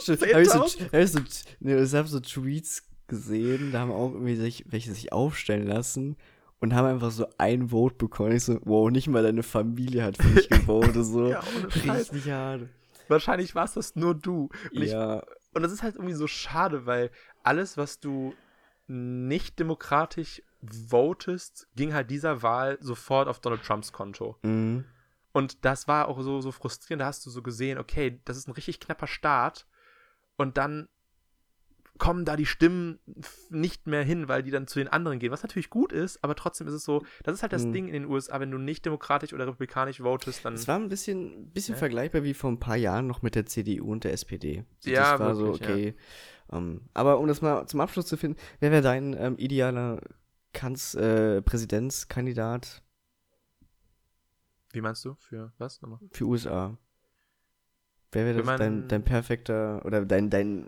[0.00, 0.92] So ich so, 10.000?
[0.92, 1.20] hab ich so,
[1.60, 6.16] ne, ich hab so Tweets gesehen, da haben auch irgendwie sich, welche sich aufstellen lassen
[6.60, 8.32] und haben einfach so ein Vote bekommen.
[8.32, 11.04] Ich so, wow, nicht mal deine Familie hat für mich gewotet.
[11.04, 11.42] So Ja,
[11.74, 12.68] richtig hart.
[13.08, 14.48] Wahrscheinlich war es das nur du.
[14.72, 15.22] Und, ich, Ja,
[15.54, 17.10] und das ist halt irgendwie so schade, weil
[17.42, 18.34] alles, was du
[18.92, 20.42] nicht demokratisch
[20.88, 24.38] votest, ging halt dieser Wahl sofort auf Donald Trumps Konto.
[24.42, 24.84] mhm.
[25.34, 27.00] Und das war auch so, so frustrierend.
[27.00, 29.66] Da hast du so gesehen, okay, das ist ein richtig knapper Start.
[30.36, 30.88] Und dann
[31.98, 32.98] kommen da die Stimmen
[33.50, 35.30] nicht mehr hin, weil die dann zu den anderen gehen.
[35.30, 37.72] Was natürlich gut ist, aber trotzdem ist es so, das ist halt das Mhm.
[37.72, 40.54] Ding in den USA, wenn du nicht demokratisch oder republikanisch votest, dann.
[40.54, 41.78] Es war ein bisschen, bisschen Ja.
[41.78, 44.64] vergleichbar wie vor ein paar Jahren noch mit der CDU und der SPD.
[44.80, 45.74] So, Ja, das war so, wirklich, ja.
[45.74, 45.94] okay.
[46.52, 50.00] Ähm, aber um das mal zum Abschluss zu finden, wer wäre dein ähm, idealer
[50.52, 52.82] Kanz, äh, Präsidentskandidat
[54.72, 55.14] Wie meinst du?
[55.18, 55.98] Für was nochmal?
[56.10, 56.76] für USA?
[58.10, 60.66] Wer wäre das dein, dein perfekter oder dein, dein,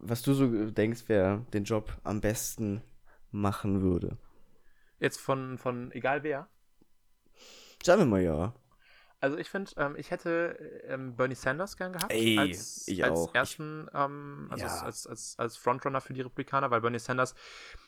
[0.00, 2.82] was du so denkst, wer den Job am besten
[3.30, 4.16] machen würde?
[4.98, 6.48] Jetzt von, von egal wer.
[7.82, 8.54] Sagen wir mal ja.
[9.22, 10.56] Also ich finde, ähm, ich hätte
[10.88, 13.34] ähm, Bernie Sanders gern gehabt Ey, als, ich als auch.
[13.34, 14.80] ersten, ähm, also Ja.
[14.80, 17.34] als, als, als, Frontrunner für die Republikaner, weil Bernie Sanders,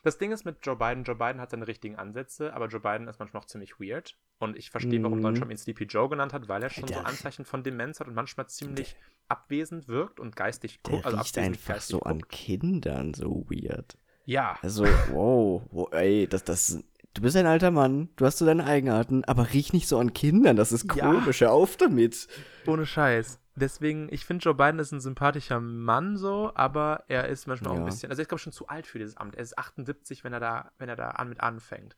[0.02, 3.08] das Ding ist mit Joe Biden, Joe Biden hat seine richtigen Ansätze, aber Joe Biden
[3.08, 5.22] ist manchmal noch ziemlich weird und ich verstehe, warum Mhm.
[5.22, 7.98] Donald Trump ihn Sleepy Joe genannt hat, weil er schon so Der- Anzeichen von Demenz
[8.00, 8.94] hat und manchmal ziemlich
[9.28, 12.32] abwesend wirkt und geistig Der guckt, also riecht einfach so an guckt.
[12.32, 13.96] Kindern, so weird.
[14.26, 16.78] Ja, Also, wow, wow ey, das, das,
[17.14, 20.12] du bist ein alter Mann, du hast so deine Eigenarten, aber riech nicht so an
[20.12, 21.10] Kindern, das ist Ja.
[21.12, 22.28] komisch, hör auf damit.
[22.66, 23.38] Ohne Scheiß.
[23.54, 27.76] Deswegen, ich finde, Joe Biden ist ein sympathischer Mann so, aber er ist manchmal auch
[27.76, 27.82] Ja.
[27.82, 29.34] ein bisschen, also er ist, glaube ich, schon zu alt für dieses Amt.
[29.34, 31.94] Er ist 78, wenn er da, wenn er da an, mit anfängt.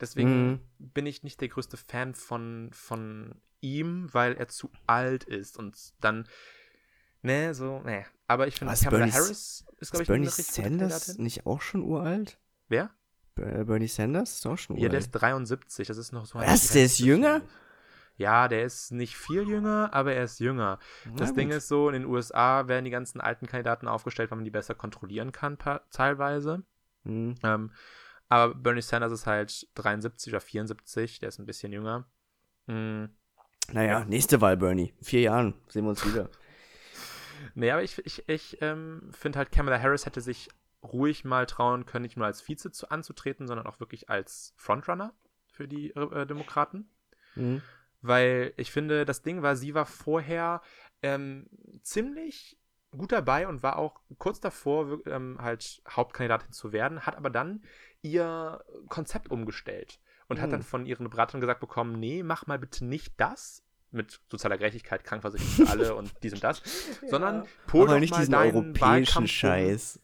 [0.00, 0.60] Deswegen Mhm.
[0.78, 5.76] bin ich nicht der größte Fan von, von ihm, weil er zu alt ist und
[6.00, 6.26] dann,
[7.22, 8.04] ne, so, ne.
[8.26, 11.60] Aber ich finde, Kamala Bernie- Harris ist, glaube Ist ich, eine Bernie Sanders nicht auch
[11.60, 12.38] schon uralt?
[12.68, 12.90] Wer?
[13.38, 16.46] Ber- Bernie Sanders ist auch schon Ja, der ist 73, das ist noch so ein
[16.48, 17.40] Was, der ist jünger?
[18.16, 20.78] Ja, der ist nicht viel jünger, aber er ist jünger.
[21.16, 21.56] Das Na Ding gut.
[21.58, 24.74] ist so, in den USA werden die ganzen alten Kandidaten aufgestellt, weil man die besser
[24.74, 25.56] kontrollieren kann,
[25.92, 26.64] teilweise.
[27.04, 27.36] Hm.
[27.44, 27.70] Ähm,
[28.28, 32.06] aber Bernie Sanders ist halt 73 oder 74, der ist ein bisschen jünger.
[32.66, 33.04] Mm,
[33.72, 34.92] Naja, nächste Wahl, Bernie.
[34.98, 36.28] In vier Jahren sehen wir uns wieder.
[37.54, 40.48] Nee, aber ich, ich, ich ähm, finde halt, Kamala Harris hätte sich
[40.82, 45.12] ruhig mal trauen können, nicht nur als Vize zu, anzutreten, sondern auch wirklich als Frontrunner
[45.52, 46.88] für die äh, Demokraten.
[47.34, 47.62] Hm.
[48.00, 50.62] Weil ich finde, das Ding war, sie war vorher
[51.02, 51.48] ähm,
[51.82, 52.58] ziemlich
[52.96, 57.62] gut dabei und war auch kurz davor, ähm, halt Hauptkandidatin zu werden, hat aber dann
[58.02, 59.98] ihr Konzept umgestellt
[60.28, 60.50] und hat Hm.
[60.52, 65.02] dann von ihren Beratern gesagt bekommen, nee, mach mal bitte nicht das mit sozialer Gerechtigkeit,
[65.02, 66.62] Krankenversicherung für alle und dies und das,
[67.08, 70.00] sondern pol doch nicht mal diesen deinen europäischen Wahlkampf Scheiß.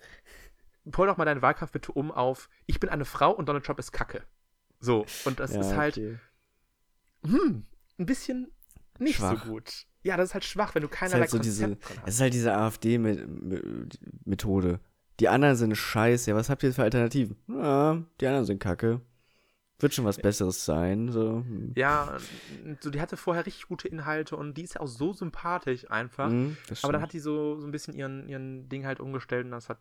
[0.91, 3.79] Pol doch mal deinen Wahlkampf bitte um auf, ich bin eine Frau und Donald Trump
[3.79, 4.23] ist Kacke.
[4.81, 6.19] So, und das Ja, ist halt, okay.
[7.27, 7.65] hm,
[7.99, 8.51] ein bisschen
[8.99, 9.43] nicht Schwach.
[9.45, 9.87] so gut.
[10.03, 12.03] Ja, das ist halt schwach, wenn du Es keinerlei halt so diese, Konzept drin es
[12.03, 12.09] hast.
[12.15, 14.81] ist halt diese AfD-Methode.
[15.21, 16.31] Die anderen sind scheiße.
[16.31, 17.37] Ja, was habt ihr für Alternativen?
[17.49, 19.01] Ja, die anderen sind kacke.
[19.81, 21.11] Wird schon was Besseres sein.
[21.11, 21.39] So.
[21.39, 21.73] hm.
[21.77, 22.17] Ja,
[22.81, 26.31] so, die hatte vorher richtig gute Inhalte und die ist ja auch so sympathisch einfach.
[26.31, 29.45] Hm, das Aber dann hat die so, so ein bisschen ihren, ihren Ding halt umgestellt
[29.47, 29.79] und das hat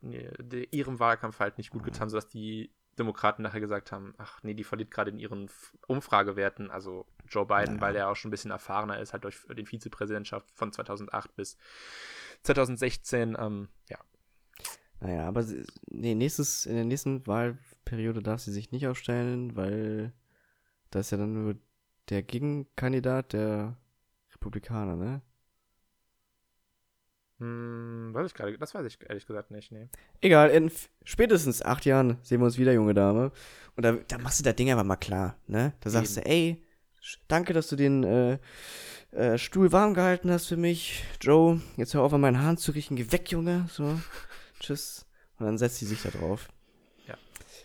[0.72, 4.64] ihrem Wahlkampf halt nicht gut getan, sodass die Demokraten nachher gesagt haben, ach nee, die
[4.64, 5.50] verliert gerade in ihren
[5.88, 7.82] Umfragewerten, also Joe Biden, Ja.
[7.82, 11.58] weil der auch schon ein bisschen erfahrener ist, halt durch den Vizepräsidentschaft von 2008 bis
[12.44, 13.98] 2016, ähm, ja.
[15.00, 15.44] Naja, aber
[15.90, 17.24] nee, nächstes, in der nächsten
[17.84, 20.14] Wahlperiode darf sie sich nicht aufstellen, weil
[20.92, 21.56] da ist ja dann nur
[22.10, 23.78] der Gegenkandidat der
[24.34, 25.22] Republikaner, ne?
[27.40, 29.90] Hm, weiß ich gerade, das weiß ich ehrlich gesagt nicht, nee.
[30.22, 30.72] Egal, in
[31.04, 33.32] spätestens acht Jahren sehen wir uns wieder, junge Dame.
[33.76, 35.74] Und da, da machst du das Ding aber mal klar, ne?
[35.82, 36.64] Da sagst du, ey,
[37.28, 38.38] danke, dass du den äh,
[39.12, 41.04] äh, Stuhl warm gehalten hast für mich.
[41.22, 42.96] Joe, jetzt hör auf an meinen Haaren zu riechen.
[42.96, 43.66] Geh weg, Junge.
[43.70, 44.00] So,
[44.60, 45.06] tschüss.
[45.40, 46.53] Und dann setzt sie sich da drauf.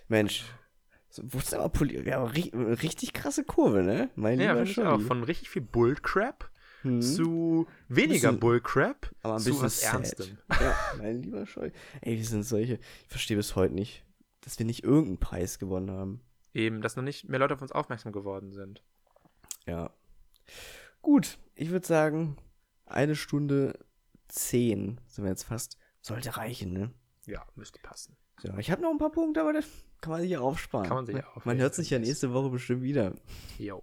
[0.09, 0.45] Mensch.
[1.11, 4.11] Ist aber poli ja, richtig krasse Kurve, ne?
[4.15, 5.01] Mein Ja, finde ich auch.
[5.01, 6.51] Von richtig viel Bullcrap
[6.83, 7.03] Hm?
[7.03, 9.95] zu weniger Bisschen- Bullcrap aber ein zu bisschen was sad.
[9.95, 10.39] Ernstem.
[10.61, 11.71] Ja, mein lieber Scheu.
[12.03, 12.75] Ey, wir sind solche.
[13.03, 14.05] Ich verstehe bis heute nicht,
[14.43, 16.21] dass wir nicht irgendeinen Preis gewonnen haben.
[16.55, 18.85] Eben, dass noch nicht mehr Leute auf uns aufmerksam geworden sind.
[19.67, 19.91] Ja.
[21.03, 22.37] Gut, ich würde sagen,
[22.87, 23.79] eine Stunde
[24.29, 25.79] zehn sind wir jetzt fast.
[26.01, 26.93] Sollte reichen, ne?
[27.27, 28.17] Ja, müsste passen.
[28.43, 29.67] Ja, ich habe noch ein paar Punkte, aber das
[30.01, 30.87] kann man sich ja aufsparen.
[30.87, 33.15] Kann man sich ja Man aufheben, hört sich ja es- nächste Woche bestimmt wieder.
[33.59, 33.83] Jo.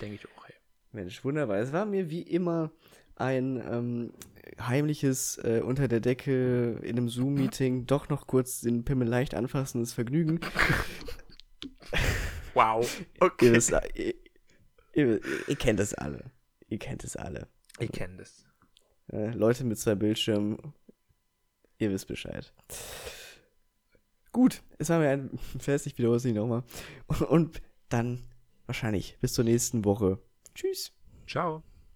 [0.00, 0.54] Denke ich auch, ey.
[0.92, 1.58] Mensch, wunderbar.
[1.58, 2.70] Es war mir wie immer
[3.16, 4.12] ein ähm,
[4.60, 9.92] heimliches äh, unter der Decke in einem Zoom-Meeting doch noch kurz den Pimmel leicht anfassendes
[9.92, 10.40] Vergnügen.
[12.54, 13.00] Wow.
[13.00, 13.52] Ihr, Okay.
[13.52, 14.14] wisst, ihr,
[14.92, 16.30] ihr, ihr kennt es alle.
[16.68, 17.48] Ihr kennt es alle.
[17.80, 18.44] Ich kenne das.
[19.12, 20.56] Äh, Leute mit zwei Bildschirmen,
[21.78, 22.52] ihr wisst Bescheid.
[24.34, 25.30] Gut, es war mir ein
[25.60, 26.64] Fest, ich wiederhole es nicht nochmal.
[27.28, 28.24] Und dann
[28.66, 30.18] wahrscheinlich bis zur nächsten Woche.
[30.56, 30.92] Tschüss.
[31.28, 31.62] Ciao.